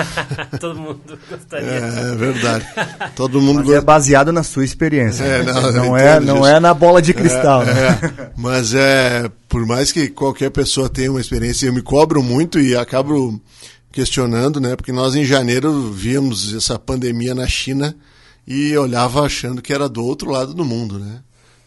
Todo 0.60 0.78
mundo 0.78 1.18
gostaria. 1.28 1.68
É, 1.68 2.12
é 2.12 2.14
verdade. 2.14 2.66
Todo 3.14 3.40
mundo 3.40 3.66
Mas 3.66 3.76
é 3.76 3.80
baseado 3.80 4.32
na 4.32 4.42
sua 4.42 4.64
experiência. 4.64 5.24
É, 5.24 5.42
não, 5.42 5.72
não 5.72 5.96
é, 5.96 6.20
não 6.20 6.46
é 6.46 6.60
na 6.60 6.74
bola 6.74 7.00
de 7.00 7.14
cristal. 7.14 7.62
É, 7.62 7.74
né? 7.74 8.00
é. 8.18 8.30
Mas 8.36 8.74
é, 8.74 9.30
por 9.48 9.64
mais 9.66 9.92
que 9.92 10.08
qualquer 10.08 10.50
pessoa 10.50 10.88
tenha 10.88 11.10
uma 11.10 11.20
experiência, 11.20 11.66
eu 11.66 11.72
me 11.72 11.82
cobro 11.82 12.22
muito 12.22 12.58
e 12.58 12.76
acabo 12.76 13.40
questionando, 13.92 14.60
né? 14.60 14.74
Porque 14.74 14.92
nós 14.92 15.14
em 15.14 15.24
janeiro 15.24 15.92
víamos 15.92 16.52
essa 16.54 16.78
pandemia 16.78 17.34
na 17.34 17.46
China 17.46 17.94
e 18.46 18.76
olhava 18.76 19.22
achando 19.22 19.62
que 19.62 19.72
era 19.72 19.88
do 19.88 20.04
outro 20.04 20.30
lado 20.30 20.52
do 20.52 20.64
mundo, 20.64 20.98
né? 20.98 21.20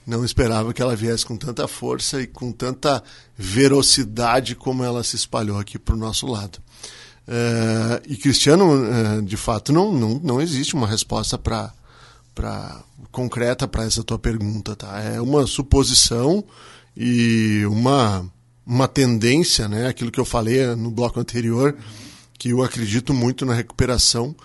Não 0.06 0.24
esperava 0.24 0.74
que 0.74 0.82
ela 0.82 0.96
viesse 0.96 1.26
com 1.26 1.36
tanta 1.36 1.68
força 1.68 2.22
e 2.22 2.28
com 2.28 2.52
tanta 2.52 3.04
velocidade 3.38 4.56
como 4.56 4.84
ela 4.84 5.04
se 5.04 5.18
espalhou 5.18 5.60
aqui 5.60 5.78
para 5.78 5.96
o 5.96 5.98
nosso 5.98 6.26
lado. 6.26 6.60
Uh, 7.28 8.02
e 8.08 8.16
Cristiano, 8.16 8.66
uh, 8.72 9.22
de 9.22 9.36
fato, 9.36 9.74
não, 9.74 9.92
não, 9.92 10.20
não 10.24 10.42
existe 10.42 10.76
uma 10.76 10.88
resposta 10.88 11.38
para 11.38 11.74
para 12.34 12.84
concreta 13.12 13.68
para 13.68 13.84
essa 13.84 14.04
tua 14.04 14.20
pergunta, 14.20 14.76
tá? 14.76 15.00
É 15.02 15.20
uma 15.20 15.48
suposição 15.48 16.44
e 16.96 17.66
uma 17.66 18.32
uma 18.66 18.88
tendência, 18.88 19.68
né? 19.68 19.88
Aquilo 19.88 20.12
que 20.12 20.20
eu 20.20 20.26
falei 20.26 20.76
no 20.76 20.92
bloco 20.92 21.20
anterior, 21.20 21.76
que 22.38 22.50
eu 22.50 22.62
acredito 22.62 23.14
muito 23.14 23.46
na 23.46 23.54
recuperação, 23.54 24.36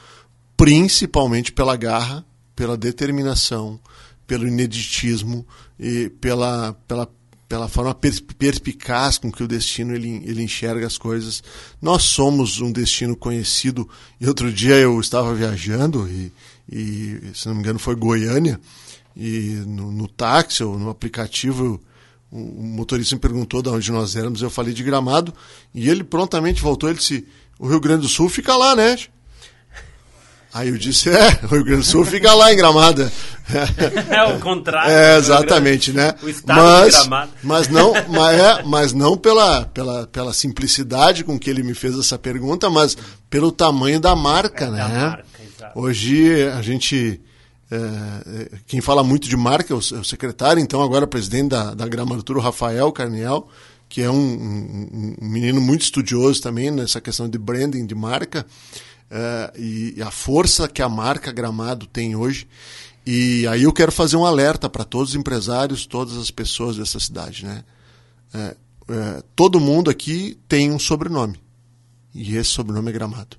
principalmente 0.56 1.52
pela 1.52 1.76
garra, 1.76 2.24
pela 2.56 2.76
determinação, 2.76 3.78
pelo 4.26 4.48
ineditismo 4.48 5.46
e 5.78 6.08
pela 6.08 6.72
pela 6.88 7.08
pela 7.52 7.68
forma 7.68 7.94
perspicaz 7.94 9.18
com 9.18 9.30
que 9.30 9.42
o 9.42 9.46
destino 9.46 9.94
ele, 9.94 10.22
ele 10.24 10.42
enxerga 10.42 10.86
as 10.86 10.96
coisas. 10.96 11.44
Nós 11.82 12.02
somos 12.02 12.62
um 12.62 12.72
destino 12.72 13.14
conhecido. 13.14 13.86
E 14.18 14.26
outro 14.26 14.50
dia 14.50 14.76
eu 14.76 14.98
estava 14.98 15.34
viajando 15.34 16.08
e, 16.08 16.32
e 16.66 17.20
se 17.34 17.46
não 17.46 17.54
me 17.54 17.60
engano 17.60 17.78
foi 17.78 17.94
Goiânia 17.94 18.58
e 19.14 19.62
no, 19.66 19.92
no 19.92 20.08
táxi 20.08 20.64
ou 20.64 20.78
no 20.78 20.88
aplicativo 20.88 21.78
o, 22.30 22.38
o 22.38 22.62
motorista 22.62 23.16
me 23.16 23.20
perguntou 23.20 23.60
de 23.60 23.68
onde 23.68 23.92
nós 23.92 24.16
éramos. 24.16 24.40
Eu 24.40 24.48
falei 24.48 24.72
de 24.72 24.82
Gramado 24.82 25.34
e 25.74 25.90
ele 25.90 26.02
prontamente 26.02 26.62
voltou. 26.62 26.88
Ele 26.88 27.00
disse: 27.00 27.28
o 27.58 27.68
Rio 27.68 27.80
Grande 27.80 28.00
do 28.00 28.08
Sul 28.08 28.30
fica 28.30 28.56
lá, 28.56 28.74
né? 28.74 28.96
Aí 30.54 30.68
eu 30.68 30.76
disse, 30.76 31.08
é, 31.08 31.40
o 31.44 31.46
Rio 31.46 31.64
Grande 31.64 31.80
do 31.80 31.86
Sul 31.86 32.04
fica 32.04 32.34
lá 32.34 32.52
em 32.52 32.56
Gramada. 32.56 33.10
É 34.08 34.24
o 34.24 34.38
contrário. 34.38 34.90
É, 34.90 35.18
exatamente, 35.18 35.92
né? 35.92 36.14
O 36.22 36.28
estado 36.28 36.62
mas, 36.62 36.94
de 36.94 37.00
Gramada. 37.00 37.30
Mas 37.42 37.68
não, 37.68 37.92
mas, 38.08 38.40
é, 38.40 38.62
mas 38.62 38.92
não 38.92 39.16
pela, 39.16 39.64
pela, 39.66 40.06
pela 40.06 40.32
simplicidade 40.32 41.24
com 41.24 41.38
que 41.38 41.50
ele 41.50 41.62
me 41.62 41.74
fez 41.74 41.98
essa 41.98 42.18
pergunta, 42.18 42.70
mas 42.70 42.96
pelo 43.28 43.50
tamanho 43.50 43.98
da 43.98 44.14
marca, 44.14 44.66
é, 44.66 44.70
né? 44.70 44.78
Da 44.78 44.88
marca, 44.88 45.26
exato. 45.42 45.78
Hoje 45.78 46.48
a 46.48 46.62
gente. 46.62 47.20
É, 47.70 48.58
quem 48.66 48.80
fala 48.80 49.02
muito 49.02 49.28
de 49.28 49.36
marca 49.36 49.74
é 49.74 49.76
o, 49.76 49.78
o 49.78 50.04
secretário, 50.04 50.62
então 50.62 50.82
agora 50.82 51.06
presidente 51.06 51.50
da, 51.50 51.74
da 51.74 51.88
Gramatura, 51.88 52.38
o 52.38 52.42
Rafael 52.42 52.90
Carniel, 52.92 53.48
que 53.88 54.00
é 54.00 54.10
um, 54.10 54.14
um, 54.14 55.16
um 55.20 55.28
menino 55.28 55.60
muito 55.60 55.82
estudioso 55.82 56.40
também 56.40 56.70
nessa 56.70 57.00
questão 57.00 57.28
de 57.28 57.38
branding, 57.38 57.84
de 57.84 57.94
marca. 57.94 58.46
Uh, 59.12 59.60
e 59.60 60.02
a 60.02 60.10
força 60.10 60.66
que 60.66 60.80
a 60.80 60.88
marca 60.88 61.30
Gramado 61.30 61.86
tem 61.86 62.16
hoje. 62.16 62.48
E 63.04 63.46
aí 63.46 63.64
eu 63.64 63.72
quero 63.72 63.92
fazer 63.92 64.16
um 64.16 64.24
alerta 64.24 64.70
para 64.70 64.84
todos 64.84 65.10
os 65.10 65.16
empresários, 65.16 65.84
todas 65.84 66.16
as 66.16 66.30
pessoas 66.30 66.78
dessa 66.78 66.98
cidade. 66.98 67.44
Né? 67.44 67.62
É, 68.32 68.56
é, 68.88 69.22
todo 69.36 69.60
mundo 69.60 69.90
aqui 69.90 70.38
tem 70.48 70.70
um 70.70 70.78
sobrenome. 70.78 71.38
E 72.14 72.36
esse 72.36 72.50
sobrenome 72.50 72.88
é 72.88 72.92
Gramado. 72.92 73.36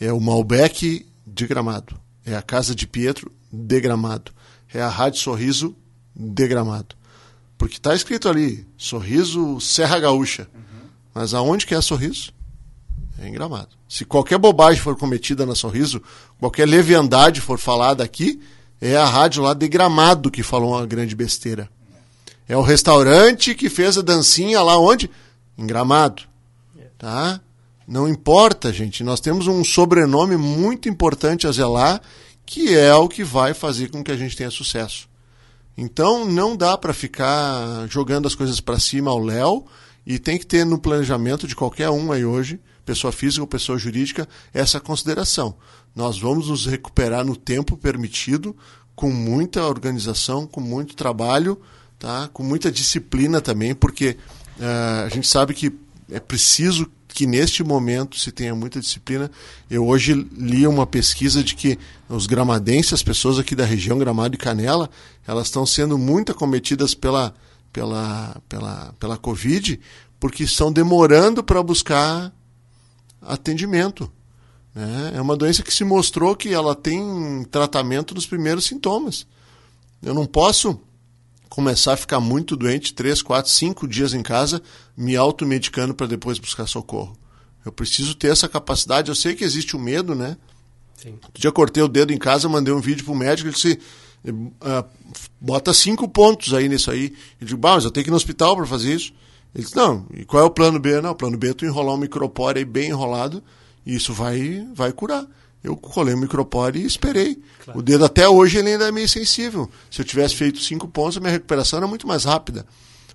É 0.00 0.12
o 0.12 0.20
Malbec 0.20 1.06
de 1.24 1.46
Gramado. 1.46 1.96
É 2.26 2.34
a 2.34 2.42
Casa 2.42 2.74
de 2.74 2.86
Pietro 2.86 3.30
de 3.52 3.80
Gramado. 3.80 4.32
É 4.74 4.80
a 4.80 4.88
Rádio 4.88 5.20
Sorriso 5.20 5.76
de 6.14 6.48
Gramado. 6.48 6.96
Porque 7.56 7.76
está 7.76 7.94
escrito 7.94 8.28
ali, 8.28 8.66
Sorriso 8.76 9.60
Serra 9.60 10.00
Gaúcha. 10.00 10.48
Uhum. 10.52 10.88
Mas 11.14 11.34
aonde 11.34 11.66
que 11.66 11.74
é 11.74 11.80
Sorriso? 11.80 12.32
É 13.22 13.28
em 13.28 13.32
Gramado. 13.32 13.68
Se 13.88 14.04
qualquer 14.04 14.36
bobagem 14.36 14.82
for 14.82 14.96
cometida 14.96 15.46
na 15.46 15.54
Sorriso, 15.54 16.02
qualquer 16.40 16.66
leviandade 16.66 17.40
for 17.40 17.56
falada 17.56 18.02
aqui, 18.02 18.40
é 18.80 18.96
a 18.96 19.04
rádio 19.04 19.44
lá 19.44 19.54
de 19.54 19.68
Gramado 19.68 20.28
que 20.28 20.42
falou 20.42 20.70
uma 20.70 20.84
grande 20.84 21.14
besteira. 21.14 21.70
É 22.48 22.56
o 22.56 22.62
restaurante 22.62 23.54
que 23.54 23.70
fez 23.70 23.96
a 23.96 24.02
dancinha 24.02 24.60
lá 24.60 24.76
onde? 24.76 25.08
Em 25.56 25.64
Gramado. 25.64 26.24
Tá? 26.98 27.40
Não 27.86 28.08
importa, 28.08 28.72
gente. 28.72 29.04
Nós 29.04 29.20
temos 29.20 29.46
um 29.46 29.62
sobrenome 29.62 30.36
muito 30.36 30.88
importante 30.88 31.46
a 31.46 31.52
zelar, 31.52 32.02
que 32.44 32.74
é 32.74 32.92
o 32.94 33.08
que 33.08 33.22
vai 33.22 33.54
fazer 33.54 33.88
com 33.88 34.02
que 34.02 34.10
a 34.10 34.16
gente 34.16 34.36
tenha 34.36 34.50
sucesso. 34.50 35.08
Então 35.78 36.24
não 36.24 36.56
dá 36.56 36.76
para 36.76 36.92
ficar 36.92 37.86
jogando 37.88 38.26
as 38.26 38.34
coisas 38.34 38.60
para 38.60 38.80
cima 38.80 39.12
ao 39.12 39.20
léu 39.20 39.64
e 40.04 40.18
tem 40.18 40.38
que 40.38 40.46
ter 40.46 40.66
no 40.66 40.76
planejamento 40.76 41.46
de 41.46 41.54
qualquer 41.54 41.88
um 41.88 42.10
aí 42.10 42.24
hoje 42.24 42.58
pessoa 42.84 43.12
física 43.12 43.42
ou 43.42 43.46
pessoa 43.46 43.78
jurídica, 43.78 44.28
essa 44.52 44.80
consideração. 44.80 45.56
Nós 45.94 46.18
vamos 46.18 46.48
nos 46.48 46.66
recuperar 46.66 47.24
no 47.24 47.36
tempo 47.36 47.76
permitido, 47.76 48.56
com 48.94 49.10
muita 49.10 49.66
organização, 49.66 50.46
com 50.46 50.60
muito 50.60 50.94
trabalho, 50.94 51.60
tá? 51.98 52.28
com 52.32 52.42
muita 52.42 52.70
disciplina 52.70 53.40
também, 53.40 53.74
porque 53.74 54.16
uh, 54.58 55.06
a 55.06 55.08
gente 55.08 55.26
sabe 55.26 55.54
que 55.54 55.72
é 56.10 56.20
preciso 56.20 56.90
que 57.08 57.26
neste 57.26 57.62
momento 57.62 58.18
se 58.18 58.32
tenha 58.32 58.54
muita 58.54 58.80
disciplina. 58.80 59.30
Eu 59.70 59.86
hoje 59.86 60.14
li 60.32 60.66
uma 60.66 60.86
pesquisa 60.86 61.42
de 61.44 61.54
que 61.54 61.78
os 62.08 62.26
gramadenses, 62.26 62.94
as 62.94 63.02
pessoas 63.02 63.38
aqui 63.38 63.54
da 63.54 63.64
região 63.64 63.98
Gramado 63.98 64.34
e 64.34 64.38
Canela, 64.38 64.88
elas 65.26 65.46
estão 65.46 65.66
sendo 65.66 65.98
muito 65.98 66.32
acometidas 66.32 66.94
pela, 66.94 67.34
pela, 67.72 68.40
pela, 68.48 68.94
pela 68.98 69.16
Covid, 69.18 69.78
porque 70.18 70.44
estão 70.44 70.72
demorando 70.72 71.42
para 71.42 71.62
buscar 71.62 72.32
atendimento. 73.22 74.10
Né? 74.74 75.12
É 75.14 75.20
uma 75.20 75.36
doença 75.36 75.62
que 75.62 75.72
se 75.72 75.84
mostrou 75.84 76.34
que 76.34 76.52
ela 76.52 76.74
tem 76.74 77.44
tratamento 77.50 78.14
nos 78.14 78.26
primeiros 78.26 78.64
sintomas. 78.64 79.26
Eu 80.02 80.14
não 80.14 80.26
posso 80.26 80.80
começar 81.48 81.92
a 81.92 81.96
ficar 81.96 82.18
muito 82.18 82.56
doente, 82.56 82.94
três, 82.94 83.20
quatro, 83.20 83.50
cinco 83.50 83.86
dias 83.86 84.14
em 84.14 84.22
casa, 84.22 84.62
me 84.96 85.16
automedicando 85.16 85.94
para 85.94 86.06
depois 86.06 86.38
buscar 86.38 86.66
socorro. 86.66 87.16
Eu 87.64 87.70
preciso 87.70 88.14
ter 88.14 88.28
essa 88.28 88.48
capacidade. 88.48 89.10
Eu 89.10 89.14
sei 89.14 89.34
que 89.34 89.44
existe 89.44 89.76
o 89.76 89.78
medo, 89.78 90.14
né? 90.14 90.36
Sim. 90.96 91.10
Um 91.10 91.38
dia 91.38 91.52
cortei 91.52 91.82
o 91.82 91.88
dedo 91.88 92.12
em 92.12 92.18
casa, 92.18 92.48
mandei 92.48 92.72
um 92.72 92.80
vídeo 92.80 93.04
para 93.04 93.12
o 93.12 93.16
médico, 93.16 93.48
ele 93.48 93.54
disse, 93.54 93.78
uh, 94.26 94.84
bota 95.40 95.74
cinco 95.74 96.08
pontos 96.08 96.54
aí 96.54 96.68
nisso 96.68 96.90
aí. 96.90 97.14
Eu 97.40 97.46
digo, 97.46 97.60
bah, 97.60 97.74
mas 97.74 97.84
eu 97.84 97.90
tenho 97.90 98.04
que 98.04 98.10
ir 98.10 98.12
no 98.12 98.16
hospital 98.16 98.56
para 98.56 98.66
fazer 98.66 98.94
isso. 98.94 99.12
Ele 99.54 99.64
disse, 99.64 99.76
não, 99.76 100.06
e 100.14 100.24
qual 100.24 100.42
é 100.42 100.46
o 100.46 100.50
plano 100.50 100.78
B? 100.78 101.00
Não, 101.00 101.10
o 101.10 101.14
plano 101.14 101.36
B 101.36 101.50
é 101.50 101.54
tu 101.54 101.64
enrolar 101.66 101.94
um 101.94 101.98
micropóreo 101.98 102.58
aí 102.58 102.64
bem 102.64 102.88
enrolado 102.88 103.42
e 103.84 103.94
isso 103.94 104.12
vai, 104.12 104.66
vai 104.74 104.92
curar. 104.92 105.26
Eu 105.62 105.76
colei 105.76 106.14
o 106.14 106.18
micropore 106.18 106.80
e 106.80 106.86
esperei. 106.86 107.40
Claro. 107.64 107.78
O 107.78 107.82
dedo 107.82 108.04
até 108.04 108.28
hoje 108.28 108.58
ele 108.58 108.72
ainda 108.72 108.88
é 108.88 108.92
meio 108.92 109.08
sensível. 109.08 109.70
Se 109.90 110.00
eu 110.00 110.04
tivesse 110.04 110.34
feito 110.34 110.58
cinco 110.60 110.88
pontos, 110.88 111.18
a 111.18 111.20
minha 111.20 111.32
recuperação 111.32 111.78
era 111.78 111.86
muito 111.86 112.06
mais 112.06 112.24
rápida. 112.24 112.66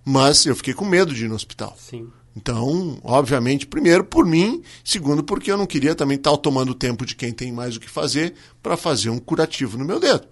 Mas 0.05 0.45
eu 0.45 0.55
fiquei 0.55 0.73
com 0.73 0.85
medo 0.85 1.13
de 1.13 1.25
ir 1.25 1.27
no 1.27 1.35
hospital. 1.35 1.75
Sim. 1.77 2.07
Então, 2.35 2.99
obviamente, 3.03 3.65
primeiro 3.65 4.03
por 4.03 4.25
mim, 4.25 4.61
segundo 4.83 5.23
porque 5.23 5.51
eu 5.51 5.57
não 5.57 5.65
queria 5.65 5.95
também 5.95 6.17
estar 6.17 6.37
tomando 6.37 6.69
o 6.69 6.75
tempo 6.75 7.05
de 7.05 7.15
quem 7.15 7.33
tem 7.33 7.51
mais 7.51 7.75
o 7.75 7.79
que 7.79 7.89
fazer 7.89 8.35
para 8.61 8.77
fazer 8.77 9.09
um 9.09 9.17
curativo 9.17 9.77
no 9.77 9.83
meu 9.83 9.99
dedo. 9.99 10.27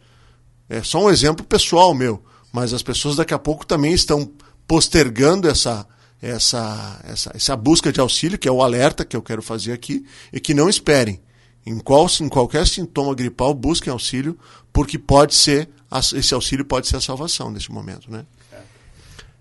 É 0.69 0.83
só 0.83 1.03
um 1.03 1.09
exemplo 1.09 1.43
pessoal 1.43 1.93
meu, 1.93 2.23
mas 2.53 2.73
as 2.73 2.83
pessoas 2.83 3.15
daqui 3.15 3.33
a 3.33 3.39
pouco 3.39 3.65
também 3.65 3.91
estão 3.91 4.31
postergando 4.67 5.49
essa 5.49 5.85
essa 6.21 6.99
essa 7.03 7.31
essa 7.35 7.55
busca 7.55 7.91
de 7.91 7.99
auxílio, 7.99 8.37
que 8.37 8.47
é 8.47 8.51
o 8.51 8.61
alerta 8.61 9.05
que 9.05 9.15
eu 9.15 9.21
quero 9.21 9.41
fazer 9.41 9.73
aqui, 9.73 10.05
e 10.31 10.39
que 10.39 10.53
não 10.53 10.69
esperem. 10.69 11.21
Em, 11.65 11.79
qual, 11.79 12.07
em 12.21 12.29
qualquer 12.29 12.67
sintoma 12.67 13.15
gripal, 13.15 13.51
busquem 13.51 13.91
auxílio, 13.91 14.37
porque 14.71 14.99
pode 14.99 15.33
ser 15.33 15.67
esse 16.13 16.33
auxílio 16.33 16.65
pode 16.65 16.87
ser 16.87 16.97
a 16.97 17.01
salvação 17.01 17.49
nesse 17.49 17.71
momento, 17.71 18.11
né? 18.11 18.25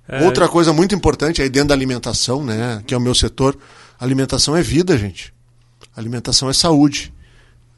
É. 0.07 0.25
Outra 0.25 0.49
coisa 0.49 0.73
muito 0.73 0.95
importante 0.95 1.41
aí 1.41 1.49
dentro 1.49 1.69
da 1.69 1.75
alimentação, 1.75 2.45
né, 2.45 2.83
que 2.87 2.93
é 2.93 2.97
o 2.97 3.01
meu 3.01 3.15
setor, 3.15 3.57
alimentação 3.99 4.55
é 4.55 4.63
vida, 4.63 4.99
gente. 4.99 5.33
Alimentação 5.97 6.51
é 6.51 6.53
saúde. 6.53 7.13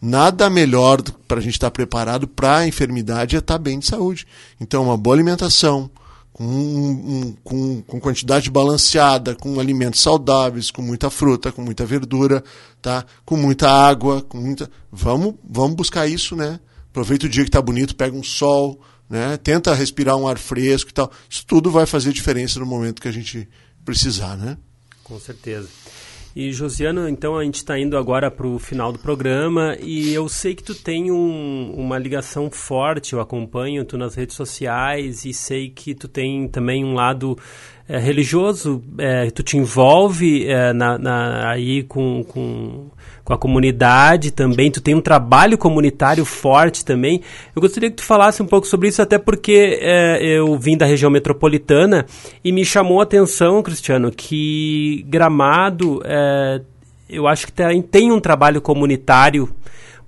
Nada 0.02 0.50
melhor 0.50 1.00
para 1.26 1.38
a 1.38 1.40
gente 1.40 1.54
estar 1.54 1.68
tá 1.68 1.70
preparado 1.70 2.26
para 2.26 2.58
a 2.58 2.66
enfermidade 2.66 3.36
é 3.36 3.38
estar 3.38 3.54
tá 3.54 3.58
bem 3.58 3.78
de 3.78 3.86
saúde. 3.86 4.26
Então, 4.60 4.84
uma 4.84 4.96
boa 4.96 5.14
alimentação, 5.14 5.90
com, 6.36 6.44
um, 6.44 7.34
com, 7.42 7.80
com 7.80 7.98
quantidade 7.98 8.50
balanceada, 8.50 9.34
com 9.34 9.58
alimentos 9.58 10.02
saudáveis, 10.02 10.70
com 10.70 10.82
muita 10.82 11.08
fruta, 11.08 11.50
com 11.50 11.62
muita 11.62 11.86
verdura, 11.86 12.44
tá? 12.82 13.06
com 13.24 13.38
muita 13.38 13.70
água, 13.70 14.20
com 14.20 14.36
muita. 14.36 14.70
Vamos, 14.92 15.34
vamos 15.42 15.76
buscar 15.76 16.06
isso, 16.06 16.36
né? 16.36 16.60
Aproveita 16.90 17.24
o 17.24 17.28
dia 17.30 17.42
que 17.42 17.48
está 17.48 17.62
bonito, 17.62 17.96
pega 17.96 18.14
um 18.14 18.22
sol, 18.22 18.78
né? 19.08 19.38
Tenta 19.38 19.72
respirar 19.72 20.14
um 20.18 20.28
ar 20.28 20.36
fresco 20.36 20.90
e 20.90 20.92
tal. 20.92 21.10
Isso 21.26 21.42
tudo 21.46 21.70
vai 21.70 21.86
fazer 21.86 22.12
diferença 22.12 22.60
no 22.60 22.66
momento 22.66 23.00
que 23.00 23.08
a 23.08 23.12
gente 23.12 23.48
precisar, 23.82 24.36
né? 24.36 24.58
Com 25.02 25.18
certeza. 25.18 25.70
E 26.38 26.52
Josiano, 26.52 27.08
então 27.08 27.38
a 27.38 27.42
gente 27.42 27.54
está 27.54 27.78
indo 27.78 27.96
agora 27.96 28.30
para 28.30 28.46
o 28.46 28.58
final 28.58 28.92
do 28.92 28.98
programa 28.98 29.74
e 29.80 30.12
eu 30.12 30.28
sei 30.28 30.54
que 30.54 30.62
tu 30.62 30.74
tem 30.74 31.10
um, 31.10 31.72
uma 31.74 31.96
ligação 31.98 32.50
forte, 32.50 33.14
eu 33.14 33.22
acompanho 33.22 33.86
tu 33.86 33.96
nas 33.96 34.14
redes 34.14 34.36
sociais 34.36 35.24
e 35.24 35.32
sei 35.32 35.70
que 35.70 35.94
tu 35.94 36.06
tem 36.06 36.46
também 36.46 36.84
um 36.84 36.92
lado 36.92 37.38
é, 37.88 37.98
religioso, 37.98 38.84
é, 38.98 39.30
tu 39.30 39.42
te 39.42 39.56
envolve 39.56 40.46
é, 40.46 40.74
na, 40.74 40.98
na, 40.98 41.50
aí 41.50 41.82
com, 41.84 42.22
com 42.24 42.90
com 43.26 43.34
a 43.34 43.36
comunidade 43.36 44.30
também, 44.30 44.70
tu 44.70 44.80
tem 44.80 44.94
um 44.94 45.00
trabalho 45.00 45.58
comunitário 45.58 46.24
forte 46.24 46.84
também. 46.84 47.20
Eu 47.56 47.60
gostaria 47.60 47.90
que 47.90 47.96
tu 47.96 48.04
falasse 48.04 48.40
um 48.40 48.46
pouco 48.46 48.68
sobre 48.68 48.86
isso, 48.86 49.02
até 49.02 49.18
porque 49.18 49.80
é, 49.82 50.24
eu 50.24 50.56
vim 50.56 50.76
da 50.76 50.86
região 50.86 51.10
metropolitana 51.10 52.06
e 52.44 52.52
me 52.52 52.64
chamou 52.64 53.00
a 53.00 53.02
atenção, 53.02 53.64
Cristiano, 53.64 54.12
que 54.12 55.04
Gramado, 55.08 56.00
é, 56.04 56.60
eu 57.10 57.26
acho 57.26 57.46
que 57.46 57.52
tem, 57.52 57.82
tem 57.82 58.12
um 58.12 58.20
trabalho 58.20 58.60
comunitário 58.60 59.52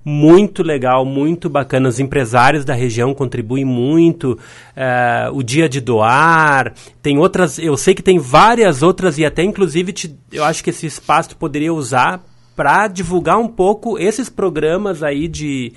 muito 0.03 0.63
legal, 0.63 1.03
muito 1.03 1.49
bacana. 1.49 1.89
Os 1.89 1.99
empresários 1.99 2.63
da 2.63 2.73
região 2.73 3.13
contribuem 3.13 3.65
muito. 3.65 4.39
É, 4.73 5.29
o 5.33 5.43
dia 5.43 5.67
de 5.67 5.81
doar, 5.81 6.73
tem 7.01 7.17
outras. 7.17 7.59
Eu 7.59 7.75
sei 7.75 7.93
que 7.93 8.01
tem 8.01 8.17
várias 8.17 8.81
outras 8.81 9.17
e 9.17 9.25
até 9.25 9.43
inclusive 9.43 9.91
te, 9.91 10.15
eu 10.31 10.45
acho 10.45 10.63
que 10.63 10.69
esse 10.69 10.85
espaço 10.85 11.31
tu 11.31 11.35
poderia 11.35 11.73
usar 11.73 12.23
para 12.59 12.89
divulgar 12.89 13.39
um 13.39 13.47
pouco 13.47 13.97
esses 13.97 14.27
programas 14.27 15.01
aí 15.01 15.29
de, 15.29 15.71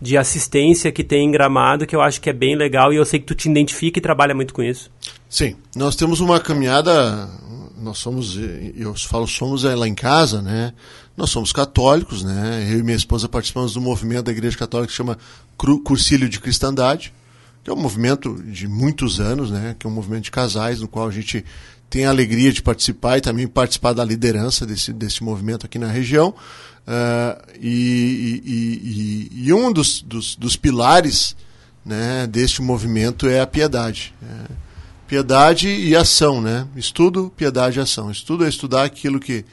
de 0.00 0.16
assistência 0.16 0.92
que 0.92 1.02
tem 1.02 1.26
em 1.26 1.32
Gramado, 1.32 1.84
que 1.84 1.96
eu 1.96 2.00
acho 2.00 2.20
que 2.20 2.30
é 2.30 2.32
bem 2.32 2.54
legal 2.54 2.92
e 2.92 2.96
eu 2.96 3.04
sei 3.04 3.18
que 3.18 3.26
tu 3.26 3.34
te 3.34 3.50
identifica 3.50 3.98
e 3.98 4.00
trabalha 4.00 4.36
muito 4.36 4.54
com 4.54 4.62
isso. 4.62 4.88
Sim, 5.28 5.56
nós 5.74 5.96
temos 5.96 6.20
uma 6.20 6.38
caminhada, 6.38 7.28
nós 7.76 7.98
somos, 7.98 8.38
eu 8.76 8.94
falo 8.94 9.26
somos 9.26 9.64
é 9.64 9.74
lá 9.74 9.88
em 9.88 9.96
casa, 9.96 10.40
né? 10.40 10.72
Nós 11.16 11.30
somos 11.30 11.52
católicos, 11.52 12.22
né? 12.22 12.68
Eu 12.70 12.78
e 12.78 12.82
minha 12.84 12.96
esposa 12.96 13.28
participamos 13.28 13.74
do 13.74 13.80
movimento 13.80 14.26
da 14.26 14.30
Igreja 14.30 14.56
Católica 14.56 14.92
que 14.92 14.96
chama 14.96 15.18
Cursilho 15.56 16.28
de 16.28 16.38
Cristandade, 16.38 17.12
que 17.64 17.70
é 17.70 17.72
um 17.72 17.82
movimento 17.82 18.40
de 18.44 18.68
muitos 18.68 19.18
anos, 19.18 19.50
né? 19.50 19.74
Que 19.76 19.88
é 19.88 19.90
um 19.90 19.92
movimento 19.92 20.22
de 20.22 20.30
casais 20.30 20.80
no 20.80 20.86
qual 20.86 21.08
a 21.08 21.10
gente 21.10 21.44
tem 21.90 22.04
a 22.04 22.10
alegria 22.10 22.52
de 22.52 22.62
participar 22.62 23.18
e 23.18 23.20
também 23.20 23.46
participar 23.46 23.92
da 23.92 24.04
liderança 24.04 24.66
desse, 24.66 24.92
desse 24.92 25.22
movimento 25.22 25.64
aqui 25.66 25.78
na 25.78 25.88
região. 25.88 26.34
Uh, 26.86 27.58
e, 27.60 28.42
e, 28.44 29.30
e, 29.34 29.46
e, 29.46 29.52
um 29.52 29.72
dos, 29.72 30.00
dos, 30.02 30.36
dos, 30.36 30.56
pilares 30.56 31.36
né, 31.84 32.26
deste 32.26 32.62
movimento 32.62 33.28
é 33.28 33.40
a 33.40 33.46
piedade. 33.46 34.14
É, 34.22 34.52
piedade 35.06 35.68
e 35.68 35.94
ação, 35.94 36.40
né? 36.40 36.66
Estudo, 36.74 37.32
piedade 37.36 37.78
e 37.78 37.82
ação. 37.82 38.10
Estudo 38.10 38.44
é 38.44 38.48
estudar 38.48 38.84
aquilo 38.84 39.20
que, 39.20 39.44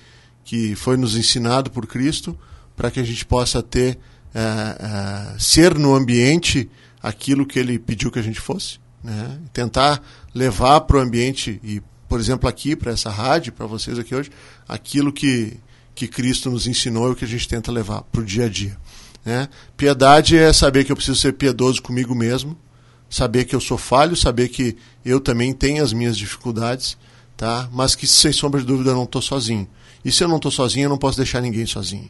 que 0.45 0.75
foi 0.75 0.95
nos 0.95 1.17
ensinado 1.17 1.69
por 1.71 1.85
Cristo 1.87 2.37
para 2.75 2.89
que 2.89 2.99
a 2.99 3.03
gente 3.03 3.25
possa 3.25 3.61
ter, 3.61 3.97
uh, 4.33 5.35
uh, 5.35 5.39
ser 5.39 5.77
no 5.77 5.93
ambiente 5.93 6.69
aquilo 7.01 7.45
que 7.45 7.59
ele 7.59 7.77
pediu 7.77 8.11
que 8.11 8.19
a 8.19 8.23
gente 8.23 8.39
fosse. 8.39 8.79
Né? 9.03 9.37
Tentar 9.53 10.01
levar 10.33 10.81
para 10.81 10.97
o 10.97 10.99
ambiente 11.01 11.59
e 11.63 11.81
por 12.07 12.19
exemplo, 12.19 12.47
aqui 12.47 12.75
para 12.75 12.91
essa 12.91 13.09
rádio, 13.09 13.53
para 13.53 13.65
vocês 13.65 13.97
aqui 13.97 14.13
hoje, 14.13 14.31
aquilo 14.67 15.11
que, 15.11 15.57
que 15.93 16.07
Cristo 16.07 16.51
nos 16.51 16.67
ensinou 16.67 17.09
e 17.09 17.11
o 17.11 17.15
que 17.15 17.25
a 17.25 17.27
gente 17.27 17.47
tenta 17.47 17.71
levar 17.71 18.03
para 18.03 18.21
o 18.21 18.25
dia 18.25 18.45
a 18.45 18.49
dia. 18.49 18.77
Né? 19.23 19.49
Piedade 19.75 20.37
é 20.37 20.53
saber 20.53 20.83
que 20.83 20.91
eu 20.91 20.95
preciso 20.95 21.19
ser 21.19 21.33
piedoso 21.33 21.81
comigo 21.81 22.13
mesmo, 22.13 22.55
saber 23.09 23.45
que 23.45 23.55
eu 23.55 23.61
sou 23.61 23.77
falho, 23.77 24.15
saber 24.15 24.49
que 24.49 24.77
eu 25.03 25.19
também 25.19 25.51
tenho 25.51 25.83
as 25.83 25.93
minhas 25.93 26.15
dificuldades, 26.15 26.95
tá? 27.35 27.67
mas 27.71 27.95
que 27.95 28.05
sem 28.05 28.31
sombra 28.31 28.59
de 28.61 28.67
dúvida 28.67 28.91
eu 28.91 28.95
não 28.95 29.03
estou 29.03 29.21
sozinho. 29.21 29.67
E 30.03 30.11
se 30.11 30.23
eu 30.23 30.27
não 30.27 30.35
estou 30.35 30.51
sozinho, 30.51 30.85
eu 30.85 30.89
não 30.89 30.97
posso 30.97 31.17
deixar 31.17 31.41
ninguém 31.41 31.65
sozinho. 31.65 32.09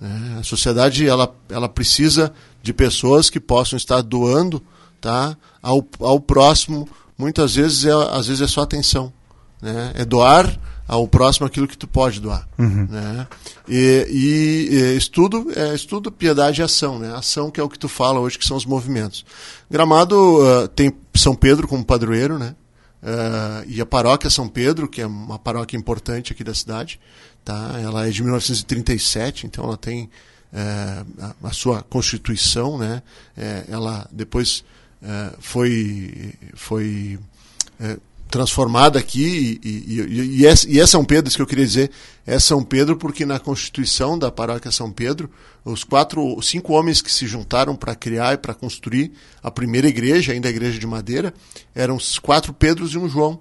Né? 0.00 0.38
A 0.40 0.42
sociedade 0.42 1.06
ela, 1.06 1.32
ela 1.48 1.68
precisa 1.68 2.32
de 2.60 2.72
pessoas 2.72 3.30
que 3.30 3.38
possam 3.38 3.76
estar 3.76 4.02
doando 4.02 4.60
tá? 5.00 5.36
ao, 5.62 5.86
ao 6.00 6.18
próximo. 6.18 6.88
Muitas 7.16 7.54
vezes 7.54 7.84
é, 7.84 7.92
às 7.92 8.26
vezes 8.26 8.42
é 8.42 8.48
só 8.48 8.62
atenção 8.62 9.12
né? 9.60 9.92
É 9.94 10.04
doar 10.04 10.58
ao 10.90 11.06
próximo 11.06 11.46
aquilo 11.46 11.68
que 11.68 11.78
tu 11.78 11.86
pode 11.86 12.20
doar. 12.20 12.48
Uhum. 12.58 12.88
Né? 12.90 13.26
E, 13.68 14.06
e, 14.10 14.74
e, 14.74 14.96
estudo 14.96 15.46
é 15.54 15.72
estudo, 15.72 16.10
piedade 16.10 16.60
e 16.60 16.64
ação. 16.64 16.98
Né? 16.98 17.14
Ação 17.14 17.48
que 17.48 17.60
é 17.60 17.62
o 17.62 17.68
que 17.68 17.78
tu 17.78 17.88
fala 17.88 18.18
hoje, 18.18 18.36
que 18.36 18.44
são 18.44 18.56
os 18.56 18.66
movimentos. 18.66 19.24
Gramado 19.70 20.16
uh, 20.16 20.66
tem 20.66 20.92
São 21.14 21.32
Pedro 21.32 21.68
como 21.68 21.84
padroeiro, 21.84 22.40
né? 22.40 22.56
Uh, 23.02 23.64
e 23.68 23.80
a 23.80 23.86
paróquia 23.86 24.28
São 24.28 24.48
Pedro, 24.48 24.88
que 24.88 25.00
é 25.00 25.06
uma 25.06 25.38
paróquia 25.38 25.76
importante 25.76 26.32
aqui 26.32 26.42
da 26.42 26.52
cidade, 26.52 27.00
tá? 27.44 27.78
ela 27.80 28.06
é 28.06 28.10
de 28.10 28.22
1937, 28.22 29.46
então 29.46 29.64
ela 29.64 29.76
tem 29.76 30.10
uh, 30.52 31.34
a, 31.42 31.48
a, 31.48 31.52
sua 31.52 31.82
constituição, 31.82 32.76
né? 32.76 33.00
É, 33.36 33.64
ela 33.68 34.06
depois 34.12 34.64
foi, 35.38 36.34
foi 36.54 37.18
transformada 38.30 38.98
aqui, 38.98 39.60
e, 39.62 39.68
e, 39.68 40.42
e, 40.42 40.80
é, 40.80 40.86
São 40.86 41.04
Pedro, 41.04 41.28
isso 41.28 41.36
que 41.36 41.42
eu 41.42 41.46
queria 41.46 41.66
dizer, 41.66 41.90
é 42.26 42.38
São 42.38 42.62
Pedro 42.62 42.96
porque 42.96 43.26
na 43.26 43.38
constituição 43.38 44.18
da 44.18 44.30
paróquia 44.30 44.70
São 44.70 44.90
Pedro, 44.90 45.28
os 45.64 45.82
quatro, 45.84 46.40
cinco 46.40 46.72
homens 46.72 47.02
que 47.02 47.12
se 47.12 47.26
juntaram 47.26 47.74
para 47.74 47.94
criar 47.94 48.34
e 48.34 48.38
para 48.38 48.54
construir 48.54 49.12
a 49.42 49.50
primeira 49.50 49.88
igreja, 49.88 50.32
ainda 50.32 50.48
a 50.48 50.50
igreja 50.50 50.78
de 50.78 50.86
madeira, 50.86 51.34
eram 51.74 51.96
os 51.96 52.18
quatro 52.18 52.52
Pedros 52.52 52.94
e 52.94 52.98
um 52.98 53.08
João. 53.08 53.40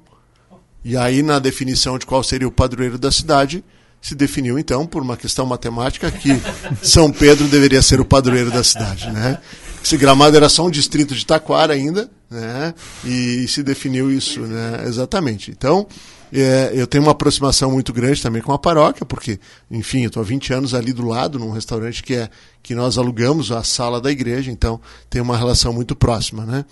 E 0.84 0.98
aí, 0.98 1.22
na 1.22 1.40
definição 1.40 1.98
de 1.98 2.06
qual 2.06 2.24
seria 2.24 2.48
o 2.48 2.52
padroeiro 2.52 2.98
da 2.98 3.12
cidade, 3.12 3.64
se 4.02 4.16
definiu 4.16 4.58
então, 4.58 4.88
por 4.88 5.02
uma 5.02 5.18
questão 5.18 5.46
matemática, 5.46 6.10
que 6.10 6.30
São 6.82 7.12
Pedro 7.12 7.48
deveria 7.48 7.82
ser 7.82 8.00
o 8.00 8.06
padroeiro 8.06 8.50
da 8.50 8.64
cidade. 8.64 9.12
Né? 9.12 9.38
Esse 9.84 9.98
gramado 9.98 10.36
era 10.36 10.50
só 10.50 10.66
um 10.66 10.72
distrito 10.72 11.14
de 11.14 11.26
Taquara 11.26 11.74
ainda, 11.74 12.10
né? 12.30 12.74
E 13.04 13.48
se 13.48 13.64
definiu 13.64 14.12
isso, 14.12 14.42
né? 14.42 14.84
Exatamente. 14.86 15.52
Então, 15.52 15.88
é, 16.32 16.72
eu 16.74 16.86
tenho 16.86 17.04
uma 17.04 17.12
aproximação 17.12 17.72
muito 17.72 17.92
grande 17.92 18.22
também 18.22 18.42
com 18.42 18.54
a 18.54 18.60
paróquia, 18.60 19.06
porque, 19.06 19.40
enfim, 19.70 20.04
eu 20.04 20.08
estou 20.08 20.22
há 20.22 20.26
20 20.26 20.54
anos 20.54 20.74
ali 20.74 20.94
do 20.94 21.06
lado, 21.06 21.40
num 21.40 21.52
restaurante 21.52 22.04
que, 22.04 22.14
é, 22.14 22.30
que 22.62 22.76
nós 22.76 22.98
alugamos 22.98 23.52
a 23.52 23.64
sala 23.64 24.00
da 24.00 24.12
igreja, 24.12 24.52
então 24.52 24.80
tem 25.10 25.22
uma 25.22 25.38
relação 25.38 25.74
muito 25.74 25.96
próxima, 25.96 26.46
né? 26.46 26.66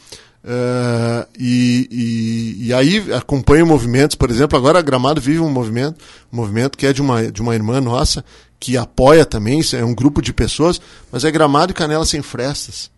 Uh, 0.44 1.28
e, 1.38 1.90
e, 1.92 2.68
e, 2.68 2.74
aí 2.74 3.12
acompanho 3.12 3.66
movimentos, 3.66 4.16
por 4.16 4.30
exemplo, 4.30 4.58
agora 4.58 4.80
a 4.80 4.82
Gramado 4.82 5.20
vive 5.20 5.40
um 5.40 5.50
movimento, 5.50 5.98
um 6.32 6.38
movimento 6.38 6.78
que 6.78 6.86
é 6.86 6.94
de 6.94 7.02
uma, 7.02 7.30
de 7.30 7.42
uma 7.42 7.54
irmã 7.54 7.82
nossa, 7.82 8.24
que 8.58 8.78
apoia 8.78 9.26
também, 9.26 9.60
é 9.74 9.84
um 9.84 9.94
grupo 9.94 10.22
de 10.22 10.32
pessoas, 10.32 10.80
mas 11.12 11.26
é 11.26 11.32
Gramado 11.32 11.72
e 11.72 11.76
Canela 11.76 12.06
Sem 12.06 12.22
Frestas. 12.22 12.90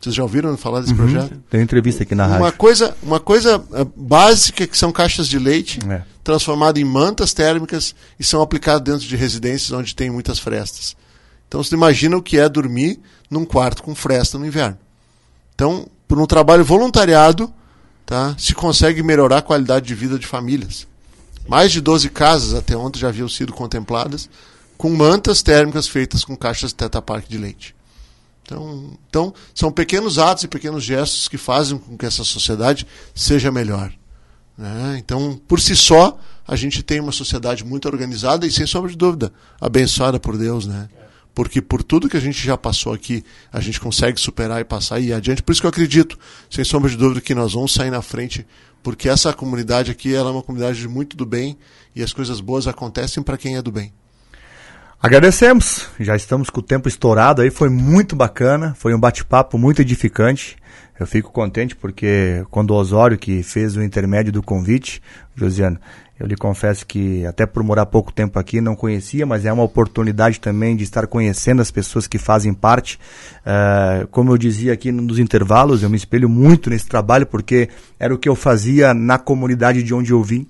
Vocês 0.00 0.14
já 0.14 0.22
ouviram 0.22 0.56
falar 0.56 0.80
desse 0.80 0.92
uhum. 0.92 0.98
projeto? 0.98 1.38
Tem 1.50 1.60
entrevista 1.60 2.04
aqui 2.04 2.14
na 2.14 2.26
uma 2.26 2.38
rádio. 2.38 2.56
Coisa, 2.56 2.96
uma 3.02 3.20
coisa 3.20 3.62
eh, 3.74 3.86
básica 3.94 4.66
que 4.66 4.76
são 4.76 4.90
caixas 4.90 5.28
de 5.28 5.38
leite 5.38 5.78
é. 5.86 6.02
transformadas 6.24 6.80
em 6.80 6.84
mantas 6.86 7.34
térmicas 7.34 7.94
e 8.18 8.24
são 8.24 8.40
aplicadas 8.40 8.80
dentro 8.80 9.06
de 9.06 9.14
residências 9.14 9.72
onde 9.72 9.94
tem 9.94 10.08
muitas 10.08 10.38
frestas. 10.38 10.96
Então 11.46 11.62
você 11.62 11.74
imagina 11.74 12.16
o 12.16 12.22
que 12.22 12.38
é 12.38 12.48
dormir 12.48 12.98
num 13.28 13.44
quarto 13.44 13.82
com 13.82 13.94
fresta 13.94 14.38
no 14.38 14.46
inverno. 14.46 14.78
Então, 15.54 15.86
por 16.08 16.18
um 16.18 16.24
trabalho 16.24 16.64
voluntariado, 16.64 17.52
tá, 18.06 18.34
se 18.38 18.54
consegue 18.54 19.02
melhorar 19.02 19.38
a 19.38 19.42
qualidade 19.42 19.86
de 19.86 19.94
vida 19.94 20.18
de 20.18 20.26
famílias. 20.26 20.86
Mais 21.46 21.72
de 21.72 21.80
12 21.82 22.08
casas 22.08 22.54
até 22.54 22.74
ontem 22.74 23.00
já 23.00 23.08
haviam 23.08 23.28
sido 23.28 23.52
contempladas 23.52 24.30
com 24.78 24.88
mantas 24.88 25.42
térmicas 25.42 25.86
feitas 25.86 26.24
com 26.24 26.34
caixas 26.34 26.70
de 26.70 26.76
Teta 26.76 27.02
Park 27.02 27.26
de 27.28 27.36
leite. 27.36 27.74
Então, 28.50 28.98
então, 29.08 29.34
são 29.54 29.70
pequenos 29.70 30.18
atos 30.18 30.42
e 30.42 30.48
pequenos 30.48 30.82
gestos 30.82 31.28
que 31.28 31.38
fazem 31.38 31.78
com 31.78 31.96
que 31.96 32.04
essa 32.04 32.24
sociedade 32.24 32.84
seja 33.14 33.52
melhor. 33.52 33.92
Né? 34.58 34.96
Então, 34.98 35.40
por 35.46 35.60
si 35.60 35.76
só, 35.76 36.18
a 36.46 36.56
gente 36.56 36.82
tem 36.82 36.98
uma 36.98 37.12
sociedade 37.12 37.64
muito 37.64 37.86
organizada 37.86 38.44
e, 38.44 38.50
sem 38.50 38.66
sombra 38.66 38.90
de 38.90 38.96
dúvida, 38.96 39.32
abençoada 39.60 40.18
por 40.18 40.36
Deus. 40.36 40.66
Né? 40.66 40.88
Porque 41.32 41.62
por 41.62 41.82
tudo 41.82 42.08
que 42.08 42.16
a 42.16 42.20
gente 42.20 42.44
já 42.44 42.58
passou 42.58 42.92
aqui, 42.92 43.24
a 43.52 43.60
gente 43.60 43.80
consegue 43.80 44.20
superar 44.20 44.60
e 44.60 44.64
passar 44.64 44.98
e 44.98 45.06
ir 45.06 45.12
adiante. 45.12 45.42
Por 45.42 45.52
isso 45.52 45.60
que 45.60 45.66
eu 45.66 45.70
acredito, 45.70 46.18
sem 46.50 46.64
sombra 46.64 46.90
de 46.90 46.96
dúvida, 46.96 47.20
que 47.20 47.34
nós 47.34 47.52
vamos 47.52 47.72
sair 47.72 47.90
na 47.90 48.02
frente, 48.02 48.44
porque 48.82 49.08
essa 49.08 49.32
comunidade 49.32 49.92
aqui 49.92 50.12
ela 50.12 50.30
é 50.30 50.32
uma 50.32 50.42
comunidade 50.42 50.80
de 50.80 50.88
muito 50.88 51.16
do 51.16 51.24
bem 51.24 51.56
e 51.94 52.02
as 52.02 52.12
coisas 52.12 52.40
boas 52.40 52.66
acontecem 52.66 53.22
para 53.22 53.38
quem 53.38 53.56
é 53.56 53.62
do 53.62 53.70
bem. 53.70 53.92
Agradecemos, 55.02 55.88
já 55.98 56.14
estamos 56.14 56.50
com 56.50 56.60
o 56.60 56.62
tempo 56.62 56.86
estourado 56.86 57.40
aí, 57.40 57.48
foi 57.48 57.70
muito 57.70 58.14
bacana, 58.14 58.74
foi 58.78 58.92
um 58.92 59.00
bate-papo 59.00 59.56
muito 59.56 59.80
edificante. 59.80 60.58
Eu 60.98 61.06
fico 61.06 61.32
contente 61.32 61.74
porque 61.74 62.44
quando 62.50 62.72
o 62.72 62.74
Osório 62.74 63.16
que 63.16 63.42
fez 63.42 63.74
o 63.76 63.82
intermédio 63.82 64.30
do 64.30 64.42
convite, 64.42 65.00
Josiano, 65.34 65.78
eu 66.18 66.26
lhe 66.26 66.36
confesso 66.36 66.86
que 66.86 67.24
até 67.24 67.46
por 67.46 67.62
morar 67.62 67.86
pouco 67.86 68.12
tempo 68.12 68.38
aqui 68.38 68.60
não 68.60 68.76
conhecia, 68.76 69.24
mas 69.24 69.46
é 69.46 69.52
uma 69.54 69.62
oportunidade 69.62 70.38
também 70.38 70.76
de 70.76 70.84
estar 70.84 71.06
conhecendo 71.06 71.62
as 71.62 71.70
pessoas 71.70 72.06
que 72.06 72.18
fazem 72.18 72.52
parte. 72.52 73.00
Uh, 73.40 74.06
como 74.08 74.30
eu 74.30 74.36
dizia 74.36 74.74
aqui 74.74 74.92
nos 74.92 75.18
intervalos, 75.18 75.82
eu 75.82 75.88
me 75.88 75.96
espelho 75.96 76.28
muito 76.28 76.68
nesse 76.68 76.86
trabalho 76.86 77.24
porque 77.24 77.70
era 77.98 78.14
o 78.14 78.18
que 78.18 78.28
eu 78.28 78.34
fazia 78.34 78.92
na 78.92 79.16
comunidade 79.16 79.82
de 79.82 79.94
onde 79.94 80.10
eu 80.10 80.22
vim. 80.22 80.46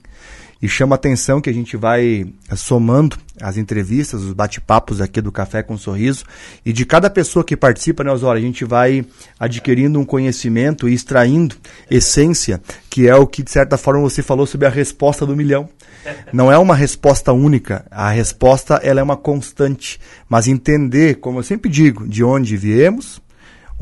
E 0.63 0.69
chama 0.69 0.95
atenção 0.95 1.41
que 1.41 1.49
a 1.49 1.53
gente 1.55 1.77
vai 1.77 2.27
eh, 2.51 2.57
somando 2.57 3.17
as 3.41 3.57
entrevistas, 3.57 4.23
os 4.23 4.35
bate-papos 4.35 5.01
aqui 5.01 5.21
do 5.21 5.33
Café 5.33 5.63
com 5.63 5.79
Sorriso. 5.79 6.25
E 6.65 6.73
de 6.73 6.85
cada 6.85 7.09
pessoa 7.09 7.43
que 7.43 7.57
participa, 7.57 8.05
né, 8.05 8.13
Osório, 8.13 8.41
a 8.41 8.45
gente 8.45 8.65
vai 8.65 9.05
adquirindo 9.39 9.99
um 9.99 10.05
conhecimento 10.05 10.89
e 10.89 10.93
extraindo 10.93 11.57
essência, 11.91 12.61
que 12.91 13.09
é 13.09 13.17
o 13.17 13.27
que, 13.27 13.43
de 13.43 13.51
certa 13.51 13.79
forma, 13.79 14.03
você 14.03 14.23
falou 14.23 14.47
sobre 14.47 14.67
a 14.67 14.71
resposta 14.71 15.25
do 15.25 15.35
milhão. 15.35 15.69
Não 16.33 16.53
é 16.53 16.59
uma 16.59 16.75
resposta 16.75 17.33
única. 17.33 17.87
A 17.91 18.11
resposta 18.11 18.75
ela 18.83 19.01
é 19.01 19.03
uma 19.03 19.17
constante. 19.17 19.99
Mas 20.29 20.47
entender, 20.47 21.17
como 21.17 21.39
eu 21.39 21.43
sempre 21.43 21.71
digo, 21.71 22.07
de 22.07 22.23
onde 22.23 22.57
viemos, 22.57 23.21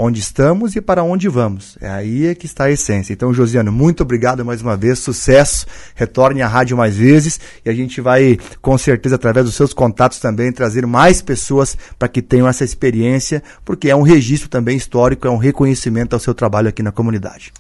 onde 0.01 0.21
estamos 0.21 0.77
e 0.77 0.81
para 0.81 1.03
onde 1.03 1.29
vamos. 1.29 1.77
É 1.81 1.91
aí 1.91 2.27
é 2.27 2.35
que 2.35 2.47
está 2.47 2.65
a 2.65 2.71
essência. 2.71 3.13
Então, 3.13 3.35
Josiano, 3.35 3.73
muito 3.73 4.05
obrigado 4.05 4.45
mais 4.45 4.63
uma 4.63 4.77
vez, 4.77 5.01
sucesso, 5.01 5.67
retorne 5.97 6.41
à 6.41 6.47
rádio 6.47 6.77
mais 6.77 6.97
vezes 6.97 7.41
e 7.65 7.69
a 7.69 7.75
gente 7.75 8.01
vai, 8.01 8.39
com 8.63 8.79
certeza, 8.79 9.17
através 9.17 9.45
dos 9.45 9.57
seus 9.57 9.75
contatos 9.75 10.21
também, 10.21 10.53
trazer 10.53 10.87
mais 10.87 11.21
pessoas 11.21 11.77
para 11.99 12.07
que 12.07 12.23
tenham 12.23 12.47
essa 12.47 12.65
experiência, 12.65 13.43
porque 13.65 13.91
é 13.91 13.97
um 13.97 14.03
registro 14.03 14.49
também 14.49 14.77
histórico, 14.77 15.27
é 15.27 15.31
um 15.31 15.37
reconhecimento 15.37 16.13
ao 16.13 16.21
seu 16.21 16.33
trabalho 16.33 16.69
aqui 16.69 16.83
na 16.83 16.93
comunidade. 16.93 17.53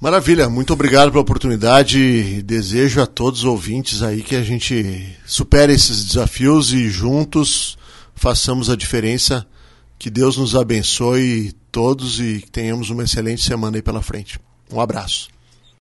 Maravilha, 0.00 0.48
muito 0.50 0.72
obrigado 0.72 1.10
pela 1.10 1.22
oportunidade. 1.22 2.42
Desejo 2.42 3.00
a 3.00 3.06
todos 3.06 3.40
os 3.40 3.46
ouvintes 3.46 4.02
aí 4.02 4.22
que 4.22 4.34
a 4.34 4.42
gente 4.42 5.16
supere 5.24 5.72
esses 5.72 6.04
desafios 6.04 6.72
e 6.72 6.90
juntos 6.90 7.78
façamos 8.14 8.68
a 8.68 8.76
diferença 8.76 9.46
que 9.98 10.10
Deus 10.10 10.36
nos 10.36 10.54
abençoe 10.54 11.52
todos 11.70 12.20
e 12.20 12.40
tenhamos 12.52 12.90
uma 12.90 13.04
excelente 13.04 13.42
semana 13.42 13.76
aí 13.76 13.82
pela 13.82 14.02
frente. 14.02 14.38
Um 14.72 14.80
abraço. 14.80 15.28